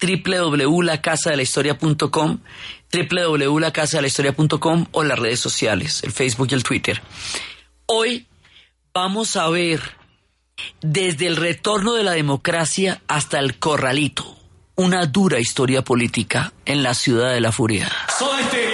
www.lacasadelahistoria.com, 0.00 2.38
www.lacasadelahistoria.com 2.92 4.86
o 4.92 5.04
las 5.04 5.18
redes 5.18 5.40
sociales, 5.40 6.04
el 6.04 6.12
Facebook 6.12 6.48
y 6.50 6.54
el 6.54 6.62
Twitter. 6.62 7.02
Hoy 7.86 8.26
vamos 8.92 9.36
a 9.36 9.48
ver 9.48 9.80
desde 10.80 11.26
el 11.26 11.36
retorno 11.36 11.94
de 11.94 12.04
la 12.04 12.12
democracia 12.12 13.02
hasta 13.08 13.38
el 13.38 13.58
corralito, 13.58 14.36
una 14.76 15.06
dura 15.06 15.40
historia 15.40 15.82
política 15.82 16.52
en 16.64 16.82
la 16.82 16.94
ciudad 16.94 17.32
de 17.32 17.40
la 17.40 17.52
furia. 17.52 17.90
Soda 18.18 18.40
Estéreo, 18.40 18.69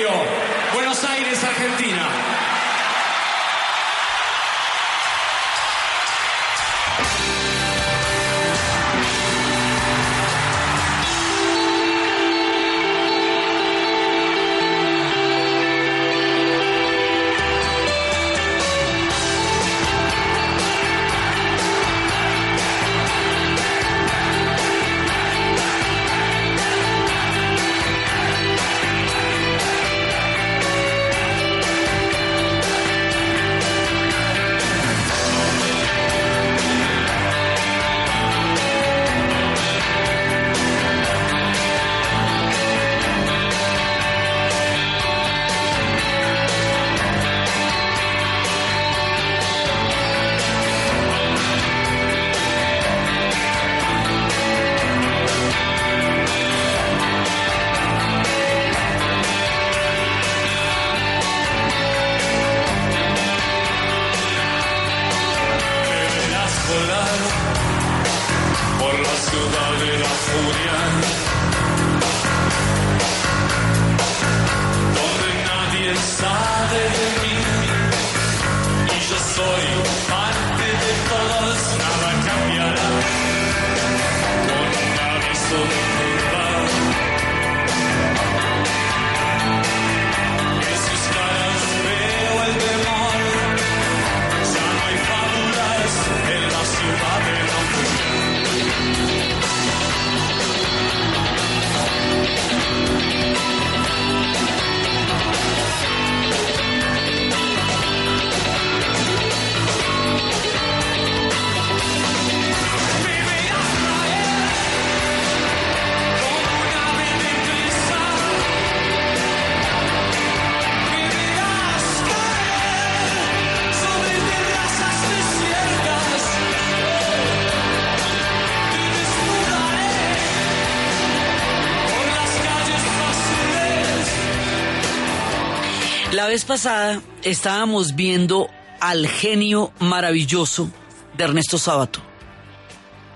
pasada 136.45 137.03
estábamos 137.23 137.95
viendo 137.95 138.49
al 138.81 139.07
genio 139.07 139.73
maravilloso 139.79 140.71
de 141.17 141.25
Ernesto 141.25 141.59
Sábato. 141.59 142.01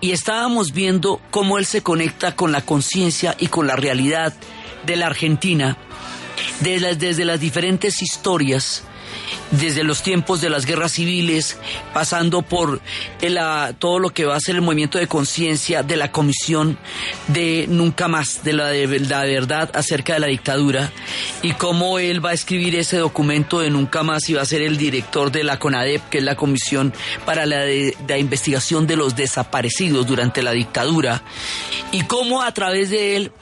Y 0.00 0.12
estábamos 0.12 0.72
viendo 0.72 1.20
cómo 1.30 1.58
él 1.58 1.66
se 1.66 1.82
conecta 1.82 2.34
con 2.34 2.52
la 2.52 2.62
conciencia 2.62 3.36
y 3.38 3.48
con 3.48 3.66
la 3.66 3.76
realidad 3.76 4.32
de 4.86 4.96
la 4.96 5.06
Argentina 5.06 5.76
desde 6.60 7.24
las 7.24 7.40
diferentes 7.40 8.02
historias, 8.02 8.84
desde 9.50 9.84
los 9.84 10.02
tiempos 10.02 10.40
de 10.40 10.50
las 10.50 10.66
guerras 10.66 10.92
civiles, 10.92 11.58
pasando 11.92 12.42
por 12.42 12.80
ah, 13.38 13.72
todo 13.78 13.98
lo 13.98 14.10
que 14.10 14.24
va 14.24 14.36
a 14.36 14.40
ser 14.40 14.56
el 14.56 14.62
movimiento 14.62 14.98
de 14.98 15.06
conciencia 15.06 15.82
de 15.82 15.96
la 15.96 16.12
comisión 16.12 16.78
de 17.28 17.66
Nunca 17.68 18.08
Más, 18.08 18.44
de 18.44 18.52
la, 18.52 18.70
verdad 19.24 19.70
acerca 19.74 20.14
de 20.14 20.20
la 20.20 20.26
dictadura, 20.28 20.92
y 21.42 21.52
cómo 21.52 21.98
él 21.98 22.24
va 22.24 22.30
a 22.30 22.34
escribir 22.34 22.76
ese 22.76 22.98
documento 22.98 23.60
de 23.60 23.70
Nunca 23.70 24.02
Más 24.02 24.28
y 24.28 24.34
va 24.34 24.42
a 24.42 24.46
ser 24.46 24.62
el 24.62 24.76
director 24.76 25.30
de 25.30 25.44
la 25.44 25.58
CONADEP, 25.58 26.08
que 26.08 26.18
es 26.18 26.24
la 26.24 26.36
Comisión 26.36 26.92
para 27.24 27.46
la 27.46 28.18
Investigación 28.18 28.86
de 28.86 28.96
los 28.96 29.16
Desaparecidos 29.16 30.06
durante 30.06 30.42
la 30.42 30.52
dictadura, 30.52 31.22
y 31.92 32.02
cómo 32.02 32.42
a 32.42 32.52
través 32.52 32.90
de 32.90 33.16
él 33.16 33.32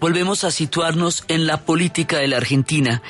volvemos 0.00 0.44
a 0.44 0.50
situarnos 0.50 1.24
en 1.28 1.46
la 1.46 1.64
política 1.64 2.18
de 2.18 2.28
la 2.28 2.38
Argentina. 2.38 3.02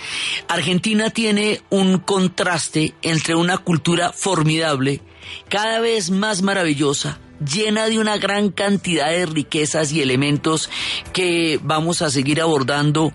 Argentina 0.49 1.11
tiene 1.11 1.62
un 1.71 1.99
contraste 1.99 2.95
entre 3.03 3.34
una 3.34 3.59
cultura 3.59 4.12
formidable, 4.12 5.00
cada 5.49 5.81
vez 5.81 6.11
más 6.11 6.43
maravillosa, 6.43 7.19
llena 7.43 7.87
de 7.87 7.99
una 7.99 8.19
gran 8.19 8.50
cantidad 8.50 9.09
de 9.11 9.25
riquezas 9.25 9.93
y 9.93 10.03
elementos 10.03 10.69
que 11.15 11.59
vamos 11.62 12.03
a 12.03 12.11
seguir 12.11 12.39
abordando 12.41 13.15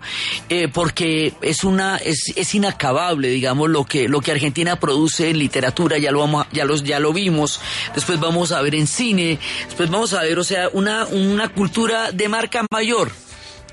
eh, 0.50 0.68
porque 0.68 1.34
es 1.44 1.64
una 1.64 1.98
es, 1.98 2.34
es 2.36 2.56
inacabable 2.56 3.28
digamos 3.28 3.70
lo 3.70 3.84
que 3.84 4.08
lo 4.10 4.22
que 4.22 4.32
Argentina 4.32 4.80
produce 4.80 5.30
en 5.30 5.38
literatura. 5.38 6.00
Ya 6.00 6.12
lo 6.12 6.22
vamos 6.22 6.46
a- 6.46 6.50
ya 6.52 6.66
los 6.66 6.84
ya 6.84 7.00
lo 7.00 7.14
vimos. 7.14 7.62
Después 7.94 8.20
vamos 8.20 8.52
a 8.52 8.62
ver 8.64 8.74
en 8.74 8.88
cine. 8.88 9.38
Después 9.68 9.92
vamos 9.92 10.14
a 10.14 10.24
ver 10.24 10.40
o 10.40 10.44
sea 10.44 10.70
una 10.74 11.06
una 11.06 11.50
cultura 11.50 12.12
de 12.12 12.28
marca 12.28 12.66
mayor 12.72 13.12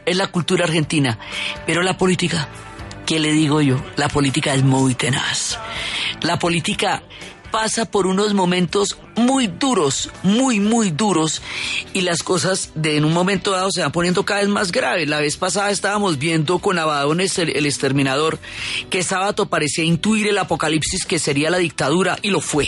es 0.06 0.16
la 0.16 0.28
cultura 0.28 0.64
argentina, 0.64 1.19
pero 1.66 1.82
la 1.82 1.96
política, 1.96 2.49
¿qué 3.06 3.20
le 3.20 3.32
digo 3.32 3.60
yo? 3.60 3.82
La 3.96 4.08
política 4.08 4.54
es 4.54 4.62
muy 4.62 4.94
tenaz. 4.94 5.58
La 6.22 6.38
política 6.38 7.02
pasa 7.52 7.84
por 7.84 8.06
unos 8.06 8.32
momentos 8.32 8.99
muy 9.14 9.46
duros, 9.46 10.10
muy, 10.22 10.58
muy 10.58 10.90
duros, 10.90 11.43
y 11.93 12.00
las 12.00 12.22
cosas 12.22 12.70
de 12.75 12.96
en 12.96 13.04
un 13.04 13.12
momento 13.12 13.50
dado 13.52 13.70
se 13.70 13.82
van 13.82 13.93
poniendo 13.93 14.25
cada 14.25 14.40
vez 14.40 14.49
más 14.49 14.72
graves. 14.72 15.06
La 15.06 15.20
vez 15.20 15.37
pasada 15.37 15.70
estábamos 15.70 16.19
viendo 16.19 16.58
con 16.58 16.78
Abadón 16.78 17.20
el 17.20 17.66
exterminador 17.66 18.38
que 18.88 19.02
Sábato 19.02 19.46
parecía 19.46 19.84
intuir 19.84 20.28
el 20.28 20.38
apocalipsis 20.38 21.04
que 21.04 21.19
sería 21.19 21.50
la 21.50 21.58
dictadura, 21.58 22.19
y 22.22 22.31
lo 22.31 22.40
fue. 22.40 22.66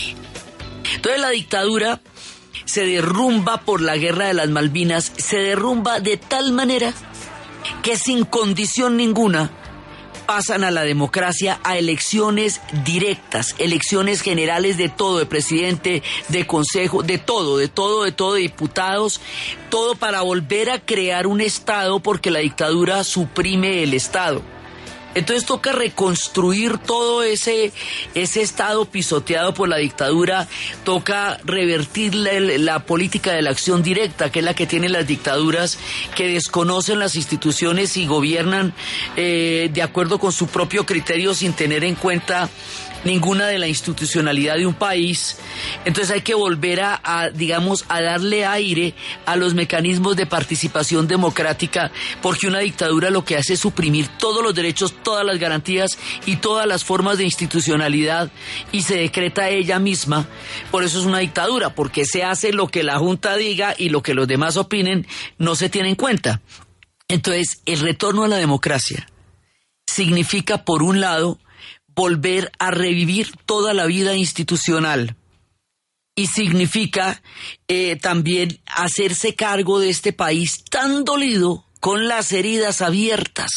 Entonces 0.94 1.20
la 1.20 1.30
dictadura 1.30 2.00
se 2.66 2.84
derrumba 2.86 3.62
por 3.62 3.80
la 3.80 3.96
guerra 3.96 4.26
de 4.26 4.34
las 4.34 4.50
Malvinas, 4.50 5.12
se 5.16 5.38
derrumba 5.38 6.00
de 6.00 6.18
tal 6.18 6.52
manera 6.52 6.92
que 7.82 7.96
sin 7.96 8.24
condición 8.24 8.96
ninguna 8.96 9.50
pasan 10.26 10.64
a 10.64 10.70
la 10.70 10.84
democracia 10.84 11.60
a 11.64 11.76
elecciones 11.76 12.60
directas, 12.84 13.54
elecciones 13.58 14.22
generales 14.22 14.76
de 14.76 14.88
todo, 14.88 15.18
de 15.18 15.26
presidente, 15.26 16.02
de 16.28 16.46
consejo, 16.46 17.02
de 17.02 17.18
todo, 17.18 17.58
de 17.58 17.68
todo, 17.68 18.04
de 18.04 18.12
todo, 18.12 18.34
de 18.34 18.40
diputados, 18.40 19.20
todo 19.70 19.94
para 19.94 20.22
volver 20.22 20.70
a 20.70 20.80
crear 20.80 21.26
un 21.26 21.40
Estado 21.40 22.00
porque 22.00 22.30
la 22.30 22.40
dictadura 22.40 23.04
suprime 23.04 23.82
el 23.82 23.94
Estado. 23.94 24.42
Entonces 25.14 25.46
toca 25.46 25.72
reconstruir 25.72 26.78
todo 26.78 27.22
ese, 27.22 27.72
ese 28.14 28.42
estado 28.42 28.84
pisoteado 28.86 29.54
por 29.54 29.68
la 29.68 29.76
dictadura, 29.76 30.48
toca 30.84 31.38
revertir 31.44 32.14
la, 32.14 32.84
política 32.86 33.32
de 33.32 33.42
la 33.42 33.50
acción 33.50 33.82
directa, 33.82 34.30
que 34.30 34.40
es 34.40 34.44
la 34.44 34.54
que 34.54 34.66
tienen 34.66 34.92
las 34.92 35.06
dictaduras 35.06 35.78
que 36.14 36.28
desconocen 36.28 36.98
las 36.98 37.16
instituciones 37.16 37.96
y 37.96 38.06
gobiernan 38.06 38.74
eh, 39.16 39.70
de 39.72 39.82
acuerdo 39.82 40.18
con 40.18 40.32
su 40.32 40.48
propio 40.48 40.84
criterio 40.86 41.34
sin 41.34 41.52
tener 41.52 41.84
en 41.84 41.94
cuenta 41.94 42.50
ninguna 43.04 43.46
de 43.46 43.58
la 43.58 43.68
institucionalidad 43.68 44.56
de 44.56 44.66
un 44.66 44.74
país. 44.74 45.38
Entonces 45.84 46.10
hay 46.10 46.22
que 46.22 46.34
volver 46.34 46.80
a, 46.82 47.30
digamos, 47.34 47.84
a 47.88 48.00
darle 48.00 48.44
aire 48.44 48.94
a 49.26 49.36
los 49.36 49.54
mecanismos 49.54 50.16
de 50.16 50.26
participación 50.26 51.06
democrática, 51.06 51.92
porque 52.22 52.46
una 52.46 52.60
dictadura 52.60 53.10
lo 53.10 53.24
que 53.24 53.36
hace 53.36 53.54
es 53.54 53.60
suprimir 53.60 54.08
todos 54.18 54.42
los 54.42 54.54
derechos, 54.54 54.94
todas 55.02 55.24
las 55.24 55.38
garantías 55.38 55.98
y 56.26 56.36
todas 56.36 56.66
las 56.66 56.84
formas 56.84 57.18
de 57.18 57.24
institucionalidad 57.24 58.30
y 58.72 58.82
se 58.82 58.96
decreta 58.96 59.48
ella 59.48 59.78
misma. 59.78 60.26
Por 60.70 60.84
eso 60.84 60.98
es 60.98 61.04
una 61.04 61.18
dictadura, 61.18 61.74
porque 61.74 62.04
se 62.04 62.24
hace 62.24 62.52
lo 62.52 62.68
que 62.68 62.82
la 62.82 62.98
Junta 62.98 63.36
diga 63.36 63.74
y 63.76 63.88
lo 63.88 64.02
que 64.02 64.14
los 64.14 64.28
demás 64.28 64.56
opinen 64.56 65.06
no 65.38 65.54
se 65.54 65.68
tiene 65.68 65.90
en 65.90 65.96
cuenta. 65.96 66.40
Entonces, 67.08 67.60
el 67.66 67.80
retorno 67.80 68.24
a 68.24 68.28
la 68.28 68.36
democracia 68.36 69.06
significa, 69.86 70.64
por 70.64 70.82
un 70.82 71.00
lado, 71.00 71.38
volver 71.94 72.50
a 72.58 72.70
revivir 72.70 73.34
toda 73.46 73.74
la 73.74 73.86
vida 73.86 74.14
institucional 74.16 75.16
y 76.16 76.28
significa 76.28 77.22
eh, 77.68 77.96
también 77.96 78.60
hacerse 78.66 79.34
cargo 79.34 79.80
de 79.80 79.90
este 79.90 80.12
país 80.12 80.64
tan 80.70 81.04
dolido 81.04 81.64
con 81.80 82.08
las 82.08 82.32
heridas 82.32 82.80
abiertas. 82.80 83.50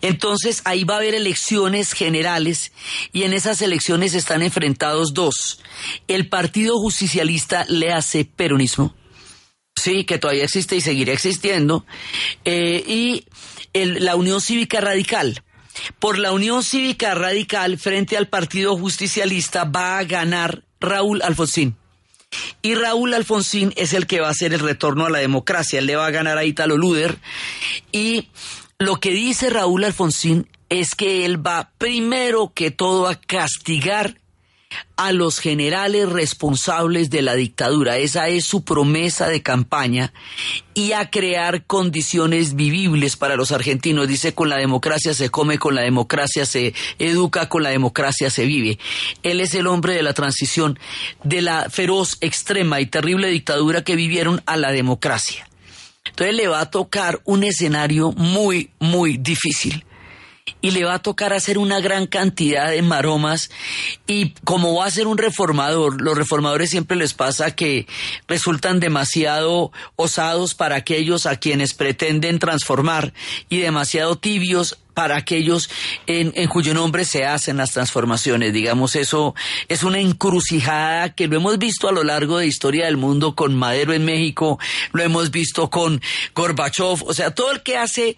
Entonces 0.00 0.62
ahí 0.64 0.84
va 0.84 0.94
a 0.94 0.98
haber 0.98 1.14
elecciones 1.14 1.92
generales 1.92 2.72
y 3.12 3.24
en 3.24 3.34
esas 3.34 3.60
elecciones 3.60 4.14
están 4.14 4.42
enfrentados 4.42 5.12
dos. 5.12 5.60
El 6.08 6.28
Partido 6.28 6.78
Justicialista 6.78 7.66
le 7.68 7.92
hace 7.92 8.24
peronismo, 8.24 8.94
sí, 9.74 10.04
que 10.04 10.18
todavía 10.18 10.44
existe 10.44 10.76
y 10.76 10.80
seguirá 10.80 11.12
existiendo, 11.12 11.84
eh, 12.44 12.82
y 12.86 13.26
la 13.74 14.16
Unión 14.16 14.40
Cívica 14.40 14.80
Radical 14.80 15.42
por 15.98 16.18
la 16.18 16.32
Unión 16.32 16.62
Cívica 16.62 17.14
Radical 17.14 17.78
frente 17.78 18.16
al 18.16 18.28
Partido 18.28 18.76
Justicialista 18.76 19.64
va 19.64 19.98
a 19.98 20.04
ganar 20.04 20.64
Raúl 20.80 21.22
Alfonsín. 21.22 21.76
Y 22.62 22.74
Raúl 22.74 23.14
Alfonsín 23.14 23.72
es 23.76 23.92
el 23.92 24.06
que 24.06 24.20
va 24.20 24.28
a 24.28 24.32
hacer 24.32 24.52
el 24.52 24.60
retorno 24.60 25.06
a 25.06 25.10
la 25.10 25.18
democracia. 25.18 25.78
Él 25.78 25.86
le 25.86 25.96
va 25.96 26.06
a 26.06 26.10
ganar 26.10 26.38
a 26.38 26.44
Italo 26.44 26.76
Luder. 26.76 27.18
Y 27.92 28.28
lo 28.78 28.96
que 28.96 29.10
dice 29.10 29.50
Raúl 29.50 29.84
Alfonsín 29.84 30.48
es 30.68 30.94
que 30.94 31.24
él 31.24 31.44
va 31.44 31.70
primero 31.78 32.52
que 32.54 32.70
todo 32.70 33.08
a 33.08 33.14
castigar 33.14 34.18
a 34.96 35.12
los 35.12 35.38
generales 35.38 36.08
responsables 36.08 37.10
de 37.10 37.22
la 37.22 37.34
dictadura. 37.34 37.98
Esa 37.98 38.28
es 38.28 38.44
su 38.44 38.64
promesa 38.64 39.28
de 39.28 39.42
campaña 39.42 40.12
y 40.74 40.92
a 40.92 41.10
crear 41.10 41.64
condiciones 41.66 42.56
vivibles 42.56 43.16
para 43.16 43.36
los 43.36 43.52
argentinos. 43.52 44.08
Dice, 44.08 44.34
con 44.34 44.48
la 44.48 44.56
democracia 44.56 45.12
se 45.14 45.28
come, 45.28 45.58
con 45.58 45.74
la 45.74 45.82
democracia 45.82 46.46
se 46.46 46.74
educa, 46.98 47.48
con 47.48 47.62
la 47.62 47.70
democracia 47.70 48.30
se 48.30 48.46
vive. 48.46 48.78
Él 49.22 49.40
es 49.40 49.54
el 49.54 49.66
hombre 49.66 49.94
de 49.94 50.02
la 50.02 50.14
transición 50.14 50.78
de 51.22 51.42
la 51.42 51.68
feroz, 51.68 52.16
extrema 52.20 52.80
y 52.80 52.86
terrible 52.86 53.28
dictadura 53.28 53.84
que 53.84 53.96
vivieron 53.96 54.42
a 54.46 54.56
la 54.56 54.72
democracia. 54.72 55.48
Entonces 56.06 56.36
le 56.36 56.48
va 56.48 56.60
a 56.60 56.70
tocar 56.70 57.20
un 57.24 57.44
escenario 57.44 58.12
muy, 58.12 58.70
muy 58.78 59.18
difícil 59.18 59.84
y 60.60 60.70
le 60.70 60.84
va 60.84 60.94
a 60.94 60.98
tocar 61.00 61.32
hacer 61.32 61.58
una 61.58 61.80
gran 61.80 62.06
cantidad 62.06 62.70
de 62.70 62.82
maromas 62.82 63.50
y 64.06 64.30
como 64.44 64.74
va 64.74 64.86
a 64.86 64.90
ser 64.90 65.06
un 65.06 65.18
reformador, 65.18 66.00
los 66.00 66.16
reformadores 66.16 66.70
siempre 66.70 66.96
les 66.96 67.14
pasa 67.14 67.54
que 67.54 67.86
resultan 68.28 68.80
demasiado 68.80 69.72
osados 69.96 70.54
para 70.54 70.76
aquellos 70.76 71.26
a 71.26 71.36
quienes 71.36 71.74
pretenden 71.74 72.38
transformar 72.38 73.12
y 73.48 73.58
demasiado 73.58 74.16
tibios 74.16 74.78
para 74.94 75.16
aquellos 75.16 75.68
en, 76.06 76.32
en, 76.36 76.48
cuyo 76.48 76.72
nombre 76.72 77.04
se 77.04 77.26
hacen 77.26 77.58
las 77.58 77.72
transformaciones. 77.72 78.54
Digamos, 78.54 78.96
eso 78.96 79.34
es 79.68 79.82
una 79.82 79.98
encrucijada 79.98 81.14
que 81.14 81.28
lo 81.28 81.36
hemos 81.36 81.58
visto 81.58 81.86
a 81.86 81.92
lo 81.92 82.02
largo 82.02 82.38
de 82.38 82.44
la 82.44 82.48
historia 82.48 82.86
del 82.86 82.96
mundo 82.96 83.34
con 83.34 83.54
Madero 83.54 83.92
en 83.92 84.06
México, 84.06 84.58
lo 84.92 85.02
hemos 85.02 85.30
visto 85.30 85.68
con 85.68 86.00
Gorbachev, 86.34 87.04
o 87.04 87.12
sea, 87.12 87.32
todo 87.32 87.50
el 87.50 87.62
que 87.62 87.76
hace 87.76 88.16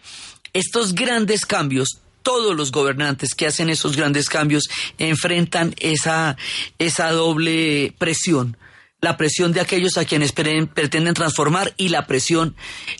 estos 0.53 0.95
grandes 0.95 1.45
cambios 1.47 1.99
todos 2.29 2.55
los 2.55 2.73
gobernantes 2.73 3.35
que 3.35 3.47
hacen 3.47 3.71
esos 3.71 3.97
grandes 3.97 4.29
cambios 4.29 4.65
enfrentan 4.99 5.75
esa, 5.79 6.37
esa 6.79 7.11
doble 7.11 7.95
presión 7.97 8.59
la 9.01 9.17
presión 9.17 9.53
de 9.53 9.63
aquellos 9.63 9.97
a 9.97 10.05
quienes 10.05 10.33
pretenden 10.33 11.15
transformar 11.15 11.73
y 11.79 11.89
la 11.89 12.07
presión 12.07 12.55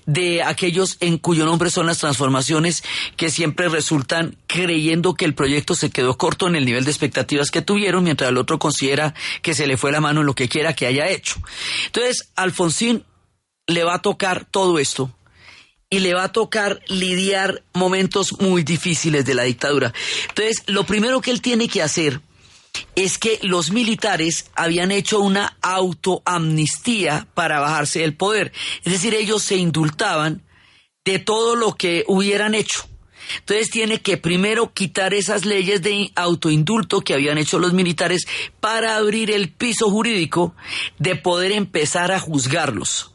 de 0.07 0.43
aquellos 0.43 0.97
en 1.01 1.19
cuyo 1.19 1.45
nombre 1.45 1.71
son 1.71 1.85
las 1.85 1.99
transformaciones 1.99 2.83
que 3.19 3.29
siempre 3.29 3.69
resultan 3.69 4.39
creyendo 4.47 5.13
que 5.13 5.27
el 5.27 5.35
proyecto 5.35 5.75
se 5.75 5.91
quedó 5.91 6.17
corto 6.17 6.47
en 6.49 6.57
el 6.57 6.65
nivel 6.65 6.87
de 6.87 6.91
expectativas 6.91 7.51
que 7.51 7.61
tuvieron, 7.61 8.05
mientras 8.05 8.31
el 8.31 8.39
otro 8.39 8.59
considera 8.59 9.13
que 9.43 9.53
se 9.53 9.67
le 9.67 9.77
fue 9.77 9.93
la 9.93 10.01
mano 10.01 10.21
en 10.21 10.27
lo 10.27 10.35
que 10.35 10.49
quiera 10.49 10.73
que 10.73 10.87
haya 10.87 11.07
hecho. 11.07 11.35
Entonces, 11.85 12.31
Alfonsín 12.35 13.05
le 13.67 13.85
va 13.85 13.97
a 13.97 14.03
tocar 14.03 14.47
todo 14.47 14.79
esto 14.79 15.13
y 15.91 16.01
le 16.01 16.15
va 16.15 16.25
a 16.25 16.33
tocar 16.33 16.83
lidiar 16.89 17.63
momentos 17.73 18.41
muy 18.41 18.63
difíciles 18.63 19.25
de 19.25 19.35
la 19.35 19.45
dictadura. 19.45 19.93
Entonces, 20.29 20.63
lo 20.67 20.85
primero 20.85 21.21
que 21.21 21.31
él 21.31 21.41
tiene 21.41 21.69
que 21.69 21.83
hacer 21.83 22.21
es 22.95 23.19
que 23.19 23.39
los 23.43 23.71
militares 23.71 24.51
habían 24.55 24.93
hecho 24.93 25.21
una 25.21 25.57
autoamnistía 25.63 27.27
para 27.35 27.61
bajarse 27.61 28.01
del 28.01 28.15
poder. 28.15 28.53
Es 28.85 28.93
decir, 28.93 29.15
ellos 29.15 29.43
se 29.43 29.57
indultaban 29.57 30.43
de 31.05 31.19
todo 31.19 31.57
lo 31.57 31.75
que 31.75 32.05
hubieran 32.07 32.55
hecho. 32.55 32.87
Entonces 33.41 33.71
tiene 33.71 34.01
que 34.01 34.17
primero 34.17 34.73
quitar 34.73 35.13
esas 35.15 35.45
leyes 35.45 35.83
de 35.83 36.11
autoindulto 36.15 37.01
que 37.01 37.15
habían 37.15 37.39
hecho 37.39 37.59
los 37.59 37.73
militares 37.73 38.27
para 38.61 38.97
abrir 38.97 39.31
el 39.31 39.51
piso 39.51 39.91
jurídico 39.91 40.55
de 40.99 41.17
poder 41.17 41.53
empezar 41.53 42.11
a 42.11 42.21
juzgarlos. 42.21 43.13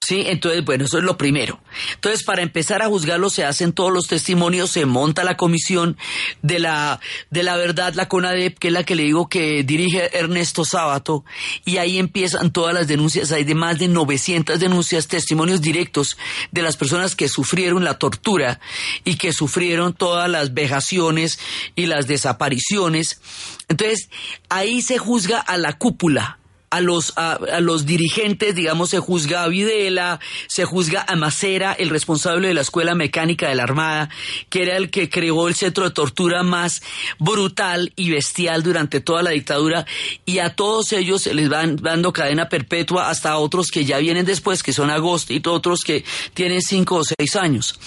Sí, 0.00 0.24
entonces, 0.26 0.64
bueno, 0.64 0.84
eso 0.84 0.98
es 0.98 1.04
lo 1.04 1.18
primero. 1.18 1.60
Entonces, 1.94 2.22
para 2.22 2.40
empezar 2.40 2.82
a 2.82 2.86
juzgarlo, 2.86 3.30
se 3.30 3.44
hacen 3.44 3.72
todos 3.72 3.92
los 3.92 4.06
testimonios, 4.06 4.70
se 4.70 4.86
monta 4.86 5.24
la 5.24 5.36
comisión 5.36 5.98
de 6.40 6.60
la, 6.60 7.00
de 7.30 7.42
la 7.42 7.56
verdad, 7.56 7.92
la 7.94 8.08
CONADEP, 8.08 8.58
que 8.58 8.68
es 8.68 8.72
la 8.72 8.84
que 8.84 8.94
le 8.94 9.02
digo 9.02 9.28
que 9.28 9.64
dirige 9.64 10.16
Ernesto 10.16 10.64
Sábato, 10.64 11.24
y 11.64 11.76
ahí 11.76 11.98
empiezan 11.98 12.52
todas 12.52 12.72
las 12.72 12.86
denuncias. 12.86 13.32
Hay 13.32 13.44
de 13.44 13.54
más 13.54 13.78
de 13.78 13.88
900 13.88 14.58
denuncias, 14.60 15.08
testimonios 15.08 15.60
directos 15.60 16.16
de 16.52 16.62
las 16.62 16.76
personas 16.76 17.16
que 17.16 17.28
sufrieron 17.28 17.84
la 17.84 17.98
tortura 17.98 18.60
y 19.04 19.16
que 19.16 19.32
sufrieron 19.32 19.92
todas 19.92 20.30
las 20.30 20.54
vejaciones 20.54 21.38
y 21.74 21.86
las 21.86 22.06
desapariciones. 22.06 23.20
Entonces, 23.68 24.08
ahí 24.48 24.80
se 24.80 24.96
juzga 24.96 25.40
a 25.40 25.58
la 25.58 25.76
cúpula 25.76 26.37
a 26.70 26.80
los, 26.80 27.12
a, 27.16 27.38
los 27.60 27.86
dirigentes, 27.86 28.54
digamos, 28.54 28.90
se 28.90 28.98
juzga 28.98 29.44
a 29.44 29.48
Videla, 29.48 30.20
se 30.46 30.64
juzga 30.64 31.04
a 31.06 31.16
Macera, 31.16 31.72
el 31.72 31.90
responsable 31.90 32.48
de 32.48 32.54
la 32.54 32.60
Escuela 32.60 32.94
Mecánica 32.94 33.48
de 33.48 33.54
la 33.54 33.62
Armada, 33.62 34.10
que 34.48 34.62
era 34.62 34.76
el 34.76 34.90
que 34.90 35.08
creó 35.08 35.48
el 35.48 35.54
centro 35.54 35.84
de 35.84 35.90
tortura 35.90 36.42
más 36.42 36.82
brutal 37.18 37.92
y 37.96 38.10
bestial 38.10 38.62
durante 38.62 39.00
toda 39.00 39.22
la 39.22 39.30
dictadura, 39.30 39.86
y 40.24 40.38
a 40.38 40.54
todos 40.54 40.92
ellos 40.92 41.22
se 41.22 41.34
les 41.34 41.48
van 41.48 41.76
dando 41.76 42.12
cadena 42.12 42.48
perpetua 42.48 43.08
hasta 43.08 43.38
otros 43.38 43.68
que 43.68 43.84
ya 43.84 43.98
vienen 43.98 44.26
después, 44.26 44.62
que 44.62 44.72
son 44.72 44.90
Agosto, 44.90 45.32
y 45.32 45.42
otros 45.46 45.80
que 45.80 46.04
tienen 46.34 46.60
cinco 46.62 46.96
o 46.96 47.04
seis 47.04 47.36
años 47.36 47.78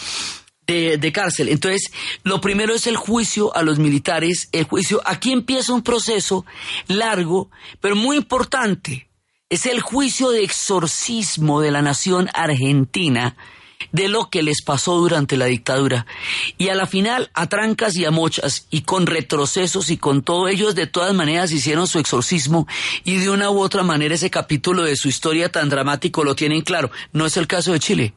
de, 0.72 1.12
cárcel. 1.12 1.50
Entonces, 1.50 1.92
lo 2.24 2.42
primero 2.42 2.74
es 2.74 2.88
el 2.88 2.96
juicio 2.96 3.56
a 3.56 3.64
los 3.64 3.80
militares, 3.80 4.50
el 4.52 4.66
juicio, 4.66 5.02
aquí 5.06 5.32
empieza 5.32 5.74
un 5.74 5.84
proceso 5.84 6.46
largo, 6.88 7.50
pero 7.80 7.96
muy 7.96 8.18
importante. 8.18 9.08
Es 9.50 9.66
el 9.66 9.82
juicio 9.82 10.30
de 10.30 10.44
exorcismo 10.44 11.60
de 11.60 11.72
la 11.72 11.82
nación 11.82 12.30
argentina 12.34 13.36
de 13.92 14.08
lo 14.08 14.30
que 14.30 14.44
les 14.44 14.62
pasó 14.62 14.96
durante 14.98 15.38
la 15.38 15.46
dictadura. 15.46 16.06
Y 16.58 16.70
a 16.70 16.76
la 16.76 16.86
final, 16.86 17.30
a 17.34 17.48
trancas 17.48 17.96
y 17.96 18.06
a 18.06 18.12
mochas, 18.12 18.68
y 18.70 18.82
con 18.82 19.08
retrocesos 19.08 19.90
y 19.90 19.98
con 19.98 20.22
todo, 20.22 20.48
ellos 20.48 20.76
de 20.76 20.88
todas 20.88 21.14
maneras 21.14 21.52
hicieron 21.52 21.88
su 21.88 22.00
exorcismo 22.00 22.68
y 23.04 23.18
de 23.18 23.30
una 23.30 23.50
u 23.50 23.60
otra 23.60 23.84
manera 23.84 24.16
ese 24.16 24.30
capítulo 24.30 24.84
de 24.84 24.96
su 24.96 25.10
historia 25.10 25.52
tan 25.52 25.70
dramático 25.70 26.24
lo 26.24 26.36
tienen 26.36 26.62
claro. 26.62 26.92
No 27.12 27.26
es 27.26 27.36
el 27.36 27.48
caso 27.48 27.74
de 27.74 27.80
Chile. 27.80 28.14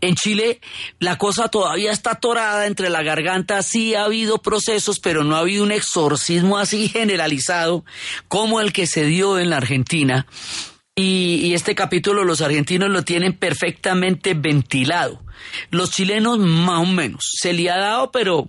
En 0.00 0.14
Chile 0.14 0.60
la 0.98 1.18
cosa 1.18 1.48
todavía 1.48 1.92
está 1.92 2.12
atorada 2.12 2.66
entre 2.66 2.90
la 2.90 3.02
garganta, 3.02 3.62
sí 3.62 3.94
ha 3.94 4.04
habido 4.04 4.38
procesos, 4.38 5.00
pero 5.00 5.24
no 5.24 5.36
ha 5.36 5.40
habido 5.40 5.64
un 5.64 5.72
exorcismo 5.72 6.58
así 6.58 6.88
generalizado 6.88 7.84
como 8.28 8.60
el 8.60 8.72
que 8.72 8.86
se 8.86 9.04
dio 9.04 9.38
en 9.38 9.50
la 9.50 9.58
Argentina. 9.58 10.26
Y, 10.94 11.54
este 11.54 11.74
capítulo 11.74 12.24
los 12.24 12.42
argentinos 12.42 12.90
lo 12.90 13.02
tienen 13.02 13.32
perfectamente 13.32 14.34
ventilado. 14.34 15.22
Los 15.70 15.90
chilenos 15.90 16.38
más 16.38 16.80
o 16.80 16.86
menos. 16.86 17.30
Se 17.40 17.52
le 17.54 17.70
ha 17.70 17.78
dado, 17.78 18.10
pero, 18.10 18.48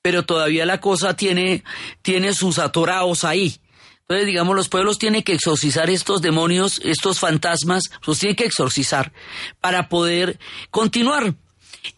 pero 0.00 0.24
todavía 0.24 0.64
la 0.64 0.80
cosa 0.80 1.16
tiene, 1.16 1.64
tiene 2.02 2.34
sus 2.34 2.58
atorados 2.58 3.24
ahí. 3.24 3.56
Entonces, 4.02 4.26
digamos, 4.26 4.56
los 4.56 4.68
pueblos 4.68 4.98
tienen 4.98 5.22
que 5.22 5.32
exorcizar 5.32 5.88
estos 5.88 6.20
demonios, 6.20 6.80
estos 6.84 7.18
fantasmas, 7.18 7.84
los 8.06 8.18
tienen 8.18 8.36
que 8.36 8.44
exorcizar 8.44 9.12
para 9.60 9.88
poder 9.88 10.38
continuar. 10.70 11.34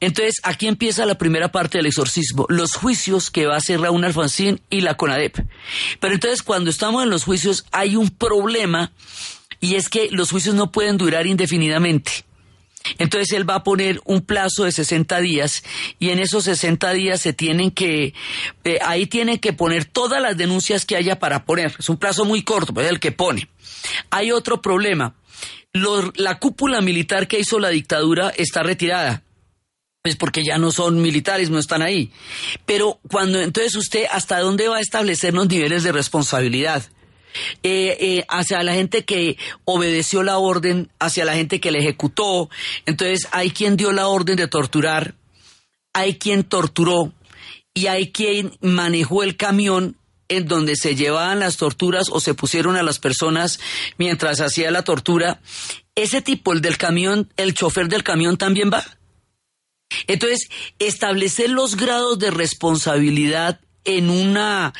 Entonces, 0.01 0.37
aquí 0.43 0.67
empieza 0.67 1.07
la 1.07 1.19
primera 1.19 1.51
parte 1.51 1.79
del 1.79 1.87
exorcismo, 1.87 2.47
los 2.49 2.75
juicios 2.75 3.31
que 3.31 3.47
va 3.47 3.55
a 3.55 3.59
hacer 3.59 3.81
Raúl 3.81 4.05
Alfonsín 4.05 4.61
y 4.71 4.81
la 4.81 4.97
CONADEP. 4.97 5.39
Pero 6.01 6.15
entonces, 6.15 6.43
cuando 6.43 6.71
estamos 6.71 7.03
en 7.03 7.11
los 7.11 7.25
juicios, 7.25 7.67
hay 7.73 7.97
un 7.97 8.11
problema 8.11 8.93
y 9.61 9.75
es 9.75 9.89
que 9.89 10.09
los 10.11 10.31
juicios 10.31 10.55
no 10.55 10.71
pueden 10.71 10.99
durar 10.99 11.27
indefinidamente. 11.27 12.25
Entonces 12.99 13.33
él 13.33 13.49
va 13.49 13.57
a 13.57 13.65
poner 13.65 14.01
un 14.05 14.21
plazo 14.21 14.65
de 14.65 14.73
60 14.73 15.21
días 15.21 15.65
y 15.99 16.11
en 16.11 16.19
esos 16.19 16.45
60 16.45 16.93
días 16.93 17.21
se 17.21 17.33
tienen 17.33 17.71
que, 17.71 18.15
eh, 18.65 18.79
ahí 18.85 19.07
tienen 19.07 19.39
que 19.39 19.53
poner 19.53 19.85
todas 19.85 20.21
las 20.21 20.37
denuncias 20.37 20.85
que 20.85 20.97
haya 20.97 21.19
para 21.19 21.45
poner. 21.45 21.75
Es 21.79 21.89
un 21.89 21.97
plazo 21.97 22.25
muy 22.25 22.43
corto, 22.43 22.75
pues 22.75 22.87
es 22.87 22.93
el 22.93 23.01
que 23.01 23.13
pone. 23.13 23.49
Hay 24.11 24.31
otro 24.31 24.61
problema. 24.61 25.15
la 26.17 26.39
cúpula 26.39 26.81
militar 26.81 27.27
que 27.27 27.41
hizo 27.41 27.59
la 27.59 27.71
dictadura 27.71 28.31
está 28.37 28.63
retirada. 28.63 29.25
Pues 30.03 30.15
porque 30.15 30.45
ya 30.45 30.57
no 30.59 30.71
son 30.71 31.03
militares, 31.03 31.51
no 31.51 31.59
están 31.59 31.83
ahí. 31.83 32.13
Pero 32.65 33.01
cuando 33.11 33.41
entonces 33.41 33.75
usted, 33.75 34.05
¿hasta 34.13 34.39
dónde 34.39 34.69
va 34.69 34.77
a 34.77 34.81
establecer 34.81 35.35
los 35.35 35.49
niveles 35.49 35.83
de 35.83 35.91
responsabilidad? 35.91 36.85
Eh, 37.63 37.97
eh, 38.01 38.25
hacia 38.29 38.63
la 38.63 38.75
gente 38.75 39.05
que 39.05 39.37
obedeció 39.65 40.23
la 40.23 40.39
orden, 40.39 40.91
hacia 40.99 41.25
la 41.25 41.35
gente 41.35 41.61
que 41.61 41.73
la 41.73 41.79
ejecutó. 41.79 42.49
Entonces 42.87 43.29
hay 43.33 43.51
quien 43.51 43.77
dio 43.77 43.93
la 43.93 44.07
orden 44.09 44.37
de 44.37 44.49
torturar, 44.49 45.15
hay 45.93 46.17
quien 46.17 46.45
torturó 46.45 47.13
y 47.75 47.89
hay 47.89 48.13
quien 48.13 48.57
manejó 48.61 49.23
el 49.23 49.37
camión 49.37 49.97
en 50.29 50.47
donde 50.47 50.77
se 50.77 50.95
llevaban 50.95 51.41
las 51.41 51.57
torturas 51.57 52.09
o 52.11 52.21
se 52.21 52.35
pusieron 52.35 52.77
a 52.77 52.83
las 52.83 52.99
personas 52.99 53.61
mientras 53.99 54.41
hacía 54.41 54.71
la 54.71 54.83
tortura. 54.83 55.41
Ese 55.95 56.23
tipo, 56.23 56.53
el 56.53 56.61
del 56.61 56.77
camión, 56.77 57.33
el 57.37 57.55
chofer 57.55 57.89
del 57.89 58.03
camión 58.03 58.37
también 58.37 58.71
va. 58.73 58.85
Entonces, 60.07 60.49
establecer 60.79 61.51
los 61.51 61.77
grados 61.77 62.19
de 62.19 62.31
responsabilidad 62.31 63.61
en 63.85 64.11
una 64.11 64.73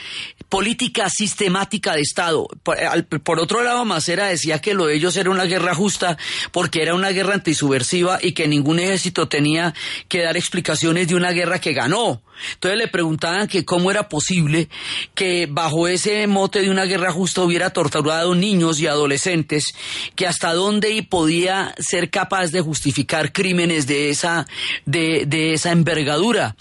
política 0.49 1.09
sistemática 1.11 1.95
de 1.95 2.03
Estado. 2.03 2.47
Por, 2.63 3.41
otro 3.41 3.63
lado, 3.63 3.85
Macera 3.85 4.27
decía 4.27 4.61
que 4.61 4.75
lo 4.75 4.87
de 4.87 4.95
ellos 4.95 5.17
era 5.17 5.31
una 5.31 5.45
guerra 5.45 5.75
justa 5.75 6.17
porque 6.53 6.83
era 6.83 6.95
una 6.95 7.11
guerra 7.11 7.35
antisubversiva 7.35 8.19
y 8.23 8.33
que 8.33 8.47
ningún 8.47 8.79
ejército 8.79 9.29
tenía 9.29 9.75
que 10.09 10.23
dar 10.23 10.37
explicaciones 10.37 11.09
de 11.09 11.17
una 11.17 11.33
guerra 11.33 11.61
que 11.61 11.73
ganó. 11.73 12.23
Entonces 12.55 12.79
le 12.79 12.89
preguntaban 12.89 13.49
que 13.49 13.65
cómo 13.65 13.91
era 13.91 14.09
posible 14.09 14.69
que 15.15 15.47
bajo 15.51 15.89
ese 15.89 16.27
mote 16.27 16.63
de 16.63 16.71
una 16.71 16.85
guerra 16.85 17.13
justa 17.13 17.43
hubiera 17.43 17.71
torturado 17.71 18.35
niños 18.35 18.81
y 18.81 18.87
adolescentes, 18.87 19.75
que 20.15 20.27
hasta 20.27 20.53
dónde 20.55 20.95
podía 21.03 21.75
ser 21.79 22.11
capaz 22.11 22.49
de 22.49 22.61
justificar 22.61 23.33
crímenes 23.33 23.87
de 23.87 24.11
esa, 24.11 24.47
de, 24.85 25.25
de 25.27 25.55
esa 25.55 25.73
envergadura. 25.73 26.57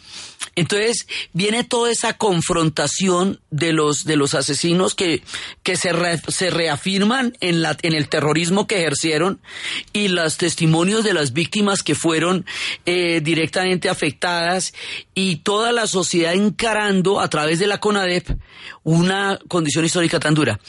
Entonces 0.56 1.08
viene 1.32 1.64
toda 1.64 1.92
esa 1.92 2.14
confrontación 2.14 3.40
de 3.50 3.74
los, 3.74 4.06
de 4.06 4.18
los 4.18 4.36
asesinos 4.36 4.94
que, 4.94 5.24
que 5.64 5.76
se, 5.76 5.92
se 6.28 6.50
reafirman 6.52 7.36
en, 7.40 7.62
la, 7.62 7.76
en 7.82 7.94
el 7.94 8.08
terrorismo 8.08 8.68
que 8.68 8.78
ejercieron 8.78 9.42
y 9.94 10.10
los 10.10 10.38
testimonios 10.38 11.04
de 11.04 11.14
las 11.14 11.34
víctimas 11.34 11.82
que 11.82 11.96
fueron 11.96 12.46
eh, 12.86 13.22
directamente 13.24 13.90
afectadas 13.90 14.74
y 15.16 15.38
toda 15.38 15.63
la 15.72 15.88
sociedad 15.88 16.34
encarando 16.34 17.22
a 17.22 17.30
través 17.30 17.60
de 17.60 17.68
la 17.68 17.80
CONADEP 17.80 18.38
una 18.84 19.40
condición 19.48 19.86
histórica 19.86 20.20
tan 20.20 20.34
dura. 20.34 20.60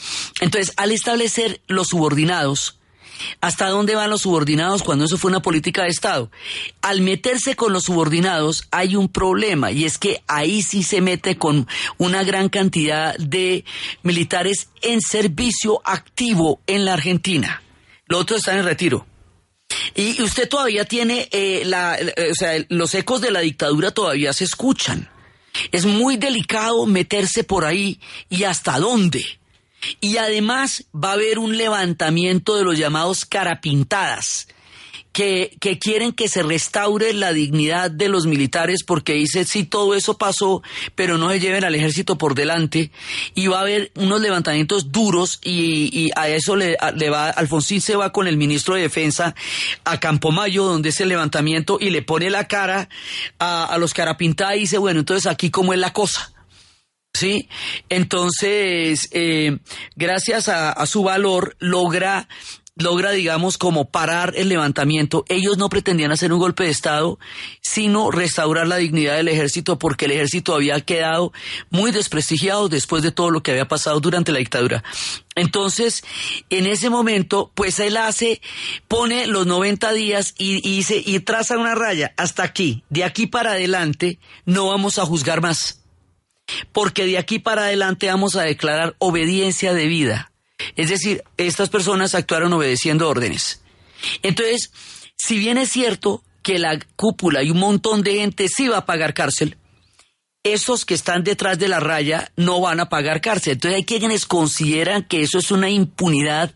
Entonces, 0.41 0.73
al 0.77 0.93
establecer 0.93 1.61
los 1.67 1.89
subordinados, 1.89 2.79
¿Hasta 3.41 3.69
dónde 3.69 3.95
van 3.95 4.11
los 4.11 4.23
subordinados 4.23 4.83
cuando 4.83 5.05
eso 5.05 5.19
fue 5.19 5.31
una 5.31 5.43
política 5.43 5.85
de 5.85 5.89
Estado? 5.89 6.31
Al 6.83 7.01
meterse 7.01 7.57
con 7.57 7.73
los 7.73 7.85
subordinados 7.85 8.67
hay 8.71 8.97
un 8.97 9.09
problema 9.09 9.71
y 9.71 9.85
es 9.85 9.99
que 9.99 10.23
ahí 10.27 10.63
sí 10.63 10.83
se 10.83 11.01
mete 11.01 11.37
con 11.37 11.67
una 11.99 12.25
gran 12.25 12.49
cantidad 12.49 13.17
de 13.17 13.65
militares 14.03 14.69
en 14.83 15.01
servicio 15.01 15.81
activo 15.85 16.61
en 16.67 16.85
la 16.85 16.95
Argentina. 16.95 17.63
Los 18.07 18.23
otros 18.23 18.41
están 18.41 18.59
en 18.59 18.65
retiro. 18.65 19.07
Y 19.95 20.23
usted 20.23 20.49
todavía 20.49 20.85
tiene, 20.85 21.29
eh, 21.33 21.63
la, 21.65 21.97
eh, 21.99 22.31
o 22.31 22.35
sea, 22.35 22.65
los 22.69 22.95
ecos 22.95 23.21
de 23.21 23.31
la 23.31 23.41
dictadura 23.41 23.91
todavía 23.91 24.33
se 24.33 24.45
escuchan. 24.45 25.09
Es 25.71 25.87
muy 25.87 26.17
delicado 26.17 26.87
meterse 26.87 27.45
por 27.45 27.65
ahí 27.65 28.01
y 28.29 28.45
hasta 28.45 28.79
dónde. 28.79 29.25
Y 30.01 30.17
además 30.17 30.85
va 30.95 31.11
a 31.11 31.15
haber 31.15 31.39
un 31.39 31.57
levantamiento 31.57 32.57
de 32.57 32.65
los 32.65 32.79
llamados 32.79 33.25
carapintadas, 33.25 34.49
que, 35.15 35.57
quieren 35.81 36.13
que 36.13 36.29
se 36.29 36.43
restaure 36.43 37.15
la 37.15 37.33
dignidad 37.33 37.91
de 37.91 38.09
los 38.09 38.27
militares 38.27 38.85
porque 38.85 39.15
dice, 39.15 39.45
sí, 39.45 39.65
todo 39.65 39.95
eso 39.95 40.19
pasó, 40.19 40.63
pero 40.95 41.17
no 41.17 41.31
se 41.31 41.41
lleven 41.41 41.65
al 41.65 41.75
ejército 41.75 42.19
por 42.19 42.35
delante. 42.35 42.91
Y 43.35 43.47
va 43.47 43.59
a 43.59 43.63
haber 43.63 43.93
unos 43.95 44.21
levantamientos 44.21 44.93
duros 44.93 45.41
y, 45.43 46.11
a 46.17 46.29
eso 46.29 46.57
le, 46.57 46.77
va, 46.77 47.31
Alfonsín 47.31 47.81
se 47.81 47.97
va 47.97 48.13
con 48.13 48.27
el 48.27 48.37
ministro 48.37 48.75
de 48.75 48.83
Defensa 48.83 49.35
a 49.85 50.01
Campomayo, 50.01 50.65
donde 50.65 50.91
es 50.91 51.01
el 51.01 51.09
levantamiento, 51.09 51.79
y 51.81 51.89
le 51.89 52.03
pone 52.03 52.29
la 52.29 52.47
cara 52.47 52.91
a, 53.39 53.65
a 53.65 53.79
los 53.79 53.95
carapintadas 53.95 54.57
y 54.57 54.61
dice, 54.61 54.79
bueno, 54.79 55.01
entonces 55.01 55.31
aquí 55.31 55.51
cómo 55.51 55.73
es 55.73 55.79
la 55.79 55.93
cosa. 55.93 56.35
¿sí? 57.15 57.49
Entonces, 57.89 59.09
eh, 59.13 59.59
gracias 59.97 60.49
a, 60.49 60.85
su 60.87 61.05
valor, 61.05 61.57
logra 61.61 62.29
logra, 62.77 63.13
digamos, 63.13 63.57
como 63.57 63.91
parar 63.91 64.35
el 64.37 64.49
levantamiento. 64.49 65.25
Ellos 65.29 65.59
no 65.59 65.69
pretendían 65.69 66.13
hacer 66.13 66.33
un 66.33 66.41
golpe 66.41 66.65
de 66.65 66.71
Estado, 66.71 67.19
sino 67.61 68.11
restaurar 68.11 68.67
la 68.67 68.77
dignidad 68.77 69.17
del 69.17 69.29
ejército, 69.29 69.79
porque 69.79 70.07
el 70.07 70.13
ejército 70.13 70.55
había 70.55 70.81
quedado 70.81 71.33
muy 71.71 71.93
desprestigiado 71.93 72.69
después 72.69 73.03
de 73.03 73.13
todo 73.13 73.31
lo 73.31 73.43
que 73.43 73.53
había 73.53 73.69
pasado 73.69 74.01
durante 74.01 74.33
la 74.33 74.39
dictadura. 74.39 74.83
Entonces, 75.37 76.05
en 76.51 76.67
ese 76.67 76.91
momento, 76.91 77.53
pues 77.55 77.79
él 77.79 77.97
hace, 77.97 78.41
pone 78.89 79.27
los 79.27 79.47
90 79.47 79.93
días 79.93 80.35
y, 80.37 80.61
y, 80.69 80.85
y 80.89 81.21
traza 81.21 81.59
una 81.59 81.75
raya 81.75 82.13
hasta 82.17 82.43
aquí. 82.43 82.85
De 82.91 83.05
aquí 83.05 83.27
para 83.27 83.53
adelante, 83.53 84.19
no 84.47 84.69
vamos 84.69 84.99
a 84.99 85.07
juzgar 85.07 85.41
más 85.41 85.81
porque 86.73 87.07
de 87.07 87.17
aquí 87.17 87.39
para 87.39 87.63
adelante 87.63 88.07
vamos 88.07 88.37
a 88.37 88.43
declarar 88.43 88.97
obediencia 88.99 89.73
de 89.73 89.87
vida. 89.87 90.34
Es 90.77 90.91
decir, 90.91 91.23
estas 91.37 91.69
personas 91.69 92.15
actuaron 92.15 92.53
obedeciendo 92.53 93.09
órdenes. 93.09 93.63
Entonces, 94.23 94.71
si 95.17 95.39
bien 95.39 95.59
es 95.59 95.71
cierto 95.71 96.23
que 96.43 96.59
la 96.59 96.79
cúpula 96.97 97.43
y 97.43 97.51
un 97.51 97.59
montón 97.59 98.03
de 98.03 98.17
gente 98.17 98.49
sí 98.49 98.69
va 98.69 98.79
a 98.79 98.87
pagar 98.87 99.15
cárcel, 99.15 99.57
esos 100.43 100.85
que 100.85 100.95
están 100.95 101.25
detrás 101.25 101.59
de 101.59 101.69
la 101.69 101.81
raya 101.81 102.31
no 102.37 102.61
van 102.61 102.81
a 102.81 102.89
pagar 102.89 103.21
cárcel. 103.21 103.55
Entonces 103.55 103.77
hay 103.77 103.85
quienes 103.85 104.27
consideran 104.27 105.05
que 105.05 105.23
eso 105.23 105.39
es 105.39 105.51
una 105.51 105.71
impunidad 105.71 106.53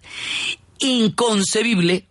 inconcebible 0.79 2.08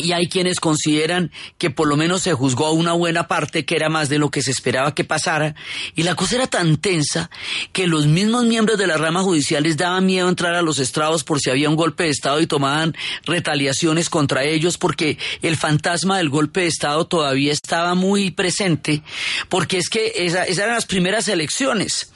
y 0.00 0.12
hay 0.12 0.28
quienes 0.28 0.60
consideran 0.60 1.32
que 1.58 1.70
por 1.70 1.88
lo 1.88 1.96
menos 1.96 2.22
se 2.22 2.32
juzgó 2.32 2.66
a 2.66 2.72
una 2.72 2.92
buena 2.92 3.26
parte 3.26 3.64
que 3.64 3.74
era 3.74 3.88
más 3.88 4.08
de 4.08 4.20
lo 4.20 4.30
que 4.30 4.42
se 4.42 4.52
esperaba 4.52 4.94
que 4.94 5.02
pasara 5.02 5.56
y 5.96 6.04
la 6.04 6.14
cosa 6.14 6.36
era 6.36 6.46
tan 6.46 6.76
tensa 6.76 7.30
que 7.72 7.88
los 7.88 8.06
mismos 8.06 8.44
miembros 8.44 8.78
de 8.78 8.86
la 8.86 8.96
rama 8.96 9.24
judicial 9.24 9.64
les 9.64 9.76
daban 9.76 10.06
miedo 10.06 10.28
entrar 10.28 10.54
a 10.54 10.62
los 10.62 10.78
estrados 10.78 11.24
por 11.24 11.40
si 11.40 11.50
había 11.50 11.68
un 11.68 11.74
golpe 11.74 12.04
de 12.04 12.10
Estado 12.10 12.40
y 12.40 12.46
tomaban 12.46 12.94
retaliaciones 13.24 14.08
contra 14.08 14.44
ellos 14.44 14.78
porque 14.78 15.18
el 15.42 15.56
fantasma 15.56 16.18
del 16.18 16.28
golpe 16.28 16.60
de 16.60 16.68
Estado 16.68 17.04
todavía 17.08 17.52
estaba 17.52 17.96
muy 17.96 18.30
presente 18.30 19.02
porque 19.48 19.78
es 19.78 19.88
que 19.88 20.12
esas 20.14 20.48
eran 20.48 20.74
las 20.76 20.86
primeras 20.86 21.26
elecciones. 21.26 22.12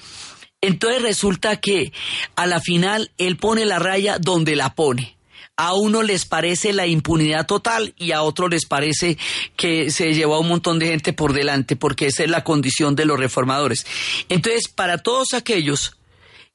Entonces 0.61 1.03
resulta 1.03 1.57
que 1.57 1.93
a 2.37 2.47
la 2.47 2.61
final 2.61 3.11
él 3.19 3.37
pone 3.39 3.67
la 3.67 3.81
raya 3.81 4.19
donde 4.21 4.55
la 4.55 4.77
pone 4.77 5.17
a 5.63 5.75
uno 5.75 6.03
les 6.03 6.25
parece 6.25 6.73
la 6.73 6.89
impunidad 6.89 7.47
total 7.47 7.95
y 7.97 8.11
a 8.11 8.23
otro 8.23 8.49
les 8.49 8.67
parece 8.67 9.17
que 9.55 9.93
se 9.93 10.13
llevó 10.13 10.35
a 10.35 10.41
un 10.41 10.49
montón 10.49 10.81
de 10.81 10.89
gente 10.89 11.13
por 11.13 11.33
delante, 11.33 11.77
porque 11.77 12.07
esa 12.07 12.25
es 12.25 12.31
la 12.31 12.43
condición 12.43 12.97
de 12.97 13.05
los 13.05 13.17
reformadores. 13.17 13.87
Entonces, 14.29 14.67
para 14.67 14.99
todos 14.99 15.35
aquellos 15.35 15.97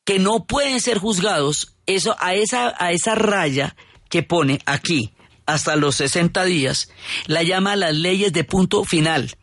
que 0.03 0.19
no 0.19 0.43
pueden 0.43 0.81
ser 0.81 0.97
juzgados, 0.97 1.73
eso 1.85 2.17
a 2.19 2.33
esa, 2.33 2.73
a 2.79 2.91
esa 2.91 3.15
raya 3.15 3.77
que 4.09 4.23
pone 4.23 4.59
aquí, 4.65 5.13
hasta 5.45 5.77
los 5.77 5.95
60 5.95 6.43
días, 6.43 6.89
la 7.27 7.43
llama 7.43 7.77
las 7.77 7.95
leyes 7.95 8.33
de 8.33 8.43
punto 8.43 8.83
final. 8.83 9.37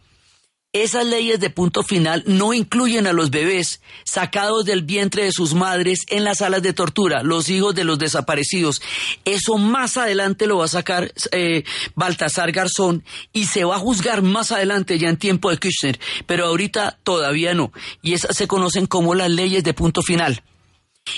Esas 0.75 1.07
leyes 1.07 1.39
de 1.39 1.51
punto 1.51 1.85
final 1.85 2.25
no 2.27 2.53
incluyen 2.53 3.07
a 3.07 3.13
los 3.13 3.31
bebés 3.31 3.81
sacados 4.03 4.65
del 4.65 4.83
vientre 4.83 5.23
de 5.23 5.31
sus 5.31 5.55
madres 5.55 6.01
en 6.09 6.25
las 6.25 6.39
salas 6.39 6.63
de 6.63 6.73
tortura, 6.73 7.23
los 7.23 7.49
hijos 7.49 7.77
de 7.77 7.85
los 7.85 7.97
desaparecidos. 7.97 8.83
Eso 9.25 9.57
más 9.57 9.97
adelante 9.97 10.49
lo 10.49 10.59
va 10.59 10.65
a 10.65 10.69
sacar 10.69 11.15
eh, 11.31 11.63
Baltasar 11.95 12.51
Garzón 12.51 13.05
y 13.33 13.45
se 13.45 13.63
va 13.63 13.77
a 13.77 13.79
juzgar 13.79 14.23
más 14.23 14.51
adelante 14.51 14.99
ya 14.99 15.09
en 15.09 15.17
tiempo 15.17 15.49
de 15.49 15.59
Kirchner, 15.59 16.01
pero 16.27 16.47
ahorita 16.47 16.99
todavía 17.05 17.55
no. 17.55 17.73
Y 18.03 18.15
esas 18.15 18.37
se 18.37 18.49
conocen 18.49 18.87
como 18.87 19.15
las 19.15 19.31
leyes 19.31 19.63
de 19.63 19.75
punto 19.75 20.03
final. 20.03 20.43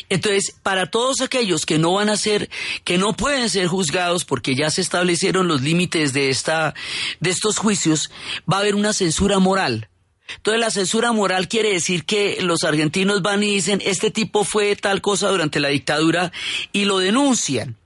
Entonces, 0.08 0.54
para 0.62 0.86
todos 0.86 1.20
aquellos 1.20 1.64
que 1.64 1.78
no 1.78 1.94
van 1.94 2.08
a 2.08 2.16
ser, 2.16 2.50
que 2.84 2.98
no 2.98 3.12
pueden 3.12 3.48
ser 3.48 3.66
juzgados 3.68 4.24
porque 4.24 4.54
ya 4.54 4.70
se 4.70 4.80
establecieron 4.80 5.48
los 5.48 5.62
límites 5.62 6.12
de 6.12 6.28
esta, 6.28 6.74
de 7.20 7.30
estos 7.30 7.58
juicios, 7.58 8.10
va 8.50 8.58
a 8.58 8.60
haber 8.60 8.74
una 8.74 8.92
censura 8.92 9.38
moral. 9.38 9.88
Entonces 10.36 10.60
la 10.60 10.70
censura 10.70 11.12
moral 11.12 11.48
quiere 11.48 11.72
decir 11.72 12.04
que 12.04 12.38
los 12.40 12.64
argentinos 12.64 13.22
van 13.22 13.42
y 13.42 13.54
dicen, 13.54 13.80
este 13.84 14.10
tipo 14.10 14.44
fue 14.44 14.74
tal 14.74 15.00
cosa 15.00 15.28
durante 15.28 15.60
la 15.60 15.68
dictadura 15.68 16.32
y 16.72 16.84
lo 16.84 16.98
denuncian. 16.98 17.76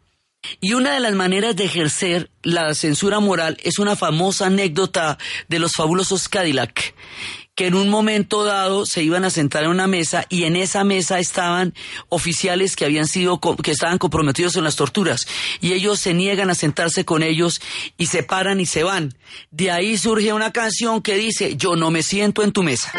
Y 0.58 0.72
una 0.72 0.94
de 0.94 1.00
las 1.00 1.12
maneras 1.12 1.54
de 1.54 1.64
ejercer 1.64 2.30
la 2.42 2.74
censura 2.74 3.20
moral 3.20 3.58
es 3.62 3.78
una 3.78 3.94
famosa 3.94 4.46
anécdota 4.46 5.18
de 5.48 5.58
los 5.58 5.72
fabulosos 5.72 6.30
Cadillac, 6.30 6.94
que 7.60 7.66
en 7.66 7.74
un 7.74 7.90
momento 7.90 8.42
dado 8.42 8.86
se 8.86 9.02
iban 9.02 9.26
a 9.26 9.28
sentar 9.28 9.64
en 9.64 9.68
una 9.68 9.86
mesa 9.86 10.24
y 10.30 10.44
en 10.44 10.56
esa 10.56 10.82
mesa 10.82 11.18
estaban 11.18 11.74
oficiales 12.08 12.74
que 12.74 12.86
habían 12.86 13.06
sido 13.06 13.38
que 13.38 13.70
estaban 13.70 13.98
comprometidos 13.98 14.56
en 14.56 14.64
las 14.64 14.76
torturas 14.76 15.26
y 15.60 15.74
ellos 15.74 16.00
se 16.00 16.14
niegan 16.14 16.48
a 16.48 16.54
sentarse 16.54 17.04
con 17.04 17.22
ellos 17.22 17.60
y 17.98 18.06
se 18.06 18.22
paran 18.22 18.60
y 18.60 18.64
se 18.64 18.82
van. 18.82 19.12
De 19.50 19.70
ahí 19.70 19.98
surge 19.98 20.32
una 20.32 20.52
canción 20.52 21.02
que 21.02 21.16
dice, 21.16 21.54
"Yo 21.58 21.76
no 21.76 21.90
me 21.90 22.02
siento 22.02 22.42
en 22.42 22.52
tu 22.52 22.62
mesa." 22.62 22.90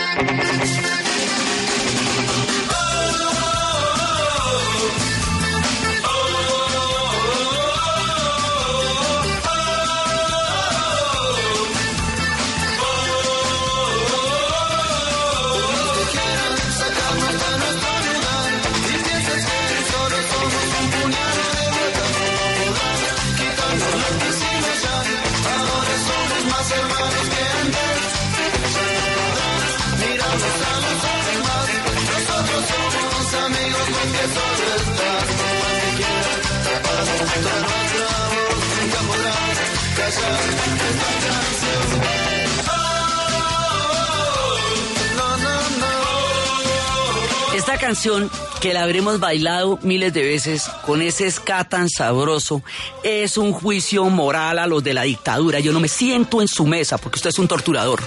Canción 47.82 48.30
que 48.62 48.74
la 48.74 48.84
habremos 48.84 49.20
bailado 49.20 49.80
miles 49.82 50.14
de 50.14 50.22
veces 50.22 50.70
con 50.86 51.02
ese 51.02 51.30
ska 51.32 51.64
tan 51.64 51.90
sabroso 51.90 52.62
es 53.04 53.38
un 53.38 53.54
juicio 53.54 54.06
moral 54.06 54.60
a 54.60 54.68
los 54.68 54.84
de 54.84 54.94
la 54.94 55.02
dictadura. 55.02 55.60
Yo 55.60 55.74
no 55.74 55.80
me 55.80 55.88
siento 55.88 56.44
en 56.44 56.48
su 56.48 56.68
mesa 56.68 57.00
porque 57.00 57.18
usted 57.18 57.32
es 57.32 57.40
un 57.40 57.48
torturador. 57.48 58.00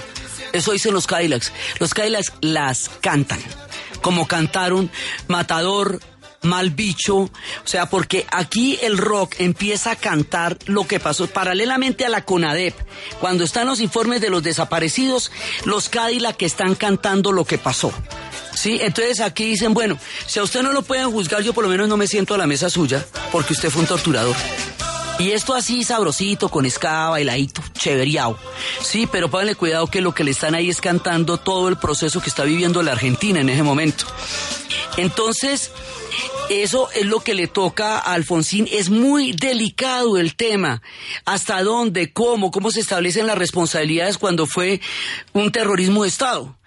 Eso 0.53 0.71
dicen 0.71 0.93
los 0.93 1.07
Cadillacs. 1.07 1.51
Los 1.79 1.93
Cadillacs 1.93 2.31
las 2.39 2.89
cantan 3.01 3.41
como 4.05 4.27
cantaron 4.27 4.91
Matador, 5.27 5.99
mal 6.45 6.69
bicho, 6.69 7.17
o 7.17 7.31
sea, 7.65 7.87
porque 7.87 8.25
aquí 8.31 8.79
el 8.81 8.97
rock 8.97 9.35
empieza 9.39 9.91
a 9.91 9.95
cantar 9.95 10.57
lo 10.65 10.87
que 10.87 10.99
pasó 10.99 11.27
paralelamente 11.27 12.05
a 12.05 12.09
la 12.09 12.23
CONADEP. 12.23 12.75
Cuando 13.19 13.43
están 13.43 13.67
los 13.67 13.81
informes 13.81 14.21
de 14.21 14.29
los 14.29 14.43
desaparecidos, 14.43 15.31
los 15.65 15.89
Cadillac 15.89 16.41
están 16.41 16.75
cantando 16.75 17.31
lo 17.31 17.45
que 17.45 17.57
pasó. 17.57 17.91
Sí, 18.53 18.79
entonces 18.81 19.19
aquí 19.19 19.45
dicen, 19.45 19.73
bueno, 19.73 19.97
si 20.25 20.39
a 20.39 20.43
usted 20.43 20.61
no 20.61 20.71
lo 20.71 20.81
pueden 20.81 21.11
juzgar, 21.11 21.41
yo 21.41 21.53
por 21.53 21.65
lo 21.65 21.69
menos 21.69 21.89
no 21.89 21.97
me 21.97 22.07
siento 22.07 22.35
a 22.35 22.37
la 22.37 22.47
mesa 22.47 22.69
suya, 22.69 23.05
porque 23.31 23.53
usted 23.53 23.69
fue 23.69 23.81
un 23.81 23.87
torturador. 23.87 24.35
Y 25.17 25.31
esto 25.31 25.53
así 25.53 25.83
sabrosito, 25.85 26.49
con 26.49 26.65
escaba, 26.65 27.11
bailadito, 27.11 27.61
chéveriao. 27.73 28.37
Sí, 28.81 29.07
pero 29.09 29.29
pónganle 29.29 29.55
cuidado 29.55 29.87
que 29.87 30.01
lo 30.01 30.13
que 30.13 30.25
le 30.25 30.31
están 30.31 30.55
ahí 30.55 30.69
es 30.69 30.81
cantando 30.81 31.37
todo 31.37 31.69
el 31.69 31.77
proceso 31.77 32.21
que 32.21 32.29
está 32.29 32.43
viviendo 32.43 32.83
la 32.83 32.91
Argentina 32.91 33.39
en 33.39 33.47
ese 33.47 33.63
momento. 33.63 34.05
Entonces, 34.97 35.71
eso 36.49 36.89
es 36.91 37.05
lo 37.05 37.21
que 37.21 37.33
le 37.33 37.47
toca 37.47 37.97
a 37.97 38.13
Alfonsín. 38.13 38.67
Es 38.69 38.89
muy 38.89 39.31
delicado 39.31 40.17
el 40.17 40.35
tema. 40.35 40.81
¿Hasta 41.23 41.63
dónde? 41.63 42.11
¿Cómo? 42.11 42.51
¿Cómo 42.51 42.69
se 42.69 42.81
establecen 42.81 43.25
las 43.25 43.37
responsabilidades 43.37 44.17
cuando 44.17 44.45
fue 44.45 44.81
un 45.31 45.49
terrorismo 45.51 46.03
de 46.03 46.09
Estado? 46.09 46.57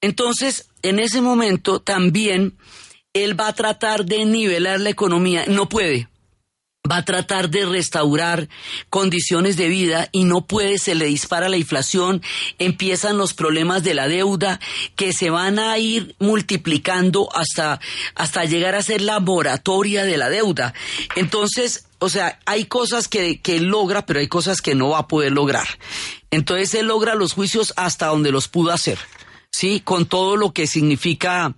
Entonces, 0.00 0.70
en 0.80 0.98
ese 0.98 1.20
momento 1.20 1.80
también 1.80 2.56
él 3.12 3.38
va 3.38 3.48
a 3.48 3.54
tratar 3.54 4.06
de 4.06 4.24
nivelar 4.24 4.80
la 4.80 4.90
economía. 4.90 5.44
No 5.46 5.68
puede 5.68 6.08
va 6.90 6.98
a 6.98 7.04
tratar 7.04 7.50
de 7.50 7.66
restaurar 7.66 8.48
condiciones 8.90 9.56
de 9.56 9.68
vida 9.68 10.08
y 10.12 10.24
no 10.24 10.46
puede, 10.46 10.78
se 10.78 10.94
le 10.94 11.06
dispara 11.06 11.48
la 11.48 11.56
inflación, 11.56 12.22
empiezan 12.58 13.18
los 13.18 13.34
problemas 13.34 13.82
de 13.82 13.94
la 13.94 14.08
deuda 14.08 14.60
que 14.96 15.12
se 15.12 15.30
van 15.30 15.58
a 15.58 15.78
ir 15.78 16.14
multiplicando 16.18 17.28
hasta, 17.34 17.80
hasta 18.14 18.44
llegar 18.44 18.74
a 18.74 18.82
ser 18.82 19.00
la 19.00 19.20
moratoria 19.20 20.04
de 20.04 20.16
la 20.16 20.28
deuda. 20.28 20.74
Entonces, 21.16 21.86
o 21.98 22.08
sea, 22.08 22.38
hay 22.46 22.64
cosas 22.64 23.08
que, 23.08 23.40
que 23.40 23.60
logra, 23.60 24.06
pero 24.06 24.20
hay 24.20 24.28
cosas 24.28 24.62
que 24.62 24.74
no 24.74 24.90
va 24.90 25.00
a 25.00 25.08
poder 25.08 25.32
lograr. 25.32 25.66
Entonces 26.30 26.74
él 26.74 26.86
logra 26.86 27.14
los 27.14 27.32
juicios 27.32 27.72
hasta 27.76 28.06
donde 28.06 28.32
los 28.32 28.48
pudo 28.48 28.72
hacer, 28.72 28.98
¿sí? 29.50 29.80
Con 29.80 30.06
todo 30.06 30.36
lo 30.36 30.52
que 30.52 30.66
significa, 30.66 31.54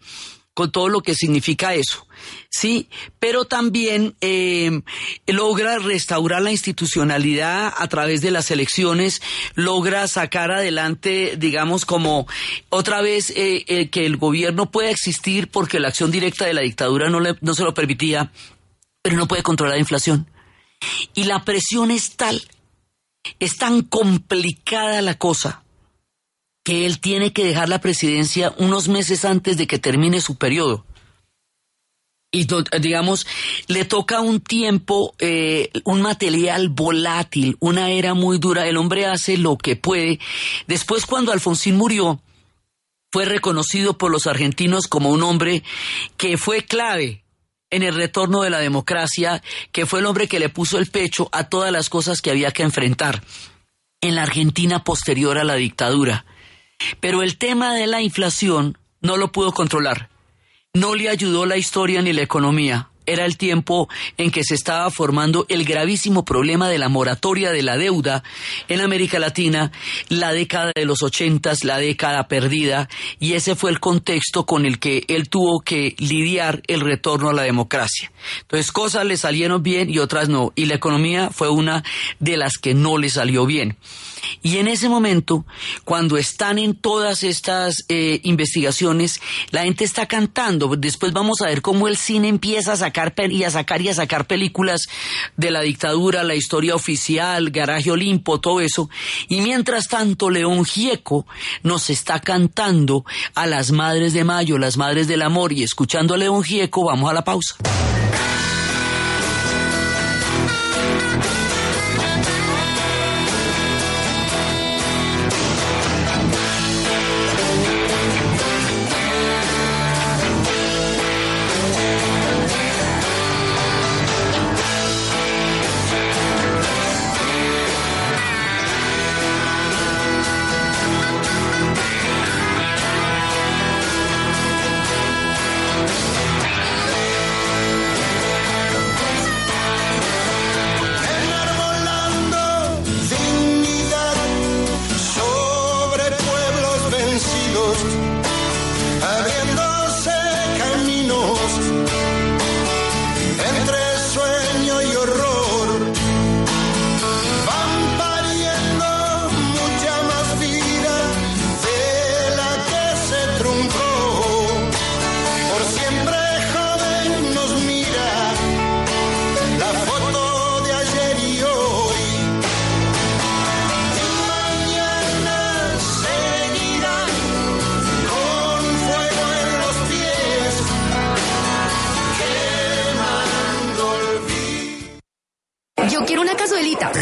con 0.54 0.70
todo 0.70 0.88
lo 0.88 1.00
que 1.00 1.14
significa 1.14 1.74
eso. 1.74 2.06
Sí, 2.48 2.88
pero 3.20 3.44
también 3.44 4.16
eh, 4.20 4.82
logra 5.26 5.78
restaurar 5.78 6.42
la 6.42 6.50
institucionalidad 6.50 7.72
a 7.76 7.86
través 7.86 8.22
de 8.22 8.32
las 8.32 8.50
elecciones, 8.50 9.22
logra 9.54 10.08
sacar 10.08 10.50
adelante, 10.50 11.36
digamos, 11.38 11.84
como 11.84 12.26
otra 12.68 13.02
vez 13.02 13.30
eh, 13.30 13.64
eh, 13.68 13.88
que 13.88 14.04
el 14.04 14.16
gobierno 14.16 14.70
pueda 14.70 14.90
existir 14.90 15.48
porque 15.48 15.78
la 15.78 15.88
acción 15.88 16.10
directa 16.10 16.44
de 16.44 16.54
la 16.54 16.62
dictadura 16.62 17.08
no, 17.08 17.20
le, 17.20 17.36
no 17.40 17.54
se 17.54 17.62
lo 17.62 17.72
permitía, 17.72 18.32
pero 19.00 19.16
no 19.16 19.28
puede 19.28 19.44
controlar 19.44 19.76
la 19.76 19.80
inflación. 19.80 20.26
Y 21.14 21.24
la 21.24 21.44
presión 21.44 21.92
es 21.92 22.16
tal, 22.16 22.42
es 23.38 23.58
tan 23.58 23.82
complicada 23.82 25.02
la 25.02 25.14
cosa, 25.16 25.62
que 26.64 26.84
él 26.84 27.00
tiene 27.00 27.32
que 27.32 27.44
dejar 27.44 27.68
la 27.68 27.80
presidencia 27.80 28.54
unos 28.58 28.88
meses 28.88 29.24
antes 29.24 29.56
de 29.56 29.66
que 29.66 29.78
termine 29.78 30.20
su 30.20 30.36
periodo 30.36 30.84
y 32.32 32.46
digamos, 32.80 33.26
le 33.66 33.84
toca 33.84 34.20
un 34.20 34.40
tiempo, 34.40 35.14
eh, 35.18 35.70
un 35.84 36.00
material 36.00 36.68
volátil, 36.68 37.56
una 37.58 37.90
era 37.90 38.14
muy 38.14 38.38
dura. 38.38 38.68
El 38.68 38.76
hombre 38.76 39.06
hace 39.06 39.36
lo 39.36 39.58
que 39.58 39.74
puede. 39.74 40.20
Después, 40.68 41.06
cuando 41.06 41.32
Alfonsín 41.32 41.76
murió, 41.76 42.20
fue 43.10 43.24
reconocido 43.24 43.98
por 43.98 44.12
los 44.12 44.28
argentinos 44.28 44.86
como 44.86 45.10
un 45.10 45.24
hombre 45.24 45.64
que 46.16 46.38
fue 46.38 46.64
clave 46.64 47.24
en 47.70 47.82
el 47.82 47.94
retorno 47.94 48.42
de 48.42 48.50
la 48.50 48.60
democracia, 48.60 49.42
que 49.72 49.86
fue 49.86 49.98
el 49.98 50.06
hombre 50.06 50.28
que 50.28 50.38
le 50.38 50.48
puso 50.48 50.78
el 50.78 50.86
pecho 50.86 51.28
a 51.32 51.44
todas 51.44 51.72
las 51.72 51.88
cosas 51.88 52.20
que 52.20 52.30
había 52.30 52.52
que 52.52 52.62
enfrentar 52.62 53.22
en 54.00 54.14
la 54.14 54.22
Argentina 54.22 54.84
posterior 54.84 55.36
a 55.36 55.44
la 55.44 55.54
dictadura. 55.54 56.24
Pero 57.00 57.22
el 57.22 57.38
tema 57.38 57.74
de 57.74 57.88
la 57.88 58.00
inflación 58.00 58.78
no 59.00 59.16
lo 59.16 59.32
pudo 59.32 59.52
controlar 59.52 60.09
no 60.72 60.94
le 60.94 61.08
ayudó 61.08 61.46
la 61.46 61.56
historia 61.56 62.00
ni 62.00 62.12
la 62.12 62.22
economía. 62.22 62.90
Era 63.04 63.24
el 63.24 63.36
tiempo 63.36 63.88
en 64.18 64.30
que 64.30 64.44
se 64.44 64.54
estaba 64.54 64.88
formando 64.92 65.44
el 65.48 65.64
gravísimo 65.64 66.24
problema 66.24 66.68
de 66.68 66.78
la 66.78 66.88
moratoria 66.88 67.50
de 67.50 67.62
la 67.62 67.76
deuda 67.76 68.22
en 68.68 68.80
América 68.80 69.18
Latina, 69.18 69.72
la 70.08 70.32
década 70.32 70.70
de 70.72 70.84
los 70.84 71.02
ochentas, 71.02 71.64
la 71.64 71.78
década 71.78 72.28
perdida, 72.28 72.88
y 73.18 73.32
ese 73.32 73.56
fue 73.56 73.72
el 73.72 73.80
contexto 73.80 74.46
con 74.46 74.64
el 74.64 74.78
que 74.78 75.02
él 75.08 75.28
tuvo 75.28 75.60
que 75.60 75.96
lidiar 75.98 76.62
el 76.68 76.82
retorno 76.82 77.30
a 77.30 77.34
la 77.34 77.42
democracia. 77.42 78.12
Entonces, 78.42 78.70
cosas 78.70 79.04
le 79.04 79.16
salieron 79.16 79.64
bien 79.64 79.90
y 79.90 79.98
otras 79.98 80.28
no, 80.28 80.52
y 80.54 80.66
la 80.66 80.76
economía 80.76 81.30
fue 81.30 81.48
una 81.48 81.82
de 82.20 82.36
las 82.36 82.58
que 82.58 82.74
no 82.74 82.96
le 82.96 83.08
salió 83.08 83.44
bien. 83.44 83.76
Y 84.42 84.58
en 84.58 84.68
ese 84.68 84.88
momento, 84.88 85.44
cuando 85.84 86.16
están 86.16 86.58
en 86.58 86.74
todas 86.74 87.22
estas 87.22 87.84
eh, 87.88 88.20
investigaciones, 88.24 89.20
la 89.50 89.62
gente 89.62 89.84
está 89.84 90.06
cantando. 90.06 90.76
Después 90.76 91.12
vamos 91.12 91.40
a 91.40 91.46
ver 91.46 91.62
cómo 91.62 91.88
el 91.88 91.96
cine 91.96 92.28
empieza 92.28 92.72
a 92.72 92.76
sacar 92.76 93.14
y 93.30 93.44
a 93.44 93.50
sacar 93.50 93.82
y 93.82 93.88
a 93.88 93.94
sacar 93.94 94.26
películas 94.26 94.88
de 95.36 95.50
la 95.50 95.60
dictadura, 95.60 96.22
la 96.24 96.34
historia 96.34 96.74
oficial, 96.74 97.50
Garaje 97.50 97.90
Olimpo, 97.90 98.40
todo 98.40 98.60
eso. 98.60 98.88
Y 99.28 99.40
mientras 99.40 99.88
tanto, 99.88 100.30
León 100.30 100.64
Gieco 100.64 101.26
nos 101.62 101.90
está 101.90 102.20
cantando 102.20 103.04
a 103.34 103.46
las 103.46 103.72
madres 103.72 104.12
de 104.12 104.24
mayo, 104.24 104.58
las 104.58 104.76
madres 104.76 105.08
del 105.08 105.22
amor. 105.22 105.52
Y 105.52 105.62
escuchando 105.62 106.14
a 106.14 106.18
León 106.18 106.42
Gieco, 106.42 106.84
vamos 106.84 107.10
a 107.10 107.14
la 107.14 107.24
pausa. 107.24 107.56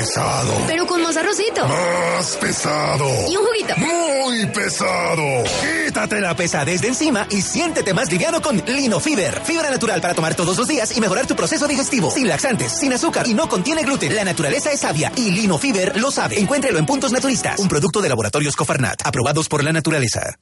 Pesado. 0.08 0.64
pero 0.66 0.86
con 0.86 1.02
más 1.02 1.16
arrocito. 1.18 1.66
Más 1.68 2.36
pesado. 2.36 3.06
Y 3.28 3.36
un 3.36 3.44
juguito. 3.44 3.74
Muy 3.76 4.46
pesado. 4.46 5.44
Quítate 5.84 6.20
la 6.20 6.34
pesadez 6.34 6.80
de 6.80 6.88
encima 6.88 7.26
y 7.30 7.42
siéntete 7.42 7.92
más 7.92 8.10
liviano 8.10 8.40
con 8.40 8.56
Lino 8.56 9.00
Fiber. 9.00 9.42
Fibra 9.44 9.68
natural 9.70 10.00
para 10.00 10.14
tomar 10.14 10.34
todos 10.34 10.56
los 10.56 10.66
días 10.66 10.96
y 10.96 11.00
mejorar 11.00 11.26
tu 11.26 11.36
proceso 11.36 11.68
digestivo. 11.68 12.10
Sin 12.10 12.26
laxantes, 12.26 12.72
sin 12.72 12.90
azúcar 12.92 13.28
y 13.28 13.34
no 13.34 13.50
contiene 13.50 13.82
gluten. 13.82 14.16
La 14.16 14.24
naturaleza 14.24 14.72
es 14.72 14.80
sabia 14.80 15.12
y 15.14 15.30
Lino 15.30 15.58
Fiber 15.58 15.94
lo 16.00 16.10
sabe. 16.10 16.40
Encuéntralo 16.40 16.78
en 16.78 16.86
puntos 16.86 17.12
naturistas. 17.12 17.58
Un 17.60 17.68
producto 17.68 18.00
de 18.00 18.08
laboratorios 18.08 18.56
Cofarnat, 18.56 19.06
aprobados 19.06 19.46
por 19.48 19.62
la 19.62 19.72
naturaleza. 19.72 20.36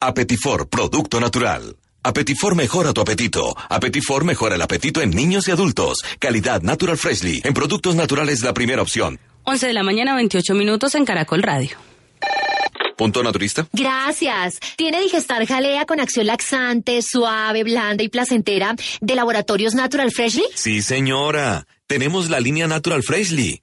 Apetifor, 0.00 0.68
producto 0.68 1.18
natural. 1.18 1.76
Apetifor 2.02 2.54
mejora 2.54 2.92
tu 2.94 3.02
apetito. 3.02 3.54
Apetifor 3.68 4.24
mejora 4.24 4.54
el 4.54 4.62
apetito 4.62 5.02
en 5.02 5.10
niños 5.10 5.48
y 5.48 5.50
adultos. 5.50 5.98
Calidad 6.18 6.62
Natural 6.62 6.96
Freshly. 6.96 7.42
En 7.44 7.52
productos 7.52 7.94
naturales 7.94 8.42
la 8.42 8.54
primera 8.54 8.80
opción. 8.80 9.18
11 9.44 9.66
de 9.66 9.72
la 9.74 9.82
mañana, 9.82 10.14
28 10.14 10.54
minutos 10.54 10.94
en 10.94 11.04
Caracol 11.04 11.42
Radio. 11.42 11.76
Punto 12.96 13.22
naturista. 13.22 13.66
Gracias. 13.72 14.60
Tiene 14.76 15.00
Digestar 15.00 15.46
Jalea 15.46 15.86
con 15.86 16.00
acción 16.00 16.26
laxante, 16.26 17.00
suave, 17.02 17.64
blanda 17.64 18.02
y 18.02 18.08
placentera 18.08 18.76
de 19.00 19.14
Laboratorios 19.14 19.74
Natural 19.74 20.10
Freshly. 20.10 20.44
Sí, 20.54 20.82
señora. 20.82 21.66
Tenemos 21.86 22.30
la 22.30 22.40
línea 22.40 22.66
Natural 22.66 23.02
Freshly. 23.02 23.62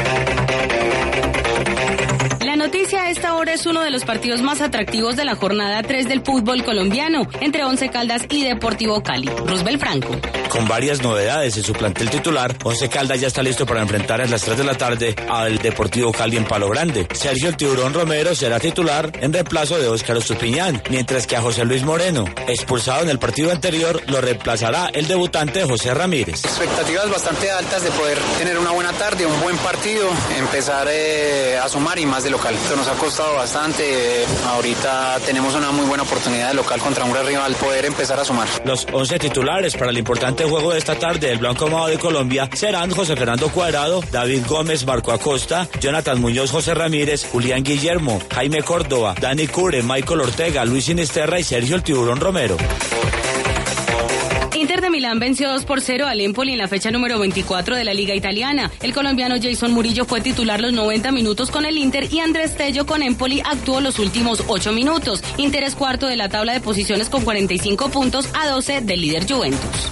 Esta 3.11 3.35
hora 3.35 3.51
es 3.51 3.65
uno 3.65 3.81
de 3.81 3.91
los 3.91 4.05
partidos 4.05 4.41
más 4.41 4.61
atractivos 4.61 5.17
de 5.17 5.25
la 5.25 5.35
jornada 5.35 5.83
3 5.83 6.07
del 6.07 6.21
fútbol 6.21 6.63
colombiano, 6.63 7.27
entre 7.41 7.65
Once 7.65 7.89
Caldas 7.89 8.21
y 8.29 8.45
Deportivo 8.45 9.03
Cali. 9.03 9.27
Roosevelt 9.27 9.81
Franco. 9.81 10.15
Con 10.47 10.65
varias 10.67 11.01
novedades 11.01 11.57
en 11.57 11.63
su 11.63 11.73
plantel 11.73 12.09
titular, 12.09 12.55
Once 12.63 12.87
Caldas 12.87 13.19
ya 13.19 13.27
está 13.27 13.43
listo 13.43 13.65
para 13.65 13.81
enfrentar 13.81 14.21
a 14.21 14.27
las 14.27 14.43
3 14.43 14.57
de 14.57 14.63
la 14.63 14.75
tarde 14.75 15.15
al 15.29 15.57
Deportivo 15.57 16.13
Cali 16.13 16.37
en 16.37 16.45
Palo 16.45 16.69
Grande. 16.69 17.05
Sergio 17.13 17.49
El 17.49 17.57
Tiburón 17.57 17.93
Romero 17.93 18.33
será 18.33 18.61
titular 18.61 19.11
en 19.19 19.33
reemplazo 19.33 19.77
de 19.77 19.89
Óscar 19.89 20.15
Estupiñán, 20.15 20.81
mientras 20.89 21.27
que 21.27 21.35
a 21.35 21.41
José 21.41 21.65
Luis 21.65 21.83
Moreno, 21.83 22.23
expulsado 22.47 23.03
en 23.03 23.09
el 23.09 23.19
partido 23.19 23.51
anterior, 23.51 24.01
lo 24.07 24.21
reemplazará 24.21 24.89
el 24.93 25.07
debutante 25.07 25.65
José 25.65 25.93
Ramírez. 25.93 26.45
expectativas 26.45 27.09
bastante 27.09 27.51
altas 27.51 27.83
de 27.83 27.91
poder 27.91 28.17
tener 28.37 28.57
una 28.57 28.71
buena 28.71 28.93
tarde, 28.93 29.25
un 29.25 29.41
buen 29.41 29.57
partido, 29.57 30.07
empezar 30.37 30.87
eh, 30.89 31.59
a 31.61 31.67
sumar 31.67 31.99
y 31.99 32.05
más 32.05 32.23
de 32.23 32.29
local. 32.29 32.55
Esto 32.55 32.77
nos 32.77 32.87
ha 32.87 33.00
costado 33.01 33.33
bastante. 33.33 34.27
ahorita 34.45 35.17
tenemos 35.25 35.55
una 35.55 35.71
muy 35.71 35.87
buena 35.87 36.03
oportunidad 36.03 36.49
de 36.49 36.53
local 36.53 36.79
contra 36.79 37.03
un 37.03 37.11
gran 37.11 37.25
rival, 37.25 37.55
poder 37.55 37.85
empezar 37.85 38.19
a 38.19 38.23
sumar. 38.23 38.47
Los 38.63 38.85
11 38.93 39.17
titulares 39.17 39.75
para 39.75 39.89
el 39.89 39.97
importante 39.97 40.43
juego 40.43 40.71
de 40.71 40.77
esta 40.77 40.93
tarde 40.93 41.29
del 41.29 41.39
Blanco 41.39 41.65
Amado 41.65 41.87
de 41.87 41.97
Colombia 41.97 42.47
serán 42.53 42.91
José 42.91 43.15
Fernando 43.15 43.49
Cuadrado, 43.49 44.03
David 44.11 44.45
Gómez, 44.47 44.85
Marco 44.85 45.11
Acosta, 45.11 45.67
Jonathan 45.79 46.21
Muñoz, 46.21 46.51
José 46.51 46.75
Ramírez, 46.75 47.25
Julián 47.31 47.63
Guillermo, 47.63 48.21
Jaime 48.35 48.61
Córdoba, 48.61 49.15
Dani 49.19 49.47
Cure, 49.47 49.81
Michael 49.81 50.21
Ortega, 50.21 50.63
Luis 50.63 50.85
Sinisterra 50.85 51.39
y 51.39 51.43
Sergio 51.43 51.77
El 51.77 51.83
Tiburón 51.83 52.19
Romero. 52.19 52.55
De 54.81 54.89
Milán 54.89 55.19
venció 55.19 55.51
2 55.51 55.65
por 55.65 55.79
0 55.79 56.07
al 56.07 56.21
Empoli 56.21 56.53
en 56.53 56.57
la 56.57 56.67
fecha 56.67 56.89
número 56.89 57.19
24 57.19 57.75
de 57.75 57.83
la 57.83 57.93
Liga 57.93 58.15
Italiana. 58.15 58.71
El 58.81 58.95
colombiano 58.95 59.35
Jason 59.39 59.71
Murillo 59.73 60.05
fue 60.05 60.21
titular 60.21 60.59
los 60.59 60.73
90 60.73 61.11
minutos 61.11 61.51
con 61.51 61.65
el 61.65 61.77
Inter 61.77 62.11
y 62.11 62.19
Andrés 62.19 62.57
Tello 62.57 62.87
con 62.87 63.03
Empoli 63.03 63.43
actuó 63.45 63.79
los 63.79 63.99
últimos 63.99 64.43
8 64.47 64.71
minutos. 64.71 65.23
Inter 65.37 65.65
es 65.65 65.75
cuarto 65.75 66.07
de 66.07 66.17
la 66.17 66.29
tabla 66.29 66.53
de 66.53 66.61
posiciones 66.61 67.09
con 67.09 67.23
45 67.23 67.89
puntos 67.89 68.27
a 68.33 68.47
12 68.47 68.81
del 68.81 69.01
líder 69.01 69.31
Juventus. 69.31 69.91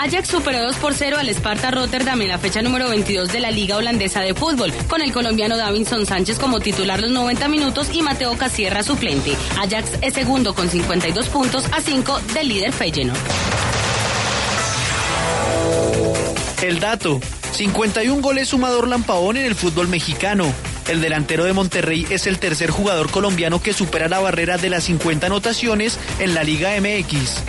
Ajax 0.00 0.28
superó 0.28 0.62
2 0.62 0.76
por 0.76 0.94
0 0.94 1.16
al 1.18 1.28
Sparta 1.30 1.72
Rotterdam 1.72 2.22
en 2.22 2.28
la 2.28 2.38
fecha 2.38 2.62
número 2.62 2.88
22 2.88 3.32
de 3.32 3.40
la 3.40 3.50
Liga 3.50 3.76
Holandesa 3.76 4.20
de 4.20 4.32
Fútbol, 4.32 4.72
con 4.88 5.02
el 5.02 5.12
colombiano 5.12 5.56
Davinson 5.56 6.06
Sánchez 6.06 6.38
como 6.38 6.60
titular 6.60 7.00
los 7.00 7.10
90 7.10 7.48
minutos 7.48 7.88
y 7.92 8.02
Mateo 8.02 8.36
Casierra 8.38 8.84
suplente. 8.84 9.34
Ajax 9.58 9.98
es 10.00 10.14
segundo 10.14 10.54
con 10.54 10.70
52 10.70 11.28
puntos 11.28 11.64
a 11.72 11.80
5 11.80 12.20
del 12.32 12.48
líder 12.48 12.72
Feyenoord. 12.72 13.18
El 16.62 16.78
dato. 16.78 17.20
51 17.52 18.22
goles 18.22 18.48
sumador 18.48 18.86
Lampaón 18.86 19.36
en 19.36 19.46
el 19.46 19.56
fútbol 19.56 19.88
mexicano. 19.88 20.52
El 20.86 21.00
delantero 21.00 21.44
de 21.44 21.52
Monterrey 21.52 22.06
es 22.08 22.28
el 22.28 22.38
tercer 22.38 22.70
jugador 22.70 23.10
colombiano 23.10 23.60
que 23.60 23.72
supera 23.72 24.08
la 24.08 24.20
barrera 24.20 24.58
de 24.58 24.70
las 24.70 24.84
50 24.84 25.26
anotaciones 25.26 25.98
en 26.20 26.34
la 26.34 26.44
Liga 26.44 26.70
MX. 26.80 27.42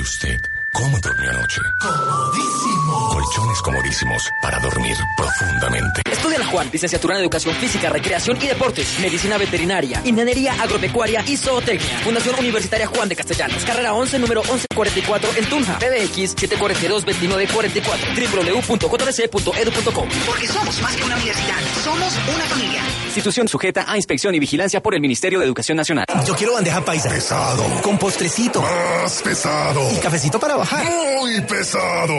¿Y 0.00 0.02
usted 0.02 0.40
¿Cómo 0.72 0.98
durmió 1.00 1.30
anoche? 1.30 1.60
Comodísimo. 1.78 2.79
Colchones 2.90 3.62
comodísimos 3.62 4.30
para 4.42 4.58
dormir 4.58 4.96
profundamente. 5.16 6.02
Estudia 6.10 6.38
la 6.38 6.46
Juan, 6.46 6.68
licenciatura 6.72 7.14
en 7.14 7.20
Educación 7.22 7.54
Física, 7.54 7.88
Recreación 7.88 8.36
y 8.42 8.46
Deportes, 8.46 8.98
Medicina 9.00 9.38
Veterinaria, 9.38 10.02
Ingeniería 10.04 10.54
Agropecuaria 10.60 11.22
y 11.26 11.36
Zootecnia. 11.36 12.00
Fundación 12.00 12.34
Universitaria 12.38 12.86
Juan 12.86 13.08
de 13.08 13.16
Castellanos. 13.16 13.64
Carrera 13.64 13.94
11, 13.94 14.18
número 14.18 14.42
1144 14.42 15.30
en 15.36 15.44
Tunja. 15.46 15.78
PBX 15.78 16.36
742-2944. 16.36 18.30
www.jbc.edu.com. 18.32 20.08
Porque 20.26 20.46
somos 20.48 20.80
más 20.82 20.96
que 20.96 21.04
una 21.04 21.16
universidad, 21.16 21.56
somos 21.84 22.12
una 22.34 22.44
familia. 22.44 22.82
Institución 23.06 23.48
sujeta 23.48 23.90
a 23.90 23.96
inspección 23.96 24.34
y 24.34 24.38
vigilancia 24.38 24.82
por 24.82 24.94
el 24.94 25.00
Ministerio 25.00 25.40
de 25.40 25.46
Educación 25.46 25.76
Nacional. 25.76 26.04
Yo 26.26 26.34
quiero 26.34 26.54
bandeja 26.54 26.84
paisa. 26.84 27.08
Pesado. 27.08 27.64
Con 27.82 27.98
postrecito. 27.98 28.62
Más 28.62 29.22
pesado. 29.22 29.90
Y 29.92 29.96
cafecito 29.96 30.38
para 30.38 30.56
bajar. 30.56 30.84
Muy 30.84 31.40
pesado. 31.42 32.14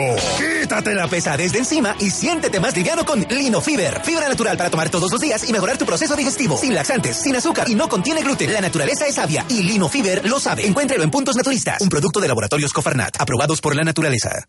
Quítate 0.62 0.94
la 0.94 1.08
pesadez 1.08 1.50
de 1.50 1.58
encima 1.58 1.96
y 1.98 2.08
siéntete 2.08 2.60
más 2.60 2.76
liviano 2.76 3.04
con 3.04 3.20
Lino 3.28 3.60
Fiber. 3.60 4.00
Fibra 4.04 4.28
natural 4.28 4.56
para 4.56 4.70
tomar 4.70 4.90
todos 4.90 5.10
los 5.10 5.20
días 5.20 5.42
y 5.48 5.52
mejorar 5.52 5.76
tu 5.76 5.84
proceso 5.84 6.14
digestivo. 6.14 6.56
Sin 6.56 6.72
laxantes, 6.72 7.20
sin 7.20 7.34
azúcar 7.34 7.68
y 7.68 7.74
no 7.74 7.88
contiene 7.88 8.22
gluten. 8.22 8.52
La 8.52 8.60
naturaleza 8.60 9.08
es 9.08 9.16
sabia 9.16 9.44
y 9.48 9.64
Lino 9.64 9.88
Fiber 9.88 10.24
lo 10.24 10.38
sabe. 10.38 10.64
Encuéntralo 10.64 11.02
en 11.02 11.10
puntos 11.10 11.34
naturistas. 11.34 11.80
Un 11.80 11.88
producto 11.88 12.20
de 12.20 12.28
laboratorios 12.28 12.72
Cofarnat, 12.72 13.20
aprobados 13.20 13.60
por 13.60 13.74
la 13.74 13.82
naturaleza. 13.82 14.46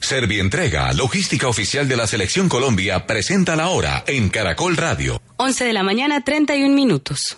Servientrega, 0.00 0.92
logística 0.94 1.46
oficial 1.46 1.86
de 1.86 1.96
la 1.96 2.08
Selección 2.08 2.48
Colombia, 2.48 3.06
presenta 3.06 3.54
la 3.54 3.68
hora 3.68 4.02
en 4.04 4.30
Caracol 4.30 4.76
Radio. 4.76 5.22
11 5.36 5.64
de 5.64 5.72
la 5.74 5.84
mañana, 5.84 6.24
31 6.24 6.74
minutos. 6.74 7.36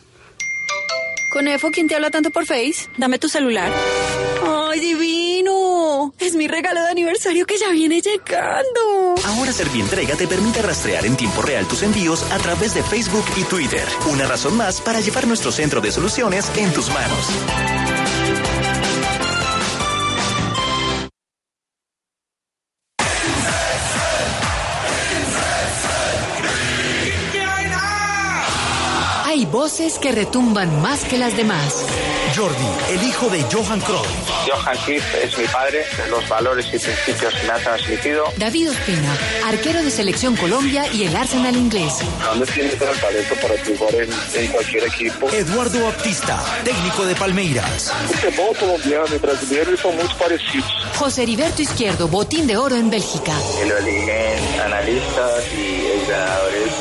Conejo, 1.31 1.71
¿quién 1.71 1.89
te 1.89 1.95
habla 1.95 2.11
tanto 2.11 2.31
por 2.31 2.47
Face? 2.47 2.89
Dame 2.97 3.19
tu 3.19 3.29
celular. 3.29 3.71
¡Ay, 4.47 4.81
divino! 4.81 5.60
Es 6.19 6.35
mi 6.35 6.49
regalo 6.49 6.81
de 6.83 6.89
aniversario 6.89 7.47
que 7.47 7.59
ya 7.59 7.71
viene 7.71 8.01
llegando. 8.01 9.15
Ahora 9.27 9.53
Servientrega 9.53 10.17
te 10.17 10.27
permite 10.27 10.63
rastrear 10.63 11.05
en 11.05 11.17
tiempo 11.17 11.43
real 11.43 11.67
tus 11.67 11.83
envíos 11.83 12.23
a 12.33 12.39
través 12.39 12.75
de 12.75 12.83
Facebook 12.83 13.25
y 13.37 13.45
Twitter. 13.45 13.87
Una 14.11 14.27
razón 14.27 14.57
más 14.57 14.81
para 14.81 15.01
llevar 15.01 15.27
nuestro 15.27 15.53
centro 15.53 15.81
de 15.81 15.93
soluciones 15.93 16.51
en 16.57 16.73
tus 16.73 16.89
manos. 16.91 17.90
Voces 29.71 30.01
que 30.01 30.11
retumban 30.11 30.83
más 30.83 31.05
que 31.05 31.17
las 31.17 31.37
demás. 31.37 31.85
Jordi, 32.35 32.67
el 32.89 33.03
hijo 33.05 33.29
de 33.29 33.41
Johan 33.43 33.81
Cruyff. 33.81 34.09
Johan 34.49 34.77
Cruyff 34.85 35.15
es 35.15 35.39
mi 35.39 35.45
padre, 35.47 35.85
los 36.09 36.29
valores 36.29 36.67
y 36.73 36.79
principios 36.79 37.33
que 37.35 37.47
me 37.47 37.53
ha 37.53 37.59
transmitido. 37.59 38.25
David 38.37 38.71
Ospina, 38.71 39.17
arquero 39.47 39.81
de 39.85 39.91
Selección 39.93 40.35
Colombia 40.35 40.93
y 40.93 41.05
el 41.05 41.15
Arsenal 41.15 41.57
inglés. 41.57 41.99
¿Dónde 42.25 42.47
tienes 42.47 42.73
el 42.73 42.99
talento 42.99 43.35
para 43.41 43.55
triunfar 43.63 43.95
en, 43.95 44.11
en, 44.35 44.51
cualquier 44.51 44.85
equipo? 44.89 45.29
Eduardo 45.31 45.85
Baptista, 45.85 46.43
técnico 46.65 47.05
de 47.05 47.15
Palmeiras. 47.15 47.93
El 48.03 48.17
futebol 48.17 48.57
colombiano 48.57 49.15
y 49.15 49.19
brasileño 49.19 49.77
son 49.77 49.95
muy 49.95 50.09
parecidos. 50.19 50.69
José 50.97 51.23
Heriberto 51.23 51.63
Izquierdo, 51.63 52.09
botín 52.09 52.49
de 52.49 52.57
oro 52.57 52.75
en 52.75 52.91
Bélgica. 52.91 53.35
Lo 53.69 53.79
eligen 53.79 54.61
analistas 54.63 55.45
y 55.57 56.11
ganadores 56.11 56.73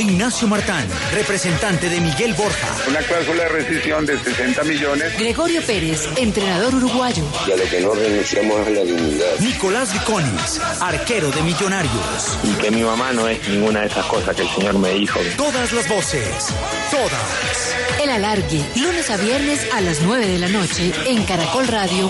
Ignacio 0.00 0.48
Martán, 0.48 0.88
representante 1.12 1.90
de 1.90 2.00
Miguel 2.00 2.32
Borja. 2.32 2.68
Una 2.88 3.00
cláusula 3.00 3.42
de 3.42 3.48
rescisión 3.50 4.06
de 4.06 4.18
60 4.18 4.64
millones. 4.64 5.18
Gregorio 5.18 5.60
Pérez, 5.62 6.08
entrenador 6.16 6.74
uruguayo. 6.74 7.22
Y 7.46 7.52
a 7.52 7.56
lo 7.56 7.64
que 7.64 7.80
no 7.82 7.92
renunciamos 7.94 8.66
es 8.66 8.74
la 8.74 8.80
dignidad. 8.80 9.38
Nicolás 9.40 9.92
Viconis, 9.92 10.58
arquero 10.80 11.30
de 11.30 11.42
Millonarios. 11.42 12.38
Y 12.42 12.52
que 12.54 12.70
mi 12.70 12.82
mamá 12.82 13.12
no 13.12 13.28
es 13.28 13.46
ninguna 13.46 13.80
de 13.80 13.88
esas 13.88 14.06
cosas 14.06 14.34
que 14.34 14.42
el 14.42 14.48
Señor 14.48 14.78
me 14.78 14.94
dijo. 14.94 15.20
Todas 15.36 15.70
las 15.72 15.86
voces, 15.86 16.46
todas. 16.90 17.74
El 18.02 18.08
alargue, 18.08 18.64
lunes 18.76 19.10
a 19.10 19.18
viernes 19.18 19.66
a 19.74 19.82
las 19.82 20.00
9 20.00 20.26
de 20.26 20.38
la 20.38 20.48
noche 20.48 20.94
en 21.04 21.24
Caracol 21.24 21.68
Radio, 21.68 22.08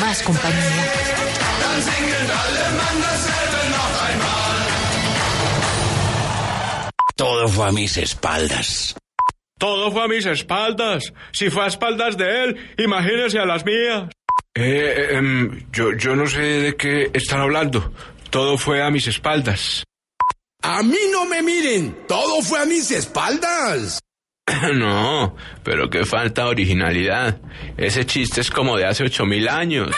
más 0.00 0.22
compañía. 0.22 0.92
Todo 7.22 7.46
fue 7.46 7.68
a 7.68 7.70
mis 7.70 7.96
espaldas. 7.98 8.96
Todo 9.56 9.92
fue 9.92 10.02
a 10.02 10.08
mis 10.08 10.26
espaldas. 10.26 11.12
Si 11.30 11.50
fue 11.50 11.62
a 11.62 11.66
espaldas 11.68 12.16
de 12.16 12.42
él, 12.42 12.74
imagínese 12.78 13.38
a 13.38 13.46
las 13.46 13.64
mías. 13.64 14.08
Eh, 14.56 15.10
eh, 15.12 15.64
yo, 15.70 15.92
yo 15.96 16.16
no 16.16 16.26
sé 16.26 16.40
de 16.40 16.76
qué 16.76 17.12
están 17.14 17.38
hablando. 17.38 17.92
Todo 18.28 18.58
fue 18.58 18.82
a 18.82 18.90
mis 18.90 19.06
espaldas. 19.06 19.84
A 20.64 20.82
mí 20.82 20.98
no 21.12 21.24
me 21.26 21.42
miren. 21.42 21.96
Todo 22.08 22.42
fue 22.42 22.58
a 22.58 22.64
mis 22.64 22.90
espaldas. 22.90 24.00
No, 24.74 25.36
pero 25.62 25.88
qué 25.88 26.04
falta 26.04 26.42
de 26.42 26.48
originalidad. 26.48 27.40
Ese 27.76 28.04
chiste 28.04 28.40
es 28.40 28.50
como 28.50 28.76
de 28.76 28.86
hace 28.86 29.04
ocho 29.04 29.24
mil 29.26 29.48
años. 29.48 29.94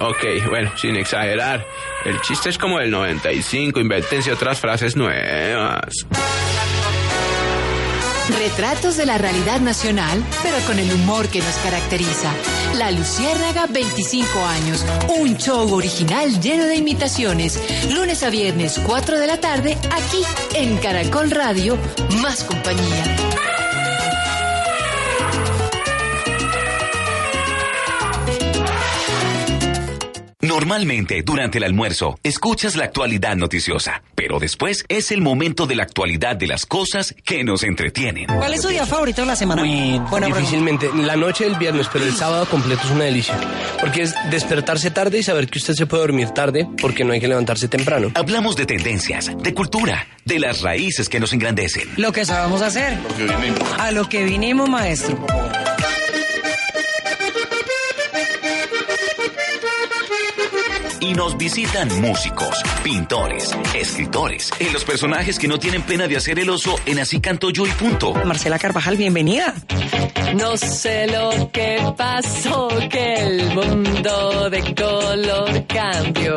Ok, 0.00 0.24
bueno, 0.48 0.72
sin 0.76 0.96
exagerar. 0.96 1.64
El 2.04 2.20
chiste 2.20 2.50
es 2.50 2.58
como 2.58 2.78
del 2.78 2.90
95. 2.90 3.80
Invéntense 3.80 4.32
otras 4.32 4.60
frases 4.60 4.96
nuevas. 4.96 6.06
Retratos 8.28 8.96
de 8.98 9.06
la 9.06 9.16
realidad 9.16 9.60
nacional, 9.60 10.22
pero 10.42 10.58
con 10.66 10.78
el 10.78 10.92
humor 10.92 11.28
que 11.28 11.40
nos 11.40 11.54
caracteriza. 11.56 12.32
La 12.76 12.90
Luciérnaga 12.90 13.66
25 13.66 14.44
años, 14.44 14.84
un 15.18 15.36
show 15.38 15.72
original 15.72 16.40
lleno 16.40 16.64
de 16.64 16.76
imitaciones. 16.76 17.58
Lunes 17.92 18.22
a 18.22 18.30
viernes, 18.30 18.80
4 18.84 19.18
de 19.18 19.26
la 19.26 19.40
tarde, 19.40 19.78
aquí 19.92 20.22
en 20.54 20.76
Caracol 20.76 21.30
Radio, 21.30 21.78
más 22.22 22.44
compañía. 22.44 23.27
Normalmente, 30.48 31.22
durante 31.22 31.58
el 31.58 31.64
almuerzo, 31.64 32.18
escuchas 32.22 32.74
la 32.74 32.84
actualidad 32.84 33.36
noticiosa, 33.36 34.02
pero 34.14 34.38
después 34.38 34.86
es 34.88 35.12
el 35.12 35.20
momento 35.20 35.66
de 35.66 35.76
la 35.76 35.82
actualidad 35.82 36.36
de 36.36 36.46
las 36.46 36.64
cosas 36.64 37.14
que 37.22 37.44
nos 37.44 37.64
entretienen. 37.64 38.28
¿Cuál 38.28 38.54
es 38.54 38.62
su 38.62 38.68
día 38.68 38.86
favorito 38.86 39.20
de 39.20 39.26
la 39.26 39.36
semana? 39.36 39.62
Muy 39.62 39.98
Buena 40.08 40.28
difícilmente. 40.28 40.88
La 40.94 41.16
noche 41.16 41.44
del 41.44 41.56
viernes, 41.56 41.88
pero 41.92 42.06
el 42.06 42.14
sábado 42.14 42.46
completo 42.46 42.80
es 42.86 42.90
una 42.90 43.04
delicia. 43.04 43.38
Porque 43.78 44.00
es 44.00 44.14
despertarse 44.30 44.90
tarde 44.90 45.18
y 45.18 45.22
saber 45.22 45.48
que 45.48 45.58
usted 45.58 45.74
se 45.74 45.84
puede 45.84 46.04
dormir 46.04 46.30
tarde 46.30 46.66
porque 46.80 47.04
no 47.04 47.12
hay 47.12 47.20
que 47.20 47.28
levantarse 47.28 47.68
temprano. 47.68 48.10
Hablamos 48.14 48.56
de 48.56 48.64
tendencias, 48.64 49.30
de 49.38 49.52
cultura, 49.52 50.06
de 50.24 50.38
las 50.38 50.62
raíces 50.62 51.10
que 51.10 51.20
nos 51.20 51.34
engrandecen. 51.34 51.90
Lo 51.98 52.10
que 52.10 52.24
sabemos 52.24 52.62
hacer. 52.62 52.96
A 53.78 53.90
lo 53.90 54.08
que 54.08 54.24
vinimos, 54.24 54.66
maestro. 54.66 55.26
Y 61.00 61.14
nos 61.14 61.36
visitan 61.36 61.88
músicos, 62.00 62.62
pintores, 62.82 63.56
escritores, 63.74 64.50
en 64.58 64.72
los 64.72 64.84
personajes 64.84 65.38
que 65.38 65.46
no 65.48 65.58
tienen 65.58 65.82
pena 65.82 66.08
de 66.08 66.16
hacer 66.16 66.38
el 66.38 66.50
oso 66.50 66.76
en 66.86 66.98
Así 66.98 67.20
canto 67.20 67.50
yo 67.50 67.66
y 67.66 67.70
punto. 67.70 68.14
Marcela 68.24 68.58
Carvajal, 68.58 68.96
bienvenida. 68.96 69.54
No 70.34 70.56
sé 70.56 71.06
lo 71.06 71.50
que 71.52 71.78
pasó, 71.96 72.68
que 72.90 73.14
el 73.14 73.54
mundo 73.54 74.50
de 74.50 74.74
color 74.74 75.66
cambió. 75.66 76.36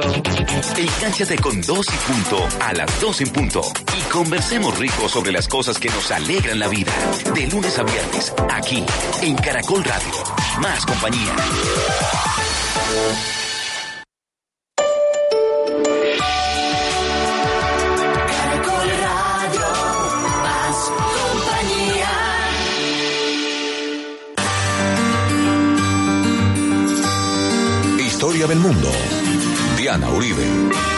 Encánchate 0.78 1.38
con 1.38 1.62
dos 1.62 1.88
y 1.88 2.12
punto 2.12 2.47
a 2.62 2.74
las 2.74 3.02
dos 3.02 3.21
en 3.21 3.30
punto 3.30 3.62
y 3.97 4.02
conversemos 4.12 4.78
rico 4.78 5.10
sobre 5.10 5.32
las 5.32 5.47
cosas 5.47 5.80
que 5.80 5.89
nos 5.89 6.12
alegran 6.12 6.60
la 6.60 6.67
vida. 6.67 6.93
De 7.34 7.47
lunes 7.47 7.78
a 7.80 7.84
viernes, 7.84 8.34
aquí, 8.52 8.86
en 9.21 9.36
Caracol 9.36 9.84
Radio. 9.84 10.12
Más 10.60 10.86
compañía. 10.86 11.36
Historia 28.41 28.56
del 28.56 28.63
mundo. 28.63 28.89
Diana 29.77 30.10
Uribe. 30.10 30.90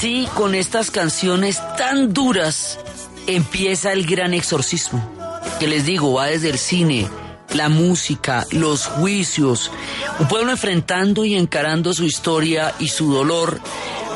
Así, 0.00 0.26
con 0.34 0.54
estas 0.54 0.90
canciones 0.90 1.60
tan 1.76 2.14
duras, 2.14 2.78
empieza 3.26 3.92
el 3.92 4.06
gran 4.06 4.32
exorcismo. 4.32 5.06
Que 5.58 5.66
les 5.66 5.84
digo, 5.84 6.14
va 6.14 6.28
desde 6.28 6.48
el 6.48 6.56
cine, 6.56 7.06
la 7.52 7.68
música, 7.68 8.46
los 8.50 8.86
juicios, 8.86 9.70
un 10.18 10.26
pueblo 10.26 10.52
enfrentando 10.52 11.26
y 11.26 11.34
encarando 11.34 11.92
su 11.92 12.04
historia 12.04 12.74
y 12.78 12.88
su 12.88 13.12
dolor 13.12 13.60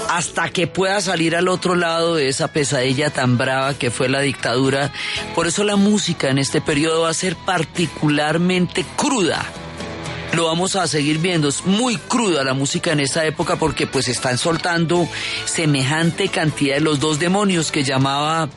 hasta 0.08 0.48
que 0.48 0.66
pueda 0.66 1.02
salir 1.02 1.36
al 1.36 1.48
otro 1.48 1.74
lado 1.74 2.14
de 2.14 2.28
esa 2.28 2.48
pesadilla 2.48 3.10
tan 3.10 3.36
brava 3.36 3.74
que 3.74 3.90
fue 3.90 4.08
la 4.08 4.20
dictadura. 4.20 4.90
Por 5.34 5.46
eso 5.46 5.64
la 5.64 5.76
música 5.76 6.30
en 6.30 6.38
este 6.38 6.62
periodo 6.62 7.02
va 7.02 7.10
a 7.10 7.14
ser 7.14 7.36
particularmente 7.36 8.86
cruda 8.96 9.44
lo 10.34 10.46
vamos 10.46 10.76
a 10.76 10.86
seguir 10.86 11.18
viendo. 11.18 11.48
Es 11.48 11.64
muy 11.64 11.96
cruda 11.96 12.44
la 12.44 12.54
música 12.54 12.92
en 12.92 13.00
esta 13.00 13.24
época 13.24 13.56
porque 13.56 13.86
pues 13.86 14.08
están 14.08 14.38
soltando 14.38 15.08
semejante 15.44 16.28
cantidad 16.28 16.74
de 16.76 16.80
los 16.80 17.00
dos 17.00 17.18
demonios 17.18 17.70
que 17.70 17.84
llamaba 17.84 18.48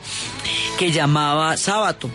que 0.78 0.90
llamaba 0.92 1.56
Sábato. 1.56 2.10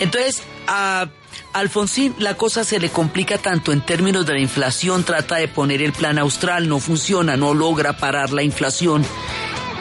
Entonces, 0.00 0.42
a 0.66 1.08
Alfonsín 1.52 2.14
la 2.18 2.36
cosa 2.36 2.64
se 2.64 2.80
le 2.80 2.90
complica 2.90 3.38
tanto 3.38 3.72
en 3.72 3.80
términos 3.80 4.26
de 4.26 4.34
la 4.34 4.40
inflación, 4.40 5.04
trata 5.04 5.36
de 5.36 5.48
poner 5.48 5.82
el 5.82 5.92
plan 5.92 6.18
austral, 6.18 6.68
no 6.68 6.80
funciona, 6.80 7.36
no 7.36 7.54
logra 7.54 7.96
parar 7.96 8.32
la 8.32 8.42
inflación, 8.42 9.04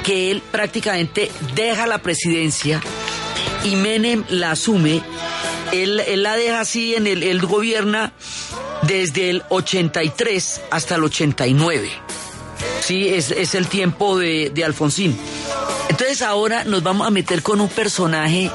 que 0.04 0.32
él 0.32 0.42
prácticamente 0.52 1.32
deja 1.56 1.88
la 1.88 2.00
presidencia 2.00 2.82
y 3.64 3.76
Menem 3.76 4.24
la 4.30 4.52
asume, 4.52 5.02
él, 5.72 6.00
él 6.02 6.24
la 6.24 6.36
deja 6.36 6.62
así 6.62 6.96
en 6.96 7.08
el, 7.08 7.24
él 7.24 7.42
gobierna 7.42 8.14
desde 8.84 9.30
el 9.30 9.44
83 9.50 10.62
hasta 10.72 10.96
el 10.96 11.04
89. 11.04 11.89
Sí, 12.82 13.10
es, 13.10 13.32
es 13.32 13.56
el 13.56 13.67
tiempo 13.67 14.17
de, 14.17 14.50
de 14.50 14.63
Alfonsín. 14.63 15.17
Entonces 15.89 16.22
ahora 16.22 16.63
nos 16.63 16.84
vamos 16.84 17.08
a 17.08 17.12
meter 17.12 17.44
con 17.44 17.62
un 17.62 17.70
personaje 17.70 18.52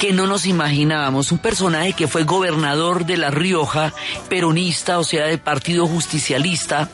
que 0.00 0.12
no 0.12 0.26
nos 0.26 0.46
imaginábamos, 0.46 1.32
un 1.32 1.38
personaje 1.38 1.92
que 1.92 2.08
fue 2.08 2.24
gobernador 2.24 3.06
de 3.06 3.16
La 3.16 3.30
Rioja, 3.30 3.94
peronista, 4.28 4.98
o 4.98 5.04
sea, 5.04 5.26
del 5.26 5.38
Partido 5.38 5.86
Justicialista, 5.86 6.90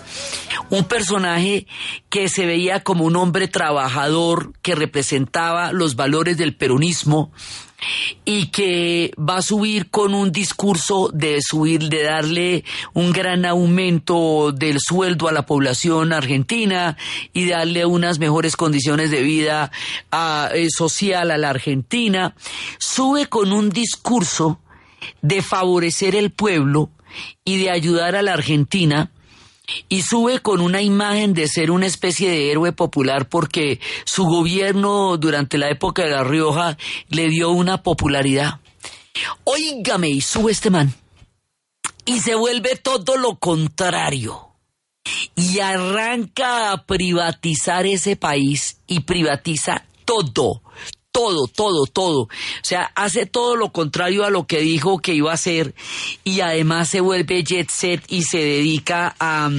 un 0.68 0.84
personaje 0.84 1.66
que 2.08 2.28
se 2.28 2.46
veía 2.46 2.84
como 2.84 3.04
un 3.04 3.16
hombre 3.16 3.48
trabajador 3.48 4.52
que 4.62 4.74
representaba 4.74 5.72
los 5.72 5.96
valores 5.96 6.36
del 6.36 6.54
peronismo 6.54 7.32
y 8.24 8.46
que 8.46 9.12
va 9.18 9.38
a 9.38 9.42
subir 9.42 9.90
con 9.90 10.14
un 10.14 10.32
discurso 10.32 11.10
de 11.12 11.40
subir, 11.40 11.88
de 11.88 12.02
darle 12.02 12.64
un 12.94 13.12
gran 13.12 13.44
aumento 13.44 14.52
del 14.52 14.78
sueldo 14.80 15.28
a 15.28 15.32
la 15.32 15.46
población 15.46 16.12
argentina 16.12 16.96
y 17.32 17.48
darle 17.48 17.86
unas 17.86 18.18
mejores 18.18 18.56
condiciones 18.56 19.10
de 19.10 19.22
vida 19.22 19.70
eh, 20.54 20.68
social 20.70 21.30
a 21.30 21.38
la 21.38 21.50
Argentina, 21.50 22.34
sube 22.78 23.26
con 23.26 23.52
un 23.52 23.70
discurso 23.70 24.60
de 25.22 25.42
favorecer 25.42 26.14
el 26.14 26.30
pueblo 26.30 26.90
y 27.44 27.58
de 27.58 27.70
ayudar 27.70 28.16
a 28.16 28.22
la 28.22 28.34
Argentina 28.34 29.10
y 29.88 30.02
sube 30.02 30.40
con 30.40 30.60
una 30.60 30.82
imagen 30.82 31.34
de 31.34 31.48
ser 31.48 31.70
una 31.70 31.86
especie 31.86 32.30
de 32.30 32.50
héroe 32.50 32.72
popular 32.72 33.28
porque 33.28 33.80
su 34.04 34.24
gobierno 34.24 35.16
durante 35.16 35.58
la 35.58 35.70
época 35.70 36.04
de 36.04 36.10
La 36.10 36.24
Rioja 36.24 36.76
le 37.08 37.28
dio 37.28 37.50
una 37.50 37.82
popularidad. 37.82 38.60
Óigame, 39.44 40.08
y 40.08 40.20
sube 40.20 40.52
este 40.52 40.70
man 40.70 40.94
y 42.04 42.20
se 42.20 42.34
vuelve 42.34 42.76
todo 42.76 43.16
lo 43.16 43.36
contrario 43.38 44.48
y 45.36 45.60
arranca 45.60 46.72
a 46.72 46.84
privatizar 46.84 47.86
ese 47.86 48.16
país 48.16 48.78
y 48.86 49.00
privatiza 49.00 49.84
todo, 50.04 50.62
todo, 51.12 51.46
todo, 51.48 51.86
todo. 51.86 52.22
O 52.22 52.28
sea, 52.62 52.90
hace 52.94 53.26
todo 53.26 53.56
lo 53.56 53.72
contrario 53.72 54.24
a 54.24 54.30
lo 54.30 54.46
que 54.46 54.60
dijo 54.60 54.98
que 54.98 55.14
iba 55.14 55.30
a 55.30 55.34
hacer 55.34 55.74
y 56.24 56.40
además 56.40 56.88
se 56.88 57.00
vuelve 57.00 57.42
jet 57.42 57.70
set 57.70 58.02
y 58.08 58.22
se 58.22 58.38
dedica 58.38 59.14
a 59.18 59.50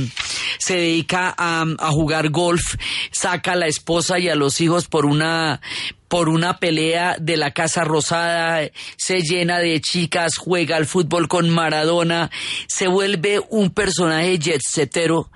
se 0.57 0.75
dedica 0.75 1.33
a, 1.37 1.65
a 1.79 1.91
jugar 1.91 2.29
golf, 2.29 2.75
saca 3.11 3.53
a 3.53 3.55
la 3.55 3.67
esposa 3.67 4.19
y 4.19 4.29
a 4.29 4.35
los 4.35 4.61
hijos 4.61 4.87
por 4.87 5.05
una 5.05 5.61
por 6.07 6.27
una 6.27 6.59
pelea 6.59 7.15
de 7.21 7.37
la 7.37 7.51
Casa 7.51 7.85
Rosada, 7.85 8.69
se 8.97 9.21
llena 9.21 9.59
de 9.59 9.79
chicas, 9.79 10.33
juega 10.37 10.75
al 10.75 10.85
fútbol 10.85 11.29
con 11.29 11.49
Maradona, 11.49 12.29
se 12.67 12.89
vuelve 12.89 13.41
un 13.49 13.69
personaje 13.69 14.37
jet 14.37 14.61
setero 14.61 15.29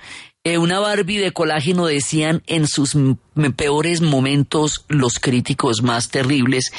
eh, 0.45 0.60
una 0.60 0.79
Barbie 0.79 1.17
de 1.17 1.31
colágeno 1.31 1.88
decían 1.88 2.43
en 2.45 2.67
sus 2.67 2.95
peores 3.55 4.01
momentos 4.01 4.86
los 4.88 5.17
críticos 5.19 5.81
más 5.81 6.10
terribles 6.10 6.71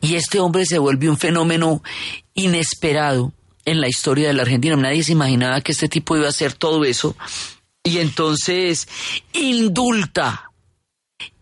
y 0.00 0.16
este 0.16 0.40
hombre 0.40 0.66
se 0.66 0.78
vuelve 0.78 1.08
un 1.08 1.16
fenómeno 1.16 1.84
inesperado 2.34 3.32
en 3.64 3.80
la 3.80 3.86
historia 3.86 4.26
de 4.26 4.34
la 4.34 4.42
Argentina. 4.42 4.74
Nadie 4.74 5.04
se 5.04 5.12
imaginaba 5.12 5.60
que 5.60 5.70
este 5.70 5.88
tipo 5.88 6.16
iba 6.16 6.26
a 6.26 6.30
hacer 6.30 6.52
todo 6.52 6.84
eso 6.84 7.14
y 7.84 7.98
entonces 7.98 8.88
indulta, 9.32 10.50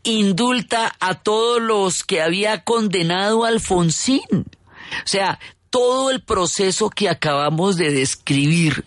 indulta 0.03 0.95
a 1.01 1.15
todos 1.15 1.63
los 1.63 2.05
que 2.05 2.21
había 2.21 2.63
condenado 2.63 3.47
a 3.47 3.49
Alfonsín. 3.49 4.21
O 4.31 5.07
sea, 5.07 5.39
todo 5.71 6.11
el 6.11 6.21
proceso 6.21 6.91
que 6.91 7.09
acabamos 7.09 7.79
de 7.79 7.91
describir 7.91 8.85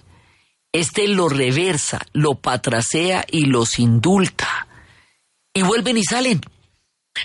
este 0.73 1.07
lo 1.07 1.29
reversa, 1.29 1.99
lo 2.13 2.35
patracea 2.35 3.25
y 3.29 3.45
los 3.45 3.79
indulta. 3.79 4.67
Y 5.53 5.61
vuelven 5.61 5.97
y 5.97 6.03
salen. 6.03 6.41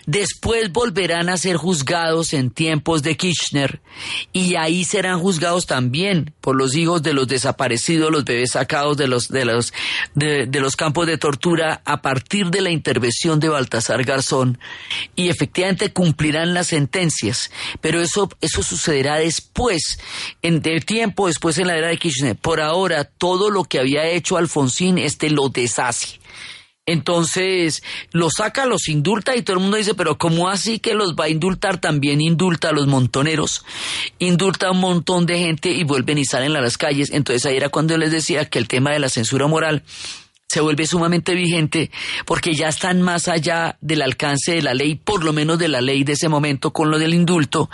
Después 0.05 0.70
volverán 0.70 1.31
a 1.31 1.38
ser 1.38 1.57
juzgados 1.57 2.35
en 2.35 2.51
tiempos 2.51 3.03
de 3.03 3.16
Kirchner 3.16 3.81
y 4.35 4.55
ahí 4.57 4.85
serán 4.85 5.18
juzgados 5.18 5.66
también 5.66 6.35
por 6.42 6.57
los 6.57 6.77
hijos 6.77 7.03
de 7.03 7.14
los 7.14 7.27
desaparecidos, 7.27 8.11
los 8.11 8.24
bebés 8.24 8.53
sacados 8.53 8.98
de 8.98 9.09
los, 9.09 9.29
de 9.29 9.46
los, 9.46 9.72
de, 10.14 10.46
los 10.61 10.77
campos 10.77 11.07
de 11.07 11.16
tortura 11.16 11.81
a 11.87 12.03
partir 12.03 12.51
de 12.51 12.61
la 12.61 12.70
intervención 12.70 13.40
de 13.40 13.48
Baltasar 13.48 14.05
Garzón 14.05 14.59
y 15.16 15.29
efectivamente 15.29 15.92
cumplirán 15.92 16.53
las 16.53 16.66
sentencias. 16.68 17.51
Pero 17.81 18.03
eso, 18.03 18.29
eso 18.42 18.62
sucederá 18.62 19.16
después, 19.16 19.98
en 20.42 20.61
el 20.64 20.85
tiempo 20.85 21.29
después 21.29 21.57
en 21.57 21.66
la 21.66 21.77
era 21.77 21.88
de 21.88 21.96
Kirchner. 21.96 22.37
Por 22.37 22.61
ahora, 22.61 23.05
todo 23.05 23.48
lo 23.48 23.64
que 23.64 23.79
había 23.79 24.07
hecho 24.07 24.37
Alfonsín, 24.37 24.98
este 24.98 25.31
lo 25.31 25.48
deshace. 25.48 26.18
Entonces 26.88 27.83
los 28.12 28.33
saca, 28.38 28.64
los 28.64 28.88
indulta 28.88 29.37
y 29.37 29.42
todo 29.42 29.57
el 29.57 29.62
mundo 29.62 29.77
dice, 29.77 29.92
pero 29.92 30.16
¿cómo 30.16 30.48
así 30.48 30.79
que 30.79 30.94
los 30.94 31.14
va 31.14 31.24
a 31.24 31.29
indultar? 31.29 31.79
También 31.79 32.22
indulta 32.22 32.70
a 32.70 32.72
los 32.72 32.87
montoneros, 32.87 33.62
indulta 34.18 34.68
a 34.68 34.70
un 34.70 34.81
montón 34.81 35.27
de 35.27 35.38
gente 35.38 35.70
y 35.70 35.85
vuelven 35.85 36.16
y 36.16 36.24
salen 36.24 36.57
a 36.57 36.62
las 36.62 36.79
calles. 36.79 37.11
Entonces 37.12 37.44
ahí 37.44 37.59
era 37.59 37.68
cuando 37.68 37.98
les 37.98 38.11
decía 38.11 38.46
que 38.46 38.59
el 38.59 38.68
tema 38.68 38.92
de 38.92 39.01
la 39.01 39.11
censura 39.11 39.46
moral 39.46 39.83
se 40.50 40.61
vuelve 40.61 40.87
sumamente 40.87 41.34
vigente 41.34 41.90
porque 42.24 42.54
ya 42.54 42.68
están 42.68 43.02
más 43.02 43.28
allá 43.28 43.76
del 43.82 44.00
alcance 44.00 44.52
de 44.52 44.62
la 44.62 44.72
ley, 44.72 44.94
por 44.94 45.22
lo 45.22 45.34
menos 45.34 45.58
de 45.58 45.68
la 45.68 45.82
ley 45.82 46.04
de 46.04 46.14
ese 46.14 46.30
momento 46.30 46.72
con 46.72 46.90
lo 46.90 46.98
del 46.98 47.12
indulto, 47.12 47.68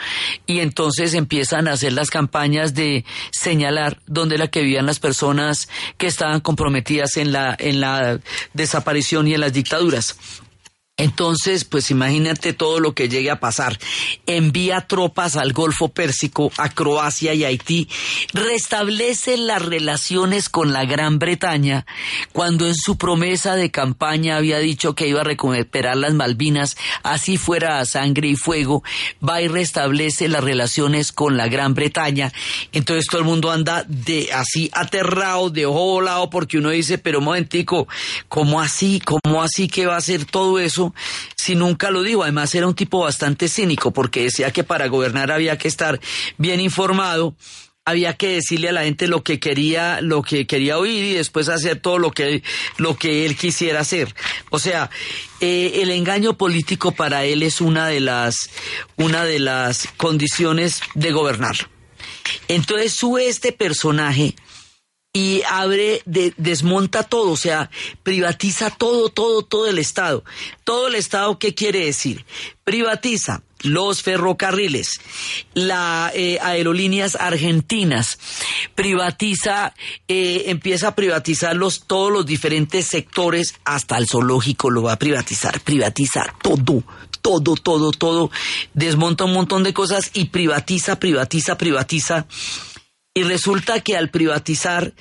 y 0.44 0.58
entonces 0.58 1.14
empiezan 1.14 1.68
a 1.68 1.72
hacer 1.72 1.92
las 1.92 2.10
campañas 2.10 2.74
de 2.74 3.04
señalar 3.30 4.00
dónde 4.06 4.34
era 4.34 4.48
que 4.48 4.62
vivían 4.62 4.86
las 4.86 4.98
personas 4.98 5.68
que 5.98 6.08
estaban 6.08 6.40
comprometidas 6.40 7.16
en 7.16 7.30
la, 7.32 7.54
en 7.56 7.80
la 7.80 8.18
desaparición 8.54 9.28
y 9.28 9.34
en 9.34 9.40
las 9.40 9.52
dictaduras. 9.52 10.18
Entonces, 10.96 11.64
pues 11.64 11.90
imagínate 11.90 12.52
todo 12.52 12.78
lo 12.78 12.94
que 12.94 13.08
llegue 13.08 13.28
a 13.28 13.40
pasar. 13.40 13.80
Envía 14.26 14.82
tropas 14.82 15.34
al 15.34 15.52
Golfo 15.52 15.88
Pérsico, 15.88 16.52
a 16.56 16.68
Croacia 16.68 17.34
y 17.34 17.42
Haití. 17.42 17.88
Restablece 18.32 19.36
las 19.36 19.60
relaciones 19.60 20.48
con 20.48 20.72
la 20.72 20.84
Gran 20.84 21.18
Bretaña 21.18 21.84
cuando 22.32 22.68
en 22.68 22.76
su 22.76 22.96
promesa 22.96 23.56
de 23.56 23.72
campaña 23.72 24.36
había 24.36 24.60
dicho 24.60 24.94
que 24.94 25.08
iba 25.08 25.22
a 25.22 25.24
recuperar 25.24 25.96
las 25.96 26.14
Malvinas, 26.14 26.76
así 27.02 27.38
fuera 27.38 27.80
a 27.80 27.86
sangre 27.86 28.28
y 28.28 28.36
fuego. 28.36 28.84
Va 29.26 29.42
y 29.42 29.48
restablece 29.48 30.28
las 30.28 30.44
relaciones 30.44 31.10
con 31.10 31.36
la 31.36 31.48
Gran 31.48 31.74
Bretaña. 31.74 32.32
Entonces 32.70 33.06
todo 33.10 33.20
el 33.20 33.26
mundo 33.26 33.50
anda 33.50 33.84
de 33.88 34.32
así 34.32 34.70
aterrado, 34.72 35.50
de 35.50 35.66
ojo 35.66 35.86
volado, 35.86 36.30
porque 36.30 36.58
uno 36.58 36.70
dice, 36.70 36.98
pero 36.98 37.20
momentico, 37.20 37.88
¿cómo 38.28 38.60
así? 38.60 39.02
¿Cómo 39.04 39.42
así 39.42 39.66
que 39.66 39.86
va 39.86 39.96
a 39.96 39.98
hacer 39.98 40.24
todo 40.24 40.60
eso? 40.60 40.83
Si 41.36 41.54
nunca 41.54 41.90
lo 41.90 42.02
digo. 42.02 42.24
Además 42.24 42.54
era 42.54 42.66
un 42.66 42.74
tipo 42.74 43.00
bastante 43.00 43.48
cínico 43.48 43.92
porque 43.92 44.24
decía 44.24 44.50
que 44.50 44.64
para 44.64 44.88
gobernar 44.88 45.30
había 45.30 45.56
que 45.56 45.68
estar 45.68 46.00
bien 46.36 46.60
informado 46.60 47.36
había 47.86 48.14
que 48.14 48.28
decirle 48.28 48.70
a 48.70 48.72
la 48.72 48.84
gente 48.84 49.08
lo 49.08 49.22
que 49.22 49.38
quería, 49.38 50.00
lo 50.00 50.22
que 50.22 50.46
quería 50.46 50.78
oír 50.78 51.04
y 51.04 51.14
después 51.14 51.48
hacer 51.48 51.80
todo 51.80 51.98
lo 51.98 52.10
que, 52.12 52.42
lo 52.78 52.96
que 52.96 53.26
él 53.26 53.36
quisiera 53.36 53.80
hacer. 53.80 54.14
O 54.50 54.58
sea, 54.58 54.90
eh, 55.40 55.82
el 55.82 55.90
engaño 55.90 56.38
político 56.38 56.92
para 56.92 57.24
él 57.24 57.42
es 57.42 57.60
una 57.60 57.86
de 57.86 58.00
las, 58.00 58.50
una 58.96 59.24
de 59.24 59.38
las 59.38 59.88
condiciones 59.98 60.80
de 60.94 61.12
gobernar. 61.12 61.56
Entonces 62.48 62.92
sube 62.94 63.28
este 63.28 63.52
personaje 63.52 64.34
y 65.16 65.42
abre, 65.48 66.02
de- 66.06 66.34
desmonta 66.36 67.04
todo, 67.04 67.30
o 67.30 67.36
sea, 67.36 67.70
privatiza 68.02 68.70
todo, 68.70 69.08
todo, 69.10 69.42
todo 69.42 69.68
el 69.68 69.78
Estado. 69.78 70.24
Todo 70.64 70.88
el 70.88 70.96
Estado, 70.96 71.38
¿qué 71.38 71.54
quiere 71.54 71.84
decir? 71.86 72.24
Privatiza 72.64 73.42
los 73.60 74.02
ferrocarriles, 74.02 75.00
las 75.54 76.12
aerolíneas 76.42 77.14
argentinas, 77.14 78.18
privatiza, 78.74 79.72
eh, 80.08 80.44
empieza 80.48 80.88
a 80.88 80.94
privatizar 80.94 81.56
los, 81.56 81.84
todos 81.86 82.12
los 82.12 82.26
diferentes 82.26 82.86
sectores, 82.88 83.54
hasta 83.64 83.96
el 83.96 84.06
zoológico 84.08 84.68
lo 84.68 84.82
va 84.82 84.94
a 84.94 84.98
privatizar, 84.98 85.60
privatiza 85.60 86.26
todo, 86.42 86.82
todo, 87.22 87.54
todo, 87.54 87.90
todo, 87.92 88.30
desmonta 88.74 89.24
un 89.24 89.32
montón 89.32 89.62
de 89.62 89.72
cosas 89.72 90.10
y 90.12 90.26
privatiza, 90.26 90.98
privatiza, 90.98 91.56
privatiza. 91.56 92.26
Y 93.14 93.22
resulta 93.22 93.80
que 93.80 93.96
al 93.96 94.10
privatizar, 94.10 94.92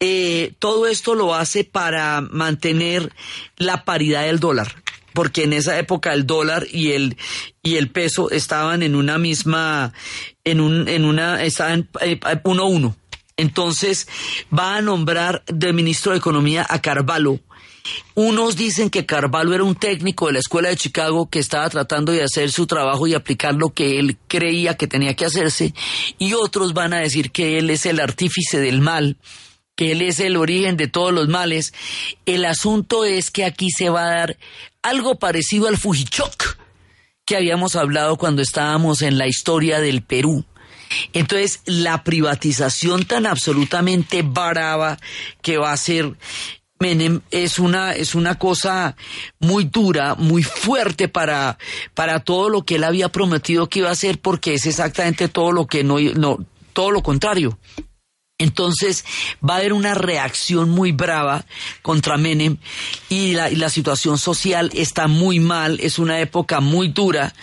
eh, 0.00 0.54
todo 0.58 0.86
esto 0.86 1.14
lo 1.14 1.34
hace 1.34 1.64
para 1.64 2.22
mantener 2.22 3.12
la 3.56 3.84
paridad 3.84 4.22
del 4.22 4.40
dólar. 4.40 4.82
Porque 5.12 5.44
en 5.44 5.52
esa 5.52 5.78
época 5.78 6.14
el 6.14 6.26
dólar 6.26 6.66
y 6.70 6.92
el, 6.92 7.18
y 7.62 7.76
el 7.76 7.90
peso 7.90 8.30
estaban 8.30 8.82
en 8.82 8.94
una 8.94 9.18
misma, 9.18 9.92
en 10.44 10.60
un, 10.60 10.88
en 10.88 11.04
una, 11.04 11.42
estaban 11.42 11.88
eh, 12.00 12.18
uno 12.44 12.62
a 12.62 12.66
uno. 12.66 12.96
Entonces 13.36 14.08
va 14.56 14.76
a 14.76 14.82
nombrar 14.82 15.44
de 15.46 15.72
ministro 15.72 16.12
de 16.12 16.18
Economía 16.18 16.66
a 16.68 16.80
Carvalho. 16.80 17.38
Unos 18.14 18.56
dicen 18.56 18.90
que 18.90 19.06
Carvalho 19.06 19.54
era 19.54 19.64
un 19.64 19.74
técnico 19.74 20.26
de 20.26 20.34
la 20.34 20.38
escuela 20.40 20.68
de 20.68 20.76
Chicago 20.76 21.28
que 21.28 21.38
estaba 21.38 21.68
tratando 21.70 22.12
de 22.12 22.22
hacer 22.22 22.50
su 22.50 22.66
trabajo 22.66 23.06
y 23.06 23.14
aplicar 23.14 23.54
lo 23.54 23.70
que 23.70 23.98
él 23.98 24.18
creía 24.26 24.76
que 24.76 24.86
tenía 24.86 25.14
que 25.14 25.24
hacerse, 25.24 25.74
y 26.18 26.34
otros 26.34 26.74
van 26.74 26.92
a 26.92 27.00
decir 27.00 27.30
que 27.30 27.58
él 27.58 27.70
es 27.70 27.86
el 27.86 28.00
artífice 28.00 28.60
del 28.60 28.80
mal, 28.80 29.16
que 29.76 29.92
él 29.92 30.02
es 30.02 30.18
el 30.20 30.36
origen 30.36 30.76
de 30.76 30.88
todos 30.88 31.12
los 31.12 31.28
males. 31.28 31.72
El 32.26 32.44
asunto 32.44 33.04
es 33.04 33.30
que 33.30 33.44
aquí 33.44 33.70
se 33.70 33.88
va 33.90 34.04
a 34.04 34.14
dar 34.16 34.38
algo 34.82 35.18
parecido 35.18 35.68
al 35.68 35.78
Fujichok 35.78 36.58
que 37.24 37.36
habíamos 37.36 37.76
hablado 37.76 38.16
cuando 38.16 38.40
estábamos 38.40 39.02
en 39.02 39.18
la 39.18 39.26
historia 39.26 39.80
del 39.80 40.02
Perú. 40.02 40.46
Entonces, 41.12 41.60
la 41.66 42.02
privatización 42.02 43.04
tan 43.04 43.26
absolutamente 43.26 44.22
brava 44.22 44.98
que 45.42 45.58
va 45.58 45.72
a 45.72 45.76
ser 45.76 46.16
Menem 46.80 47.20
es 47.30 47.58
una, 47.58 47.92
es 47.92 48.14
una 48.14 48.38
cosa 48.38 48.96
muy 49.40 49.64
dura, 49.64 50.14
muy 50.14 50.42
fuerte 50.42 51.08
para, 51.08 51.58
para 51.94 52.20
todo 52.20 52.48
lo 52.48 52.64
que 52.64 52.76
él 52.76 52.84
había 52.84 53.08
prometido 53.08 53.68
que 53.68 53.80
iba 53.80 53.88
a 53.88 53.92
hacer, 53.92 54.20
porque 54.20 54.54
es 54.54 54.66
exactamente 54.66 55.28
todo 55.28 55.52
lo 55.52 55.66
que 55.66 55.82
no, 55.84 55.98
no, 55.98 56.38
todo 56.72 56.90
lo 56.90 57.02
contrario. 57.02 57.58
Entonces 58.40 59.04
va 59.46 59.54
a 59.54 59.56
haber 59.58 59.72
una 59.72 59.94
reacción 59.94 60.70
muy 60.70 60.92
brava 60.92 61.44
contra 61.82 62.16
Menem 62.16 62.56
y 63.08 63.32
la, 63.32 63.50
y 63.50 63.56
la 63.56 63.68
situación 63.68 64.16
social 64.16 64.70
está 64.74 65.08
muy 65.08 65.40
mal, 65.40 65.80
es 65.80 65.98
una 65.98 66.20
época 66.20 66.60
muy 66.60 66.88
dura 66.88 67.34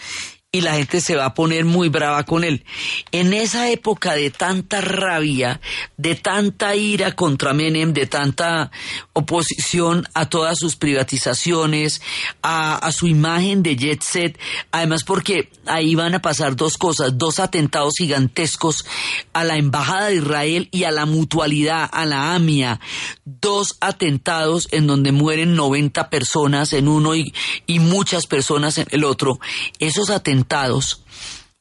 y 0.55 0.61
la 0.61 0.75
gente 0.75 1.01
se 1.01 1.17
va 1.17 1.25
a 1.25 1.33
poner 1.33 1.65
muy 1.65 1.89
brava 1.89 2.23
con 2.23 2.45
él. 2.45 2.63
En 3.11 3.33
esa 3.33 3.69
época 3.69 4.15
de 4.15 4.29
tanta 4.29 4.79
rabia, 4.79 5.59
de 5.97 6.15
tanta 6.15 6.77
ira 6.77 7.11
contra 7.11 7.53
Menem, 7.53 7.91
de 7.91 8.05
tanta 8.05 8.71
oposición 9.11 10.07
a 10.13 10.29
todas 10.29 10.57
sus 10.57 10.77
privatizaciones, 10.77 12.01
a, 12.41 12.89
su 12.93 13.07
imagen 13.07 13.63
de 13.63 13.75
jet 13.75 14.01
set, 14.01 14.39
además 14.71 15.03
porque 15.03 15.49
ahí 15.65 15.93
van 15.93 16.15
a 16.15 16.21
pasar 16.21 16.55
dos 16.55 16.77
cosas, 16.77 17.17
dos 17.17 17.39
atentados 17.39 17.95
gigantescos 17.97 18.85
a 19.33 19.43
la 19.43 19.57
Embajada 19.57 20.07
de 20.07 20.15
Israel 20.15 20.69
y 20.71 20.85
a 20.85 20.91
la 20.91 21.05
mutualidad, 21.05 21.89
a 21.91 22.05
la 22.05 22.33
AMIA, 22.33 22.79
dos 23.25 23.75
atentados 23.81 24.69
en 24.71 24.87
donde 24.87 25.11
mueren 25.11 25.55
90 25.55 26.09
personas 26.09 26.71
en 26.71 26.87
uno 26.87 27.13
y, 27.13 27.33
y 27.67 27.79
muchas 27.79 28.25
personas 28.25 28.77
en 28.77 28.87
el 28.91 29.03
otro. 29.03 29.39
Esos 29.79 30.09
atentados 30.09 30.44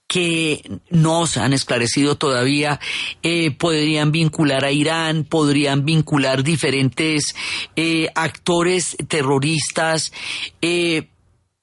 que 0.06 0.80
no 0.90 1.26
se 1.26 1.40
han 1.40 1.52
esclarecido 1.52 2.16
todavía, 2.16 2.78
eh, 3.22 3.50
podrían 3.50 4.12
vincular 4.12 4.64
a 4.64 4.70
Irán, 4.70 5.24
podrían 5.24 5.84
vincular 5.84 6.44
diferentes 6.44 7.34
eh, 7.74 8.08
actores 8.14 8.96
terroristas, 9.08 10.12
eh, 10.60 11.08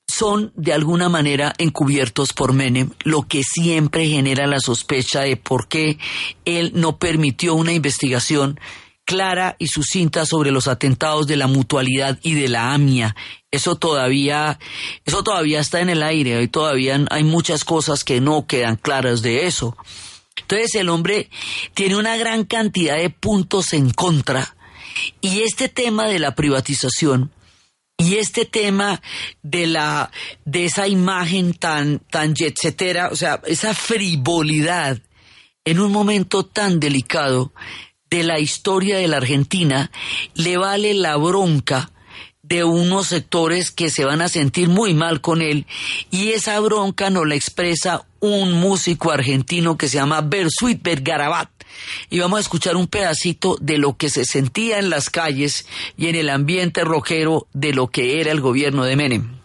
son 0.07 0.51
de 0.55 0.74
alguna 0.74 1.07
manera 1.07 1.53
encubiertos 1.57 2.34
por 2.34 2.51
Menem, 2.51 2.89
lo 3.05 3.22
que 3.22 3.43
siempre 3.43 4.07
genera 4.07 4.45
la 4.45 4.59
sospecha 4.59 5.22
de 5.22 5.38
por 5.38 5.69
qué 5.69 5.97
él 6.43 6.74
no 6.76 6.97
permitió 6.97 7.55
una 7.55 7.72
investigación 7.72 8.59
clara 9.12 9.57
y 9.59 9.68
sucinta 9.68 10.26
sobre 10.26 10.51
los 10.51 10.70
atentados 10.70 11.28
de 11.28 11.36
la 11.36 11.47
mutualidad 11.47 12.18
y 12.24 12.34
de 12.34 12.47
la 12.47 12.74
AMIA. 12.74 13.14
Eso 13.51 13.76
todavía, 13.76 14.57
eso 15.03 15.22
todavía 15.22 15.59
está 15.59 15.82
en 15.82 15.89
el 15.89 16.01
aire 16.01 16.41
y 16.41 16.47
todavía 16.47 16.97
hay 17.09 17.26
muchas 17.26 17.66
cosas 17.66 18.05
que 18.05 18.22
no 18.22 18.47
quedan 18.47 18.78
claras 18.78 19.22
de 19.22 19.47
eso. 19.47 19.76
Entonces 20.38 20.76
el 20.76 20.88
hombre 20.88 21.30
tiene 21.74 21.97
una 21.97 22.16
gran 22.16 22.45
cantidad 22.45 22.95
de 22.95 23.09
puntos 23.09 23.74
en 23.74 23.89
contra 23.89 24.55
y 25.20 25.41
este 25.41 25.68
tema 25.68 26.07
de 26.07 26.20
la 26.20 26.34
privatización 26.34 27.34
y 27.97 28.16
este 28.16 28.45
tema 28.45 29.01
de 29.43 29.68
la 29.68 30.09
de 30.45 30.64
esa 30.64 30.88
imagen 30.88 31.53
tan 31.53 31.99
tan 31.99 32.34
o 33.12 33.16
sea, 33.18 33.41
esa 33.45 33.74
frivolidad 33.74 35.01
en 35.66 35.82
un 35.82 35.91
momento 35.91 36.45
tan 36.45 36.80
delicado 36.80 37.51
de 38.12 38.24
la 38.24 38.39
historia 38.39 38.97
de 38.97 39.07
la 39.07 39.18
Argentina 39.18 39.89
le 40.36 40.57
vale 40.57 40.93
la 40.93 41.16
bronca 41.16 41.91
de 42.43 42.66
unos 42.66 43.07
sectores 43.07 43.72
que 43.72 43.89
se 43.89 44.03
van 44.03 44.22
a 44.22 44.28
sentir 44.28 44.68
muy 44.68 44.93
mal 44.93 45.22
con 45.22 45.41
él 45.41 45.66
y 46.09 46.32
esa 46.32 46.59
bronca 46.59 47.09
nos 47.09 47.26
la 47.26 47.36
expresa 47.36 48.05
un 48.20 48.51
músico 48.51 49.12
argentino 49.12 49.78
que 49.78 49.88
se 49.88 49.95
llama 49.95 50.20
Bersuit 50.20 50.84
Bergarabat 50.84 51.49
y 52.09 52.20
vamos 52.20 52.39
a 52.39 52.41
escuchar 52.41 52.76
un 52.76 52.88
pedacito 52.88 53.55
de 53.62 53.78
lo 53.78 53.95
que 53.95 54.09
se 54.09 54.26
sentía 54.26 54.78
en 54.80 54.89
las 54.89 55.09
calles 55.09 55.66
y 55.95 56.07
en 56.07 56.16
el 56.16 56.30
ambiente 56.30 56.84
rojero 56.84 57.47
de 57.53 57.72
lo 57.72 57.88
que 57.88 58.20
era 58.20 58.34
el 58.34 58.41
gobierno 58.41 58.84
de 58.84 58.95
Menem. 58.97 59.41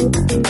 thank 0.00 0.46
you 0.46 0.49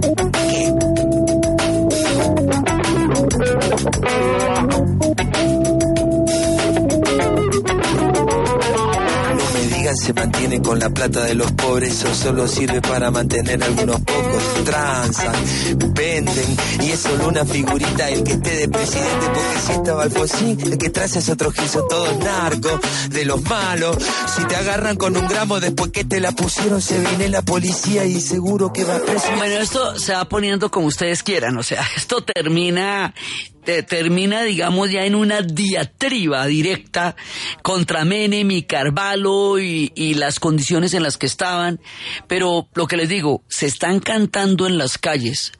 Thank 0.00 0.18
you. 4.72 4.87
Se 9.94 10.12
mantienen 10.12 10.62
con 10.62 10.78
la 10.78 10.90
plata 10.90 11.24
de 11.24 11.34
los 11.34 11.50
pobres, 11.52 11.92
eso 11.92 12.14
solo 12.14 12.46
sirve 12.46 12.82
para 12.82 13.10
mantener 13.10 13.62
a 13.62 13.66
algunos 13.66 13.98
pocos. 14.02 14.64
Transan, 14.64 15.34
venden, 15.94 16.56
y 16.82 16.90
es 16.90 17.00
solo 17.00 17.28
una 17.28 17.44
figurita 17.46 18.10
el 18.10 18.22
que 18.22 18.32
esté 18.32 18.56
de 18.56 18.68
presidente, 18.68 19.26
porque 19.32 19.60
si 19.66 19.72
estaba 19.72 20.02
Alfonsín, 20.02 20.60
el 20.60 20.76
que 20.76 20.90
trae 20.90 21.06
es 21.06 21.28
otro 21.30 21.50
giso, 21.50 21.86
todos 21.88 22.18
narcos, 22.18 22.80
de 23.08 23.24
los 23.24 23.42
malos. 23.42 23.96
Si 24.36 24.44
te 24.44 24.56
agarran 24.56 24.96
con 24.96 25.16
un 25.16 25.26
gramo 25.26 25.58
después 25.58 25.90
que 25.90 26.04
te 26.04 26.20
la 26.20 26.32
pusieron, 26.32 26.82
se 26.82 26.98
viene 26.98 27.30
la 27.30 27.40
policía 27.40 28.04
y 28.04 28.20
seguro 28.20 28.72
que 28.72 28.84
va 28.84 28.98
preso. 28.98 29.26
Bueno, 29.36 29.54
esto 29.56 29.98
se 29.98 30.12
va 30.12 30.26
poniendo 30.26 30.70
como 30.70 30.86
ustedes 30.86 31.22
quieran, 31.22 31.56
o 31.56 31.62
sea, 31.62 31.82
esto 31.96 32.22
termina 32.22 33.14
te- 33.64 33.82
termina, 33.82 34.42
digamos, 34.42 34.90
ya 34.90 35.04
en 35.04 35.14
una 35.14 35.42
diatriba 35.42 36.46
directa 36.46 37.16
contra 37.62 38.04
Menem 38.04 38.50
y 38.50 38.62
Carvalho 38.62 39.58
y, 39.58 39.92
y 39.94 40.14
las 40.14 40.40
condiciones 40.40 40.94
en 40.94 41.02
las 41.02 41.16
que 41.18 41.26
estaban. 41.26 41.80
Pero 42.26 42.68
lo 42.74 42.86
que 42.86 42.96
les 42.96 43.08
digo, 43.08 43.42
se 43.48 43.66
están 43.66 44.00
cantando 44.00 44.66
en 44.66 44.78
las 44.78 44.98
calles 44.98 45.52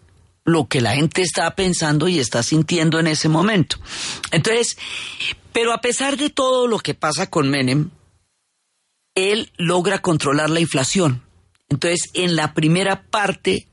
lo 0.45 0.67
que 0.67 0.81
la 0.81 0.95
gente 0.95 1.21
está 1.21 1.55
pensando 1.55 2.09
y 2.09 2.19
está 2.19 2.43
sintiendo 2.43 2.99
en 2.99 3.07
ese 3.07 3.29
momento. 3.29 3.77
Entonces, 4.31 4.79
pero 5.53 5.75
a 5.75 5.81
pesar 5.83 6.17
de 6.17 6.31
todo 6.31 6.67
lo 6.67 6.79
que 6.79 6.95
pasa 6.95 7.29
con 7.29 7.51
Menem, 7.51 7.91
él 9.15 9.53
logra 9.59 10.01
controlar 10.01 10.49
la 10.49 10.61
inflación. 10.61 11.23
Entonces, 11.69 12.09
en 12.15 12.35
la 12.35 12.55
primera 12.55 13.03
parte 13.11 13.68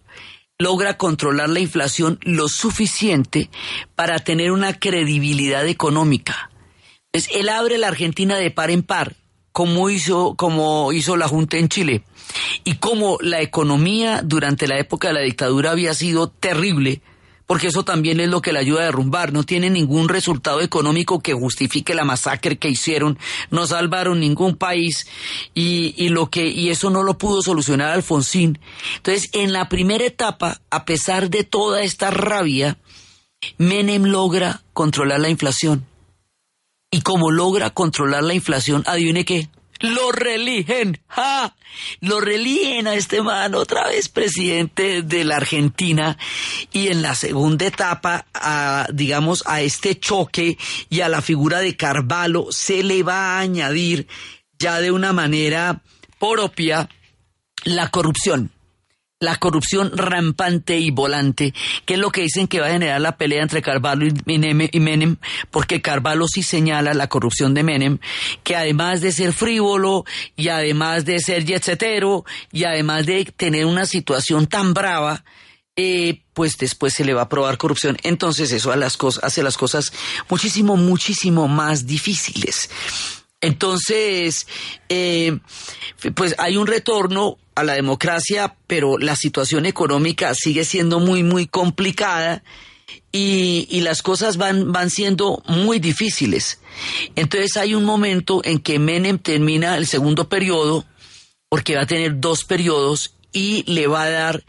logra 0.57 0.97
controlar 0.97 1.49
la 1.49 1.59
inflación 1.59 2.19
lo 2.23 2.47
suficiente 2.47 3.49
para 3.95 4.19
tener 4.19 4.51
una 4.51 4.73
credibilidad 4.79 5.67
económica. 5.67 6.49
Entonces, 7.11 7.35
él 7.35 7.49
abre 7.49 7.77
la 7.77 7.87
Argentina 7.87 8.37
de 8.37 8.51
par 8.51 8.71
en 8.71 8.83
par, 8.83 9.15
como 9.51 9.89
hizo, 9.89 10.35
como 10.35 10.91
hizo 10.93 11.17
la 11.17 11.27
Junta 11.27 11.57
en 11.57 11.69
Chile. 11.69 12.03
Y 12.63 12.75
como 12.75 13.17
la 13.21 13.41
economía 13.41 14.21
durante 14.23 14.67
la 14.67 14.79
época 14.79 15.09
de 15.09 15.13
la 15.13 15.21
dictadura 15.21 15.71
había 15.71 15.93
sido 15.93 16.29
terrible, 16.29 17.01
porque 17.45 17.67
eso 17.67 17.83
también 17.83 18.19
es 18.19 18.29
lo 18.29 18.41
que 18.41 18.53
le 18.53 18.59
ayuda 18.59 18.81
a 18.81 18.85
derrumbar. 18.85 19.33
No 19.33 19.43
tiene 19.43 19.69
ningún 19.69 20.09
resultado 20.09 20.61
económico 20.61 21.19
que 21.19 21.33
justifique 21.33 21.93
la 21.93 22.03
masacre 22.03 22.57
que 22.57 22.69
hicieron, 22.69 23.17
no 23.51 23.67
salvaron 23.67 24.19
ningún 24.19 24.55
país 24.55 25.07
y, 25.53 25.93
y 25.97 26.09
lo 26.09 26.29
que 26.29 26.47
y 26.47 26.69
eso 26.69 26.89
no 26.89 27.03
lo 27.03 27.17
pudo 27.17 27.41
solucionar 27.41 27.91
Alfonsín. 27.91 28.59
Entonces, 28.97 29.29
en 29.33 29.53
la 29.53 29.69
primera 29.69 30.05
etapa, 30.05 30.61
a 30.69 30.85
pesar 30.85 31.29
de 31.29 31.43
toda 31.43 31.83
esta 31.83 32.11
rabia, 32.11 32.77
Menem 33.57 34.05
logra 34.05 34.61
controlar 34.73 35.19
la 35.19 35.29
inflación. 35.29 35.85
Y 36.91 37.01
como 37.01 37.31
logra 37.31 37.71
controlar 37.71 38.23
la 38.23 38.33
inflación, 38.33 38.83
adivine 38.87 39.25
qué, 39.25 39.49
lo 39.80 40.11
religen, 40.11 41.01
¡ja! 41.07 41.55
Lo 41.99 42.21
religen 42.21 42.88
a 42.88 42.95
este 42.95 43.21
man 43.21 43.53
otra 43.53 43.88
vez 43.89 44.07
presidente 44.07 45.01
de 45.01 45.26
la 45.26 45.38
Argentina 45.38 46.17
y 46.71 46.88
en 46.88 47.01
la 47.01 47.15
segunda 47.15 47.65
etapa, 47.65 48.26
a, 48.34 48.88
digamos, 48.93 49.43
a 49.45 49.61
este 49.61 49.99
choque 49.99 50.57
y 50.89 51.01
a 51.01 51.09
la 51.09 51.21
figura 51.21 51.59
de 51.59 51.76
Carvalho 51.76 52.47
se 52.51 52.84
le 52.84 53.03
va 53.03 53.36
a 53.36 53.39
añadir 53.39 54.07
ya 54.57 54.80
de 54.80 54.91
una 54.91 55.11
manera 55.11 55.82
propia 56.17 56.89
la 57.65 57.89
corrupción. 57.91 58.54
La 59.22 59.38
corrupción 59.38 59.91
rampante 59.95 60.78
y 60.78 60.91
volante, 60.91 61.53
que 61.86 61.93
es 61.93 61.99
lo 61.99 62.11
que 62.11 62.24
dicen 62.24 62.49
que 62.49 62.59
va 62.59 62.68
a 62.68 62.72
generar 62.72 62.99
la 62.99 63.16
pelea 63.16 63.43
entre 63.43 63.61
Carvalho 63.61 64.07
y 64.07 64.80
Menem, 64.80 65.16
porque 65.51 65.82
Carvalho 65.82 66.28
sí 66.28 66.43
señala 66.43 66.93
la 66.93 67.07
corrupción 67.07 67.53
de 67.53 67.63
Menem, 67.63 67.99
que 68.43 68.57
además 68.57 68.99
de 68.99 69.13
ser 69.13 69.32
frívolo 69.32 70.03
y 70.36 70.49
además 70.49 71.05
de 71.05 71.22
ser 71.22 71.45
jetsetero 71.45 72.26
y 72.51 72.66
además 72.66 73.05
de 73.05 73.24
tener 73.24 73.66
una 73.66 73.86
situación 73.86 74.47
tan 74.47 74.74
brava, 74.74 75.24
eh, 75.78 76.22
pues 76.34 76.57
después 76.57 76.93
se 76.93 77.05
le 77.05 77.13
va 77.13 77.24
a 77.24 77.30
probar 77.30 77.57
corrupción. 77.57 77.97
Entonces 78.03 78.51
eso 78.51 78.74
a 78.74 78.76
las 78.76 78.97
cosas, 78.97 79.24
hace 79.24 79.43
las 79.43 79.57
cosas 79.57 79.93
muchísimo, 80.30 80.76
muchísimo 80.76 81.47
más 81.47 81.88
difíciles. 81.88 82.70
Entonces, 83.45 84.47
eh, 84.89 85.37
pues 86.15 86.33
hay 86.39 86.57
un 86.57 86.65
retorno 86.65 87.37
a 87.53 87.63
la 87.63 87.73
democracia, 87.73 88.55
pero 88.65 88.97
la 88.97 89.15
situación 89.15 89.67
económica 89.67 90.33
sigue 90.33 90.65
siendo 90.65 90.99
muy, 90.99 91.21
muy 91.21 91.45
complicada 91.45 92.43
y, 93.11 93.67
y 93.69 93.81
las 93.81 94.01
cosas 94.01 94.37
van, 94.37 94.71
van 94.71 94.89
siendo 94.89 95.43
muy 95.45 95.77
difíciles. 95.77 96.59
Entonces 97.15 97.55
hay 97.55 97.75
un 97.75 97.85
momento 97.85 98.41
en 98.43 98.57
que 98.59 98.79
Menem 98.79 99.19
termina 99.19 99.77
el 99.77 99.85
segundo 99.85 100.27
periodo, 100.27 100.83
porque 101.47 101.75
va 101.75 101.83
a 101.83 101.87
tener 101.87 102.19
dos 102.19 102.45
periodos 102.45 103.13
y 103.31 103.63
le 103.71 103.85
va 103.85 104.03
a 104.03 104.09
dar 104.09 104.43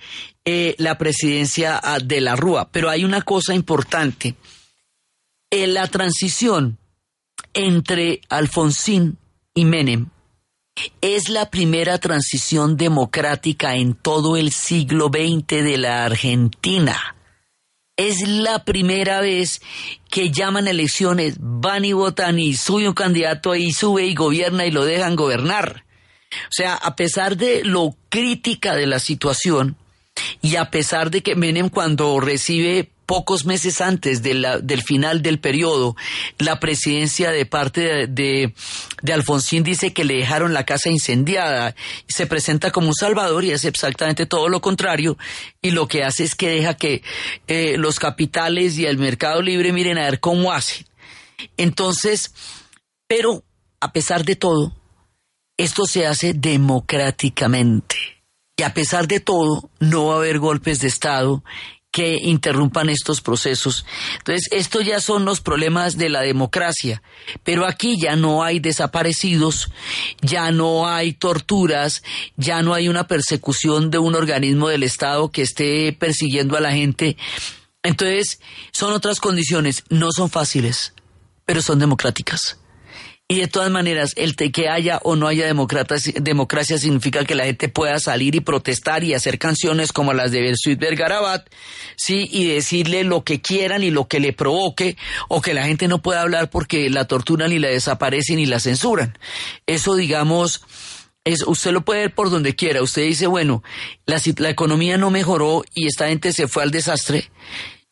eh, 0.46 0.74
la 0.78 0.96
presidencia 0.96 1.82
de 2.02 2.22
la 2.22 2.34
Rúa. 2.34 2.70
Pero 2.72 2.88
hay 2.88 3.04
una 3.04 3.20
cosa 3.20 3.54
importante. 3.54 4.36
En 5.50 5.74
la 5.74 5.86
transición 5.86 6.78
entre 7.56 8.20
Alfonsín 8.28 9.18
y 9.54 9.64
Menem 9.64 10.10
es 11.00 11.30
la 11.30 11.50
primera 11.50 11.98
transición 11.98 12.76
democrática 12.76 13.76
en 13.76 13.94
todo 13.94 14.36
el 14.36 14.52
siglo 14.52 15.08
XX 15.08 15.64
de 15.64 15.78
la 15.78 16.04
Argentina. 16.04 17.16
Es 17.96 18.28
la 18.28 18.64
primera 18.64 19.22
vez 19.22 19.62
que 20.10 20.30
llaman 20.30 20.68
elecciones, 20.68 21.36
van 21.40 21.86
y 21.86 21.94
votan 21.94 22.38
y 22.38 22.54
sube 22.54 22.86
un 22.86 22.94
candidato 22.94 23.54
y 23.54 23.72
sube 23.72 24.04
y 24.04 24.14
gobierna 24.14 24.66
y 24.66 24.70
lo 24.70 24.84
dejan 24.84 25.16
gobernar. 25.16 25.86
O 26.30 26.50
sea, 26.50 26.74
a 26.74 26.94
pesar 26.94 27.38
de 27.38 27.64
lo 27.64 27.96
crítica 28.10 28.74
de 28.74 28.86
la 28.86 28.98
situación 28.98 29.76
y 30.42 30.56
a 30.56 30.70
pesar 30.70 31.10
de 31.10 31.22
que 31.22 31.36
Menem 31.36 31.70
cuando 31.70 32.20
recibe 32.20 32.90
pocos 33.06 33.44
meses 33.46 33.80
antes 33.80 34.22
la- 34.34 34.58
del 34.58 34.82
final 34.82 35.22
del 35.22 35.38
periodo, 35.38 35.96
la 36.38 36.58
presidencia 36.60 37.30
de 37.30 37.46
parte 37.46 38.06
de, 38.08 38.52
de- 39.02 39.12
Alfonsín 39.12 39.62
dice 39.62 39.92
que 39.92 40.04
le 40.04 40.16
dejaron 40.16 40.52
la 40.52 40.66
casa 40.66 40.90
incendiada 40.90 41.74
se 42.08 42.26
presenta 42.26 42.70
como 42.72 42.88
un 42.88 42.94
salvador 42.94 43.44
y 43.44 43.52
es 43.52 43.64
exactamente 43.64 44.26
todo 44.26 44.48
lo 44.48 44.60
contrario 44.60 45.16
y 45.62 45.70
lo 45.70 45.86
que 45.88 46.02
hace 46.04 46.24
es 46.24 46.34
que 46.34 46.48
deja 46.50 46.74
que 46.74 47.02
eh, 47.46 47.76
los 47.78 47.98
capitales 47.98 48.76
y 48.78 48.86
el 48.86 48.98
mercado 48.98 49.40
libre 49.40 49.72
miren 49.72 49.98
a 49.98 50.04
ver 50.04 50.20
cómo 50.20 50.52
hacen. 50.52 50.86
Entonces, 51.56 52.34
pero 53.06 53.44
a 53.80 53.92
pesar 53.92 54.24
de 54.24 54.36
todo, 54.36 54.72
esto 55.56 55.86
se 55.86 56.06
hace 56.06 56.34
democráticamente. 56.34 57.96
Y 58.58 58.62
a 58.62 58.72
pesar 58.72 59.06
de 59.06 59.20
todo, 59.20 59.68
no 59.80 60.06
va 60.06 60.14
a 60.14 60.18
haber 60.18 60.38
golpes 60.38 60.80
de 60.80 60.88
Estado 60.88 61.44
que 61.96 62.18
interrumpan 62.22 62.90
estos 62.90 63.22
procesos. 63.22 63.86
Entonces, 64.18 64.48
estos 64.50 64.84
ya 64.84 65.00
son 65.00 65.24
los 65.24 65.40
problemas 65.40 65.96
de 65.96 66.10
la 66.10 66.20
democracia. 66.20 67.00
Pero 67.42 67.66
aquí 67.66 67.98
ya 67.98 68.16
no 68.16 68.44
hay 68.44 68.60
desaparecidos, 68.60 69.70
ya 70.20 70.50
no 70.50 70.86
hay 70.86 71.14
torturas, 71.14 72.02
ya 72.36 72.60
no 72.60 72.74
hay 72.74 72.90
una 72.90 73.06
persecución 73.06 73.90
de 73.90 73.96
un 73.96 74.14
organismo 74.14 74.68
del 74.68 74.82
Estado 74.82 75.30
que 75.30 75.40
esté 75.40 75.94
persiguiendo 75.94 76.58
a 76.58 76.60
la 76.60 76.72
gente. 76.72 77.16
Entonces, 77.82 78.40
son 78.72 78.92
otras 78.92 79.18
condiciones, 79.18 79.82
no 79.88 80.12
son 80.12 80.28
fáciles, 80.28 80.92
pero 81.46 81.62
son 81.62 81.78
democráticas. 81.78 82.58
Y 83.28 83.40
de 83.40 83.48
todas 83.48 83.72
maneras, 83.72 84.12
el 84.14 84.36
que 84.36 84.68
haya 84.68 85.00
o 85.02 85.16
no 85.16 85.26
haya 85.26 85.46
democracia 85.46 86.78
significa 86.78 87.24
que 87.24 87.34
la 87.34 87.44
gente 87.44 87.68
pueda 87.68 87.98
salir 87.98 88.36
y 88.36 88.40
protestar 88.40 89.02
y 89.02 89.14
hacer 89.14 89.36
canciones 89.36 89.92
como 89.92 90.12
las 90.12 90.30
de 90.30 90.42
Bersuit 90.42 90.78
Vergarabat, 90.78 91.44
sí, 91.96 92.28
y 92.30 92.46
decirle 92.46 93.02
lo 93.02 93.24
que 93.24 93.40
quieran 93.40 93.82
y 93.82 93.90
lo 93.90 94.06
que 94.06 94.20
le 94.20 94.32
provoque, 94.32 94.96
o 95.26 95.42
que 95.42 95.54
la 95.54 95.64
gente 95.64 95.88
no 95.88 96.02
pueda 96.02 96.22
hablar 96.22 96.50
porque 96.50 96.88
la 96.88 97.08
torturan 97.08 97.50
y 97.50 97.58
la 97.58 97.66
desaparecen 97.66 98.38
y 98.38 98.46
la 98.46 98.60
censuran. 98.60 99.18
Eso, 99.66 99.96
digamos, 99.96 100.62
es, 101.24 101.42
usted 101.44 101.72
lo 101.72 101.84
puede 101.84 102.02
ver 102.02 102.14
por 102.14 102.30
donde 102.30 102.54
quiera. 102.54 102.80
Usted 102.80 103.02
dice, 103.02 103.26
bueno, 103.26 103.64
la, 104.06 104.22
la 104.36 104.50
economía 104.50 104.98
no 104.98 105.10
mejoró 105.10 105.64
y 105.74 105.88
esta 105.88 106.06
gente 106.06 106.32
se 106.32 106.46
fue 106.46 106.62
al 106.62 106.70
desastre. 106.70 107.28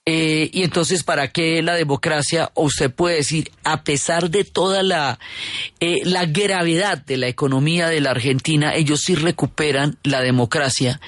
Eh, 0.07 0.51
y 0.53 0.65
entonces, 0.65 1.03
¿para 1.03 1.29
qué 1.29 1.63
la 1.63 1.75
democracia? 1.75 2.51
O 2.55 2.65
usted 2.65 2.91
puede 2.91 3.17
decir, 3.17 3.51
a 3.65 3.85
pesar 3.85 4.31
de 4.31 4.45
toda 4.45 4.83
la, 4.83 5.19
eh, 5.81 6.01
la 6.05 6.27
gravedad 6.27 6.99
de 6.99 7.17
la 7.17 7.29
economía 7.29 7.89
de 7.89 8.03
la 8.03 8.11
Argentina, 8.11 8.75
ellos 8.75 9.01
sí 9.01 9.15
recuperan 9.15 9.97
la 10.03 10.21
democracia 10.21 11.01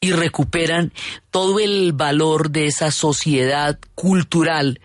y 0.00 0.12
recuperan 0.12 0.92
todo 1.30 1.60
el 1.60 1.94
valor 1.94 2.50
de 2.50 2.66
esa 2.66 2.90
sociedad 2.90 3.78
cultural 3.94 4.80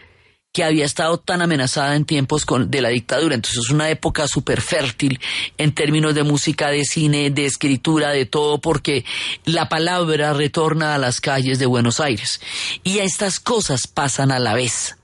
que 0.58 0.64
había 0.64 0.86
estado 0.86 1.20
tan 1.20 1.44
amenazada 1.44 1.96
en 1.96 2.04
tiempos 2.04 2.44
de 2.66 2.82
la 2.82 2.90
dictadura. 2.90 3.36
Entonces 3.36 3.60
es 3.64 3.70
una 3.70 3.92
época 3.92 4.28
súper 4.28 4.60
fértil 4.60 5.20
en 5.60 5.72
términos 5.72 6.16
de 6.16 6.24
música, 6.24 6.70
de 6.72 6.84
cine, 6.84 7.30
de 7.30 7.46
escritura, 7.46 8.10
de 8.10 8.26
todo, 8.26 8.60
porque 8.60 9.06
la 9.46 9.70
palabra 9.70 10.34
retorna 10.34 10.96
a 10.96 10.98
las 10.98 11.22
calles 11.22 11.60
de 11.60 11.68
Buenos 11.68 12.00
Aires. 12.00 12.42
Y 12.84 12.98
estas 12.98 13.40
cosas 13.40 13.86
pasan 13.86 14.32
a 14.32 14.40
la 14.40 14.56
vez. 14.56 14.98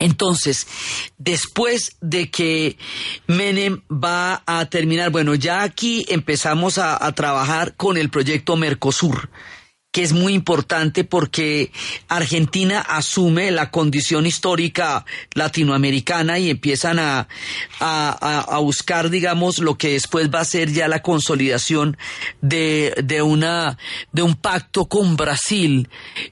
Entonces, 0.00 0.66
después 1.18 1.96
de 2.00 2.32
que 2.32 2.76
Menem 3.28 3.80
va 3.88 4.42
a 4.44 4.66
terminar, 4.66 5.10
bueno, 5.10 5.36
ya 5.36 5.62
aquí 5.62 6.04
empezamos 6.08 6.78
a 6.78 7.12
trabajar 7.12 7.76
con 7.76 7.96
el 7.96 8.10
proyecto 8.10 8.56
Mercosur. 8.56 9.30
Que 9.94 10.02
es 10.02 10.12
muy 10.12 10.32
importante 10.34 11.04
porque 11.04 11.70
Argentina 12.08 12.80
asume 12.80 13.52
la 13.52 13.70
condición 13.70 14.26
histórica 14.26 15.04
latinoamericana 15.34 16.40
y 16.40 16.50
empiezan 16.50 16.98
a, 16.98 17.28
a, 17.78 18.38
a- 18.40 18.58
buscar, 18.58 19.08
digamos, 19.08 19.60
lo 19.60 19.78
que 19.78 19.90
después 19.90 20.30
va 20.34 20.40
a 20.40 20.44
ser 20.44 20.72
ya 20.72 20.88
la 20.88 21.00
consolidación 21.00 21.96
de, 22.40 22.92
de, 23.04 23.22
una, 23.22 23.78
de 24.10 24.22
un 24.22 24.34
pacto 24.34 24.86
con 24.86 25.16
Brasil 25.16 25.88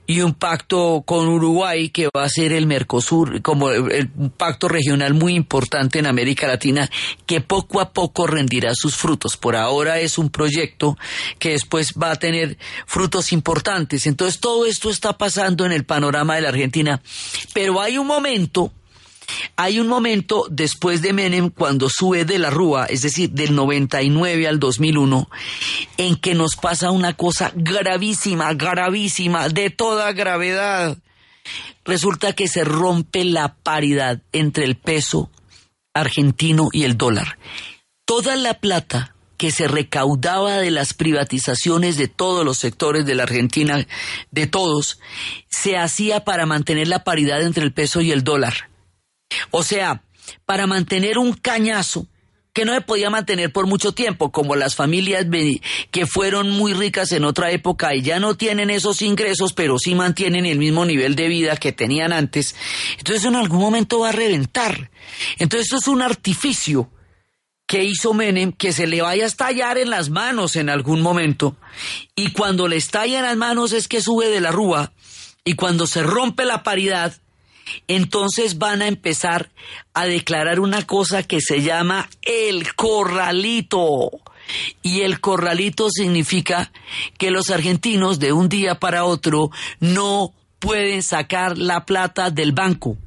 y 0.08 0.22
un 0.22 0.34
pacto 0.34 1.04
con 1.06 1.28
Uruguay 1.28 1.90
que 1.90 2.08
va 2.16 2.24
a 2.24 2.28
ser 2.28 2.52
el 2.52 2.66
Mercosur, 2.66 3.42
como 3.42 3.70
el- 3.70 4.10
un 4.16 4.30
pacto 4.30 4.66
regional 4.66 5.14
muy 5.14 5.34
importante 5.36 6.00
en 6.00 6.06
América 6.06 6.48
Latina 6.48 6.90
que 7.26 7.40
poco 7.40 7.80
a 7.80 7.92
poco 7.92 8.26
rendirá 8.26 8.72
sus 8.74 8.96
frutos. 8.96 9.36
Por 9.36 9.54
ahora 9.54 10.00
es 10.00 10.18
un 10.18 10.30
proyecto 10.30 10.98
que 11.38 11.50
después 11.50 11.90
va 12.02 12.10
a 12.10 12.16
tener 12.16 12.58
frutos 12.86 13.32
importantes. 13.32 13.51
Entonces 14.06 14.40
todo 14.40 14.66
esto 14.66 14.90
está 14.90 15.16
pasando 15.18 15.66
en 15.66 15.72
el 15.72 15.84
panorama 15.84 16.36
de 16.36 16.42
la 16.42 16.48
Argentina. 16.48 17.02
Pero 17.52 17.80
hay 17.80 17.98
un 17.98 18.06
momento, 18.06 18.72
hay 19.56 19.78
un 19.78 19.88
momento 19.88 20.46
después 20.50 21.02
de 21.02 21.12
Menem 21.12 21.50
cuando 21.50 21.88
sube 21.88 22.24
de 22.24 22.38
la 22.38 22.50
Rúa, 22.50 22.86
es 22.86 23.02
decir, 23.02 23.30
del 23.30 23.54
99 23.54 24.48
al 24.48 24.58
2001, 24.58 25.28
en 25.98 26.16
que 26.16 26.34
nos 26.34 26.56
pasa 26.56 26.90
una 26.90 27.14
cosa 27.14 27.52
gravísima, 27.54 28.54
gravísima, 28.54 29.48
de 29.48 29.70
toda 29.70 30.12
gravedad. 30.12 30.96
Resulta 31.84 32.32
que 32.32 32.48
se 32.48 32.64
rompe 32.64 33.24
la 33.24 33.56
paridad 33.56 34.22
entre 34.32 34.64
el 34.64 34.76
peso 34.76 35.30
argentino 35.94 36.68
y 36.72 36.84
el 36.84 36.96
dólar. 36.96 37.38
Toda 38.04 38.36
la 38.36 38.54
plata 38.54 39.14
que 39.42 39.50
se 39.50 39.66
recaudaba 39.66 40.58
de 40.58 40.70
las 40.70 40.94
privatizaciones 40.94 41.96
de 41.96 42.06
todos 42.06 42.44
los 42.44 42.58
sectores 42.58 43.04
de 43.06 43.16
la 43.16 43.24
Argentina, 43.24 43.84
de 44.30 44.46
todos, 44.46 45.00
se 45.48 45.76
hacía 45.76 46.22
para 46.22 46.46
mantener 46.46 46.86
la 46.86 47.02
paridad 47.02 47.42
entre 47.42 47.64
el 47.64 47.72
peso 47.72 48.00
y 48.02 48.12
el 48.12 48.22
dólar. 48.22 48.70
O 49.50 49.64
sea, 49.64 50.04
para 50.46 50.68
mantener 50.68 51.18
un 51.18 51.32
cañazo 51.32 52.06
que 52.52 52.64
no 52.64 52.72
se 52.72 52.82
podía 52.82 53.10
mantener 53.10 53.52
por 53.52 53.66
mucho 53.66 53.90
tiempo, 53.90 54.30
como 54.30 54.54
las 54.54 54.76
familias 54.76 55.26
que 55.90 56.06
fueron 56.06 56.48
muy 56.48 56.72
ricas 56.72 57.10
en 57.10 57.24
otra 57.24 57.50
época 57.50 57.96
y 57.96 58.02
ya 58.02 58.20
no 58.20 58.36
tienen 58.36 58.70
esos 58.70 59.02
ingresos, 59.02 59.54
pero 59.54 59.76
sí 59.76 59.96
mantienen 59.96 60.46
el 60.46 60.60
mismo 60.60 60.84
nivel 60.84 61.16
de 61.16 61.26
vida 61.26 61.56
que 61.56 61.72
tenían 61.72 62.12
antes. 62.12 62.54
Entonces 62.96 63.24
en 63.24 63.34
algún 63.34 63.58
momento 63.58 63.98
va 63.98 64.10
a 64.10 64.12
reventar. 64.12 64.92
Entonces 65.40 65.64
esto 65.66 65.78
es 65.78 65.88
un 65.88 66.00
artificio 66.00 66.88
que 67.72 67.84
hizo 67.84 68.12
Menem 68.12 68.52
que 68.52 68.70
se 68.70 68.86
le 68.86 69.00
vaya 69.00 69.24
a 69.24 69.26
estallar 69.26 69.78
en 69.78 69.88
las 69.88 70.10
manos 70.10 70.56
en 70.56 70.68
algún 70.68 71.00
momento 71.00 71.56
y 72.14 72.32
cuando 72.32 72.68
le 72.68 72.76
estalla 72.76 73.20
en 73.20 73.24
las 73.24 73.36
manos 73.38 73.72
es 73.72 73.88
que 73.88 74.02
sube 74.02 74.28
de 74.28 74.42
la 74.42 74.50
rúa 74.50 74.92
y 75.42 75.54
cuando 75.54 75.86
se 75.86 76.02
rompe 76.02 76.44
la 76.44 76.64
paridad 76.64 77.14
entonces 77.88 78.58
van 78.58 78.82
a 78.82 78.88
empezar 78.88 79.52
a 79.94 80.04
declarar 80.04 80.60
una 80.60 80.86
cosa 80.86 81.22
que 81.22 81.40
se 81.40 81.62
llama 81.62 82.10
el 82.20 82.74
corralito. 82.74 84.10
Y 84.82 85.00
el 85.00 85.20
corralito 85.20 85.88
significa 85.88 86.70
que 87.16 87.30
los 87.30 87.48
argentinos 87.48 88.18
de 88.18 88.34
un 88.34 88.50
día 88.50 88.80
para 88.80 89.06
otro 89.06 89.50
no 89.80 90.34
pueden 90.58 91.02
sacar 91.02 91.56
la 91.56 91.86
plata 91.86 92.30
del 92.30 92.52
banco. 92.52 92.98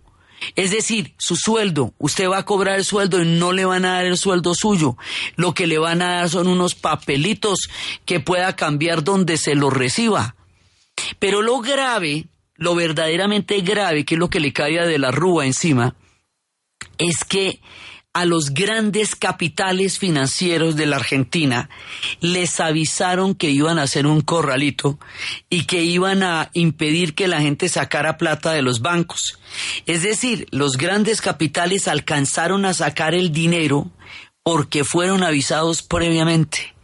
Es 0.56 0.72
decir, 0.72 1.14
su 1.18 1.36
sueldo, 1.36 1.94
usted 1.98 2.30
va 2.30 2.40
a 2.40 2.46
cobrar 2.46 2.78
el 2.78 2.86
sueldo 2.86 3.22
y 3.22 3.26
no 3.26 3.52
le 3.52 3.66
van 3.66 3.86
a 3.86 3.94
dar 3.94 4.06
el 4.06 4.18
sueldo 4.18 4.54
suyo. 4.54 4.98
Lo 5.36 5.54
que 5.54 5.68
le 5.68 5.78
van 5.78 6.02
a 6.02 6.16
dar 6.16 6.30
son 6.30 6.48
unos 6.48 6.76
papelitos 6.76 7.70
que 8.06 8.20
pueda 8.20 8.56
cambiar 8.56 9.04
donde 9.04 9.38
se 9.38 9.56
lo 9.56 9.70
reciba. 9.70 10.36
Pero 11.20 11.42
lo 11.42 11.60
grave, 11.60 12.26
lo 12.56 12.76
verdaderamente 12.76 13.60
grave, 13.62 14.06
que 14.06 14.16
es 14.16 14.20
lo 14.20 14.30
que 14.30 14.40
le 14.40 14.54
cae 14.54 14.86
de 14.86 15.00
la 15.00 15.12
rúa 15.12 15.46
encima, 15.46 15.96
es 16.98 17.24
que 17.28 17.60
a 18.16 18.24
los 18.24 18.54
grandes 18.54 19.14
capitales 19.14 20.00
financieros 20.00 20.78
de 20.78 20.86
la 20.86 20.96
Argentina 20.96 21.70
les 22.22 22.62
avisaron 22.62 23.36
que 23.36 23.50
iban 23.50 23.78
a 23.78 23.84
hacer 23.84 24.08
un 24.08 24.22
corralito 24.22 24.98
y 25.50 25.66
que 25.66 25.84
iban 25.84 26.24
a 26.24 26.50
impedir 26.54 27.14
que 27.14 27.28
la 27.28 27.42
gente 27.42 27.68
sacara 27.68 28.18
plata 28.18 28.54
de 28.54 28.62
los 28.62 28.82
bancos. 28.82 29.38
Es 29.86 30.02
decir, 30.02 30.48
los 30.52 30.78
grandes 30.78 31.20
capitales 31.20 31.90
alcanzaron 31.90 32.64
a 32.64 32.74
sacar 32.74 33.14
el 33.14 33.34
dinero 33.34 33.92
porque 34.44 34.86
fueron 34.86 35.22
avisados 35.22 35.84
previamente. 35.84 36.75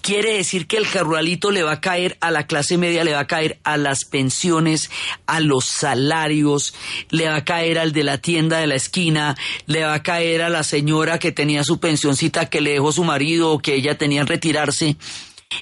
Quiere 0.00 0.34
decir 0.34 0.66
que 0.66 0.76
el 0.76 0.88
corralito 0.88 1.50
le 1.50 1.62
va 1.62 1.72
a 1.72 1.80
caer 1.80 2.16
a 2.20 2.30
la 2.30 2.46
clase 2.46 2.78
media, 2.78 3.04
le 3.04 3.12
va 3.12 3.20
a 3.20 3.26
caer 3.26 3.58
a 3.64 3.76
las 3.76 4.04
pensiones, 4.04 4.90
a 5.26 5.40
los 5.40 5.64
salarios, 5.64 6.74
le 7.10 7.28
va 7.28 7.36
a 7.36 7.44
caer 7.44 7.78
al 7.78 7.92
de 7.92 8.04
la 8.04 8.18
tienda 8.18 8.58
de 8.58 8.66
la 8.66 8.74
esquina, 8.74 9.36
le 9.66 9.84
va 9.84 9.94
a 9.94 10.02
caer 10.02 10.42
a 10.42 10.48
la 10.48 10.62
señora 10.62 11.18
que 11.18 11.32
tenía 11.32 11.64
su 11.64 11.78
pensioncita 11.78 12.48
que 12.48 12.60
le 12.60 12.72
dejó 12.72 12.92
su 12.92 13.04
marido 13.04 13.52
o 13.52 13.58
que 13.58 13.74
ella 13.74 13.98
tenía 13.98 14.20
en 14.20 14.26
retirarse, 14.26 14.96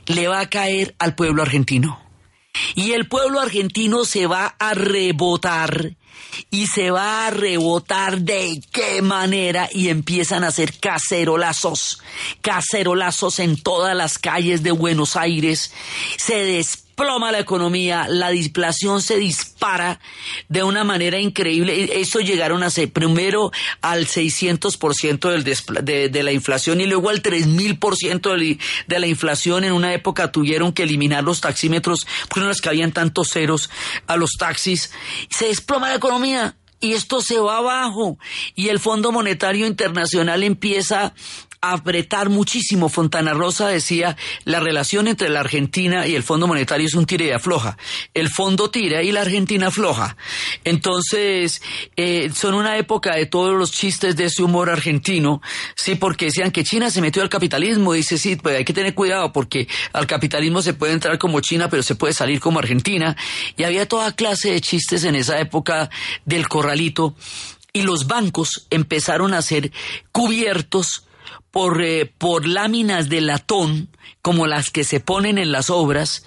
le 0.07 0.29
va 0.29 0.41
a 0.41 0.49
caer 0.49 0.95
al 0.99 1.14
pueblo 1.14 1.43
argentino. 1.43 2.01
Y 2.75 2.93
el 2.93 3.07
pueblo 3.07 3.41
argentino 3.41 4.05
se 4.05 4.27
va 4.27 4.57
a 4.59 4.75
rebotar 4.75 5.97
y 6.51 6.66
se 6.66 6.91
va 6.91 7.26
a 7.26 7.30
rebotar 7.30 8.20
de 8.20 8.61
qué 8.72 9.03
manera 9.03 9.68
y 9.72 9.89
empiezan 9.89 10.45
a 10.45 10.49
hacer 10.49 10.78
cacerolazos, 10.78 12.01
cacerolazos 12.41 13.39
en 13.39 13.61
todas 13.61 13.97
las 13.97 14.18
calles 14.18 14.62
de 14.62 14.72
Buenos 14.72 15.16
Aires, 15.16 15.72
se 16.16 16.45
desploma 16.97 17.30
la 17.30 17.40
economía, 17.40 18.07
la 18.09 18.32
inflación 18.34 19.03
se 19.03 19.18
dispara 19.18 20.01
de 20.49 20.62
una 20.62 20.82
manera 20.82 21.18
increíble. 21.20 22.01
Eso 22.01 22.20
llegaron 22.20 22.62
a 22.62 22.70
ser 22.70 22.90
primero 22.90 23.53
al 23.82 24.07
600% 24.07 25.30
del 25.30 25.44
de, 25.84 26.09
de 26.09 26.22
la 26.22 26.32
inflación 26.32 26.80
y 26.80 26.86
luego 26.86 27.11
al 27.11 27.22
3000% 27.22 28.30
del- 28.32 28.59
de 28.86 28.99
la 28.99 29.07
inflación. 29.07 29.64
En 29.64 29.74
una 29.74 29.92
época 29.92 30.32
tuvieron 30.32 30.72
que 30.72 30.84
eliminar 30.84 31.22
los 31.22 31.42
taxímetros 31.42 32.07
porque 32.28 32.40
no 32.40 32.49
les 32.49 32.62
cabían 32.62 32.92
tantos 32.92 33.28
ceros 33.30 33.68
a 34.07 34.16
los 34.16 34.30
taxis. 34.38 34.90
Se 35.28 35.49
desploma 35.49 35.90
la 35.90 35.97
economía 35.97 36.57
y 36.80 36.92
esto 36.94 37.20
se 37.20 37.38
va 37.38 37.59
abajo 37.59 38.18
y 38.55 38.68
el 38.68 38.78
Fondo 38.80 39.12
Monetario 39.12 39.66
Internacional 39.66 40.42
empieza 40.42 41.12
apretar 41.61 42.28
muchísimo. 42.28 42.88
Fontana 42.88 43.34
Rosa 43.34 43.68
decía, 43.68 44.16
la 44.44 44.61
relación 44.61 45.09
entre 45.09 45.28
la 45.28 45.40
Argentina 45.40 46.07
y 46.07 46.14
el 46.14 46.22
Fondo 46.22 46.46
Monetario 46.46 46.86
es 46.86 46.94
un 46.94 47.07
tira 47.07 47.24
y 47.24 47.30
afloja. 47.30 47.76
El 48.14 48.28
fondo 48.28 48.70
tira 48.70 49.02
y 49.02 49.12
la 49.12 49.22
Argentina 49.22 49.68
afloja. 49.68 50.16
Entonces, 50.64 51.62
eh, 51.96 52.30
son 52.34 52.54
una 52.54 52.76
época 52.78 53.14
de 53.14 53.26
todos 53.26 53.54
los 53.57 53.72
chistes 53.72 54.16
de 54.16 54.24
ese 54.24 54.42
humor 54.42 54.70
argentino, 54.70 55.40
sí, 55.74 55.94
porque 55.94 56.26
decían 56.26 56.50
que 56.50 56.64
China 56.64 56.90
se 56.90 57.00
metió 57.00 57.22
al 57.22 57.28
capitalismo. 57.28 57.92
Dice, 57.92 58.18
sí, 58.18 58.36
pues 58.36 58.57
hay 58.57 58.64
que 58.64 58.72
tener 58.72 58.94
cuidado 58.94 59.32
porque 59.32 59.68
al 59.92 60.07
capitalismo 60.07 60.62
se 60.62 60.74
puede 60.74 60.92
entrar 60.92 61.18
como 61.18 61.40
China, 61.40 61.68
pero 61.68 61.82
se 61.82 61.94
puede 61.94 62.12
salir 62.12 62.40
como 62.40 62.59
Argentina. 62.59 63.16
Y 63.57 63.64
había 63.64 63.86
toda 63.86 64.12
clase 64.12 64.50
de 64.50 64.61
chistes 64.61 65.04
en 65.04 65.14
esa 65.14 65.38
época 65.40 65.90
del 66.24 66.48
corralito. 66.48 67.14
Y 67.72 67.82
los 67.82 68.07
bancos 68.07 68.66
empezaron 68.70 69.34
a 69.34 69.42
ser 69.42 69.70
cubiertos 70.11 71.05
por, 71.57 71.80
eh, 71.80 72.04
por 72.04 72.46
láminas 72.46 73.09
de 73.09 73.22
latón, 73.22 73.88
como 74.20 74.46
las 74.46 74.68
que 74.68 74.84
se 74.84 75.00
ponen 75.00 75.38
en 75.38 75.52
las 75.52 75.70
obras, 75.70 76.26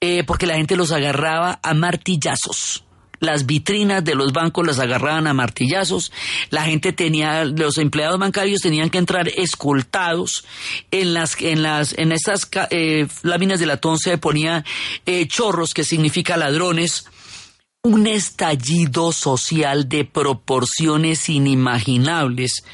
eh, 0.00 0.24
porque 0.24 0.48
la 0.48 0.56
gente 0.56 0.74
los 0.74 0.90
agarraba 0.90 1.60
a 1.62 1.74
martillazos. 1.74 2.84
Las 3.20 3.46
vitrinas 3.46 4.02
de 4.02 4.16
los 4.16 4.32
bancos 4.32 4.66
las 4.66 4.80
agarraban 4.80 5.28
a 5.28 5.32
martillazos. 5.32 6.10
La 6.50 6.64
gente 6.64 6.92
tenía, 6.92 7.44
los 7.44 7.78
empleados 7.78 8.18
bancarios 8.18 8.62
tenían 8.62 8.90
que 8.90 8.98
entrar 8.98 9.28
escoltados. 9.28 10.44
En 10.90 11.14
las, 11.14 11.40
en 11.40 11.62
las, 11.62 11.96
en 11.96 12.10
estas 12.10 12.48
eh, 12.70 13.06
láminas 13.22 13.60
de 13.60 13.66
latón 13.66 14.00
se 14.00 14.18
ponía 14.18 14.64
eh, 15.06 15.28
chorros, 15.28 15.72
que 15.72 15.84
significa 15.84 16.36
ladrones 16.36 17.06
un 17.84 18.06
estallido 18.06 19.12
social 19.12 19.90
de 19.90 20.06
proporciones 20.06 21.28
inimaginables 21.28 22.64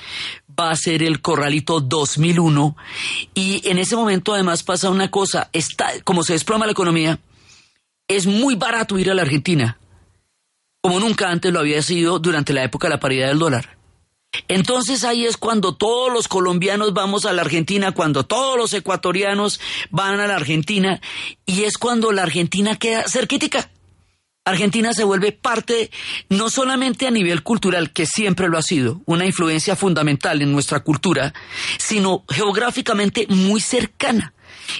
va 0.61 0.71
a 0.71 0.77
ser 0.77 1.03
el 1.03 1.23
Corralito 1.23 1.81
2001 1.81 2.77
y 3.35 3.67
en 3.69 3.79
ese 3.79 3.97
momento 3.97 4.35
además 4.35 4.63
pasa 4.63 4.91
una 4.91 5.11
cosa, 5.11 5.49
está, 5.53 5.89
como 6.05 6.23
se 6.23 6.35
desploma 6.35 6.67
la 6.67 6.73
economía, 6.73 7.19
es 8.07 8.27
muy 8.27 8.57
barato 8.57 8.99
ir 8.99 9.11
a 9.11 9.15
la 9.15 9.23
Argentina, 9.23 9.79
como 10.83 11.01
nunca 11.01 11.31
antes 11.31 11.53
lo 11.53 11.61
había 11.61 11.81
sido 11.81 12.19
durante 12.19 12.53
la 12.53 12.65
época 12.65 12.89
de 12.89 12.95
la 12.95 13.01
paridad 13.01 13.29
del 13.29 13.39
dólar. 13.39 13.79
Entonces 14.49 15.03
ahí 15.03 15.25
es 15.25 15.37
cuando 15.37 15.75
todos 15.75 16.13
los 16.13 16.29
colombianos 16.29 16.93
vamos 16.93 17.25
a 17.25 17.33
la 17.33 17.43
Argentina, 17.43 17.93
cuando 17.93 18.25
todos 18.25 18.57
los 18.57 18.73
ecuatorianos 18.75 19.61
van 19.91 20.21
a 20.21 20.27
la 20.27 20.37
Argentina 20.37 21.01
y 21.47 21.65
es 21.65 21.79
cuando 21.79 22.13
la 22.13 22.23
Argentina 22.23 22.77
queda 22.77 23.09
cerquítica. 23.09 23.71
Argentina 24.45 24.93
se 24.93 25.05
vuelve 25.05 25.33
parte 25.33 25.91
no 26.29 26.51
solamente 26.51 27.07
a 27.07 27.11
nivel 27.11 27.43
cultural, 27.43 27.93
que 27.93 28.07
siempre 28.07 28.49
lo 28.49 28.59
ha 28.59 28.63
sido, 28.63 29.03
una 29.07 29.27
influencia 29.27 29.77
fundamental 29.77 30.41
en 30.43 30.53
nuestra 30.53 30.81
cultura, 30.81 31.35
sino 31.79 32.25
geográficamente 32.29 33.27
muy 33.29 33.61
cercana. 33.61 34.33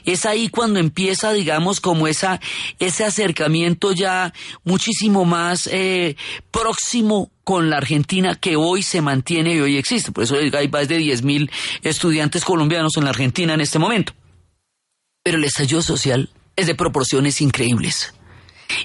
Es 0.05 0.25
ahí 0.25 0.49
cuando 0.49 0.79
empieza, 0.79 1.33
digamos, 1.33 1.81
como 1.81 2.07
esa, 2.07 2.41
ese 2.79 3.05
acercamiento 3.05 3.93
ya 3.93 4.33
muchísimo 4.65 5.25
más 5.25 5.69
eh, 5.73 6.17
próximo 6.51 7.31
con 7.45 7.71
la 7.71 7.79
Argentina 7.79 8.37
que 8.37 8.57
hoy 8.57 8.83
se 8.83 9.03
mantiene 9.03 9.55
y 9.55 9.61
hoy 9.61 9.77
existe. 9.77 10.13
Por 10.13 10.25
eso 10.25 10.37
hay 10.37 10.69
más 10.69 10.89
de 10.89 11.01
10.000 11.01 11.51
estudiantes 11.83 12.45
colombianos 12.45 12.97
en 12.97 13.05
la 13.05 13.11
Argentina 13.11 13.55
en 13.55 13.61
este 13.61 13.79
momento. 13.79 14.13
Pero 15.23 15.39
el 15.39 15.45
estallido 15.45 15.83
social 15.83 16.31
es 16.57 16.67
de 16.67 16.75
proporciones 16.75 17.41
increíbles. 17.41 18.15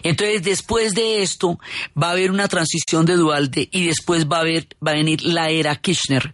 Entonces, 0.04 0.44
después 0.44 0.94
de 0.94 1.22
esto, 1.22 1.60
va 2.02 2.10
a 2.10 2.12
haber 2.12 2.32
una 2.32 2.48
transición 2.48 3.06
de 3.06 3.16
Dualde 3.16 3.70
y 3.72 3.88
después 3.88 4.28
va 4.28 4.38
a, 4.38 4.42
haber, 4.42 4.68
va 4.86 4.92
a 4.92 4.96
venir 4.96 5.24
la 5.24 5.50
era 5.50 5.76
Kirchner, 5.76 6.34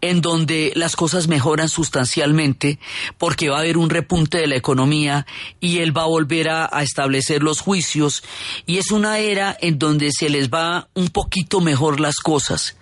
en 0.00 0.20
donde 0.20 0.72
las 0.74 0.96
cosas 0.96 1.28
mejoran 1.28 1.68
sustancialmente 1.68 2.78
porque 3.18 3.48
va 3.48 3.56
a 3.56 3.60
haber 3.60 3.76
un 3.76 3.90
repunte 3.90 4.38
de 4.38 4.46
la 4.46 4.56
economía 4.56 5.26
y 5.60 5.78
él 5.78 5.96
va 5.96 6.02
a 6.02 6.06
volver 6.06 6.48
a, 6.48 6.68
a 6.72 6.82
establecer 6.82 7.42
los 7.42 7.60
juicios. 7.60 8.22
Y 8.66 8.78
es 8.78 8.90
una 8.90 9.18
era 9.18 9.56
en 9.60 9.78
donde 9.78 10.10
se 10.12 10.28
les 10.28 10.50
va 10.50 10.88
un 10.94 11.08
poquito 11.08 11.60
mejor 11.60 12.00
las 12.00 12.16
cosas 12.16 12.77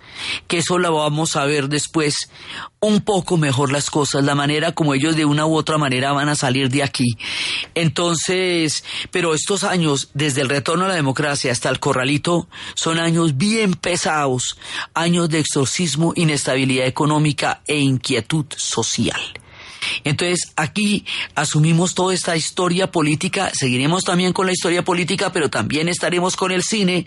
que 0.47 0.59
eso 0.59 0.79
la 0.79 0.89
vamos 0.89 1.35
a 1.35 1.45
ver 1.45 1.69
después 1.69 2.29
un 2.79 3.01
poco 3.01 3.37
mejor 3.37 3.71
las 3.71 3.89
cosas, 3.89 4.23
la 4.23 4.35
manera 4.35 4.71
como 4.71 4.93
ellos 4.93 5.15
de 5.15 5.25
una 5.25 5.45
u 5.45 5.55
otra 5.55 5.77
manera 5.77 6.11
van 6.11 6.29
a 6.29 6.35
salir 6.35 6.69
de 6.69 6.83
aquí. 6.83 7.17
Entonces, 7.75 8.83
pero 9.11 9.33
estos 9.33 9.63
años, 9.63 10.09
desde 10.13 10.41
el 10.41 10.49
retorno 10.49 10.85
a 10.85 10.89
la 10.89 10.93
democracia 10.93 11.51
hasta 11.51 11.69
el 11.69 11.79
corralito, 11.79 12.47
son 12.75 12.99
años 12.99 13.37
bien 13.37 13.73
pesados, 13.73 14.57
años 14.93 15.29
de 15.29 15.39
exorcismo, 15.39 16.13
inestabilidad 16.15 16.87
económica 16.87 17.61
e 17.67 17.77
inquietud 17.77 18.45
social. 18.55 19.36
Entonces, 20.03 20.53
aquí 20.55 21.05
asumimos 21.35 21.95
toda 21.95 22.13
esta 22.13 22.35
historia 22.35 22.91
política, 22.91 23.51
seguiremos 23.53 24.03
también 24.03 24.33
con 24.33 24.45
la 24.45 24.53
historia 24.53 24.83
política, 24.83 25.31
pero 25.31 25.49
también 25.49 25.89
estaremos 25.89 26.35
con 26.35 26.51
el 26.51 26.63
cine 26.63 27.05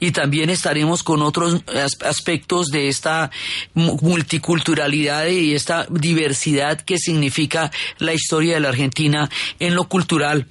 y 0.00 0.12
también 0.12 0.50
estaremos 0.50 1.02
con 1.02 1.22
otros 1.22 1.62
aspectos 2.04 2.68
de 2.68 2.88
esta 2.88 3.30
multiculturalidad 3.74 5.26
y 5.26 5.54
esta 5.54 5.86
diversidad 5.90 6.80
que 6.80 6.98
significa 6.98 7.70
la 7.98 8.14
historia 8.14 8.54
de 8.54 8.60
la 8.60 8.68
Argentina 8.68 9.30
en 9.58 9.74
lo 9.74 9.84
cultural 9.84 10.46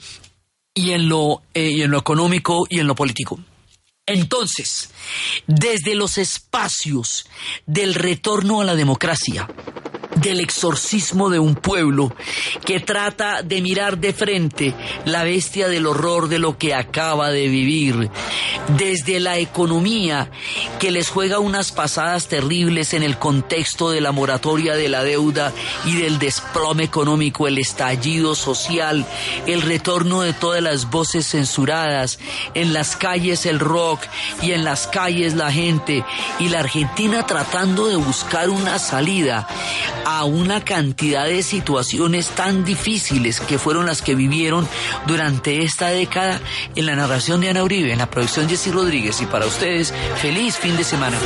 y 0.74 0.92
en 0.92 1.10
lo, 1.10 1.42
eh, 1.54 1.72
y 1.72 1.82
en 1.82 1.92
lo 1.92 2.00
económico 2.00 2.66
y 2.70 2.80
en 2.80 2.88
lo 2.88 2.96
político. 2.96 3.40
Entonces, 4.06 4.90
desde 5.48 5.96
los 5.96 6.18
espacios 6.18 7.26
del 7.66 7.94
retorno 7.94 8.62
a 8.62 8.66
la 8.66 8.76
democracia, 8.76 9.48
del 10.16 10.40
exorcismo 10.40 11.30
de 11.30 11.40
un 11.40 11.56
pueblo 11.56 12.14
que 12.66 12.80
trata 12.80 13.42
de 13.44 13.62
mirar 13.62 13.98
de 13.98 14.14
frente 14.14 14.76
la 15.06 15.24
bestia 15.24 15.68
del 15.68 15.88
horror 15.88 16.28
de 16.28 16.40
lo 16.40 16.58
que 16.58 16.74
acaba 16.74 17.32
de 17.32 17.48
vivir, 17.48 18.10
desde 18.78 19.20
la 19.20 19.38
economía 19.38 20.30
que 20.80 20.92
les 20.92 21.10
juega 21.10 21.40
unas 21.40 21.72
pasadas 21.72 22.28
terribles 22.28 22.94
en 22.94 23.04
el 23.04 23.18
contexto 23.18 23.90
de 23.90 24.02
la 24.02 24.12
moratoria 24.12 24.76
de 24.76 24.90
la 24.90 25.04
deuda 25.04 25.54
y 25.86 25.96
del 25.96 26.20
desplome 26.20 26.84
económico, 26.84 27.48
el 27.48 27.58
estallido 27.58 28.36
social, 28.36 29.06
el 29.48 29.62
retorno 29.62 30.22
de 30.22 30.34
todas 30.34 30.62
las 30.62 30.90
voces 30.90 31.28
censuradas, 31.28 32.20
en 32.54 32.74
las 32.74 32.96
calles 32.96 33.46
el 33.46 33.60
y 34.42 34.52
en 34.52 34.64
las 34.64 34.88
calles 34.88 35.36
la 35.36 35.52
gente 35.52 36.04
y 36.40 36.50
la 36.50 36.60
Argentina 36.60 37.26
tratando 37.26 37.88
de 37.88 37.96
buscar 37.96 38.50
una 38.50 38.80
salida 38.80 39.48
a 40.06 40.24
una 40.26 40.64
cantidad 40.64 41.26
de 41.26 41.44
situaciones 41.44 42.30
tan 42.30 42.64
difíciles 42.64 43.40
que 43.40 43.58
fueron 43.58 43.86
las 43.86 44.02
que 44.02 44.16
vivieron 44.16 44.68
durante 45.08 45.64
esta 45.64 45.88
década 45.88 46.40
en 46.76 46.86
la 46.86 46.96
narración 46.96 47.42
de 47.42 47.50
Ana 47.50 47.64
Uribe, 47.64 47.92
en 47.92 48.00
la 48.00 48.10
producción 48.10 48.48
de 48.48 48.52
Jessy 48.52 48.72
Rodríguez 48.72 49.22
y 49.22 49.26
para 49.26 49.46
ustedes, 49.46 49.94
feliz 50.22 50.58
fin 50.58 50.76
de 50.78 50.84
semana. 50.84 51.18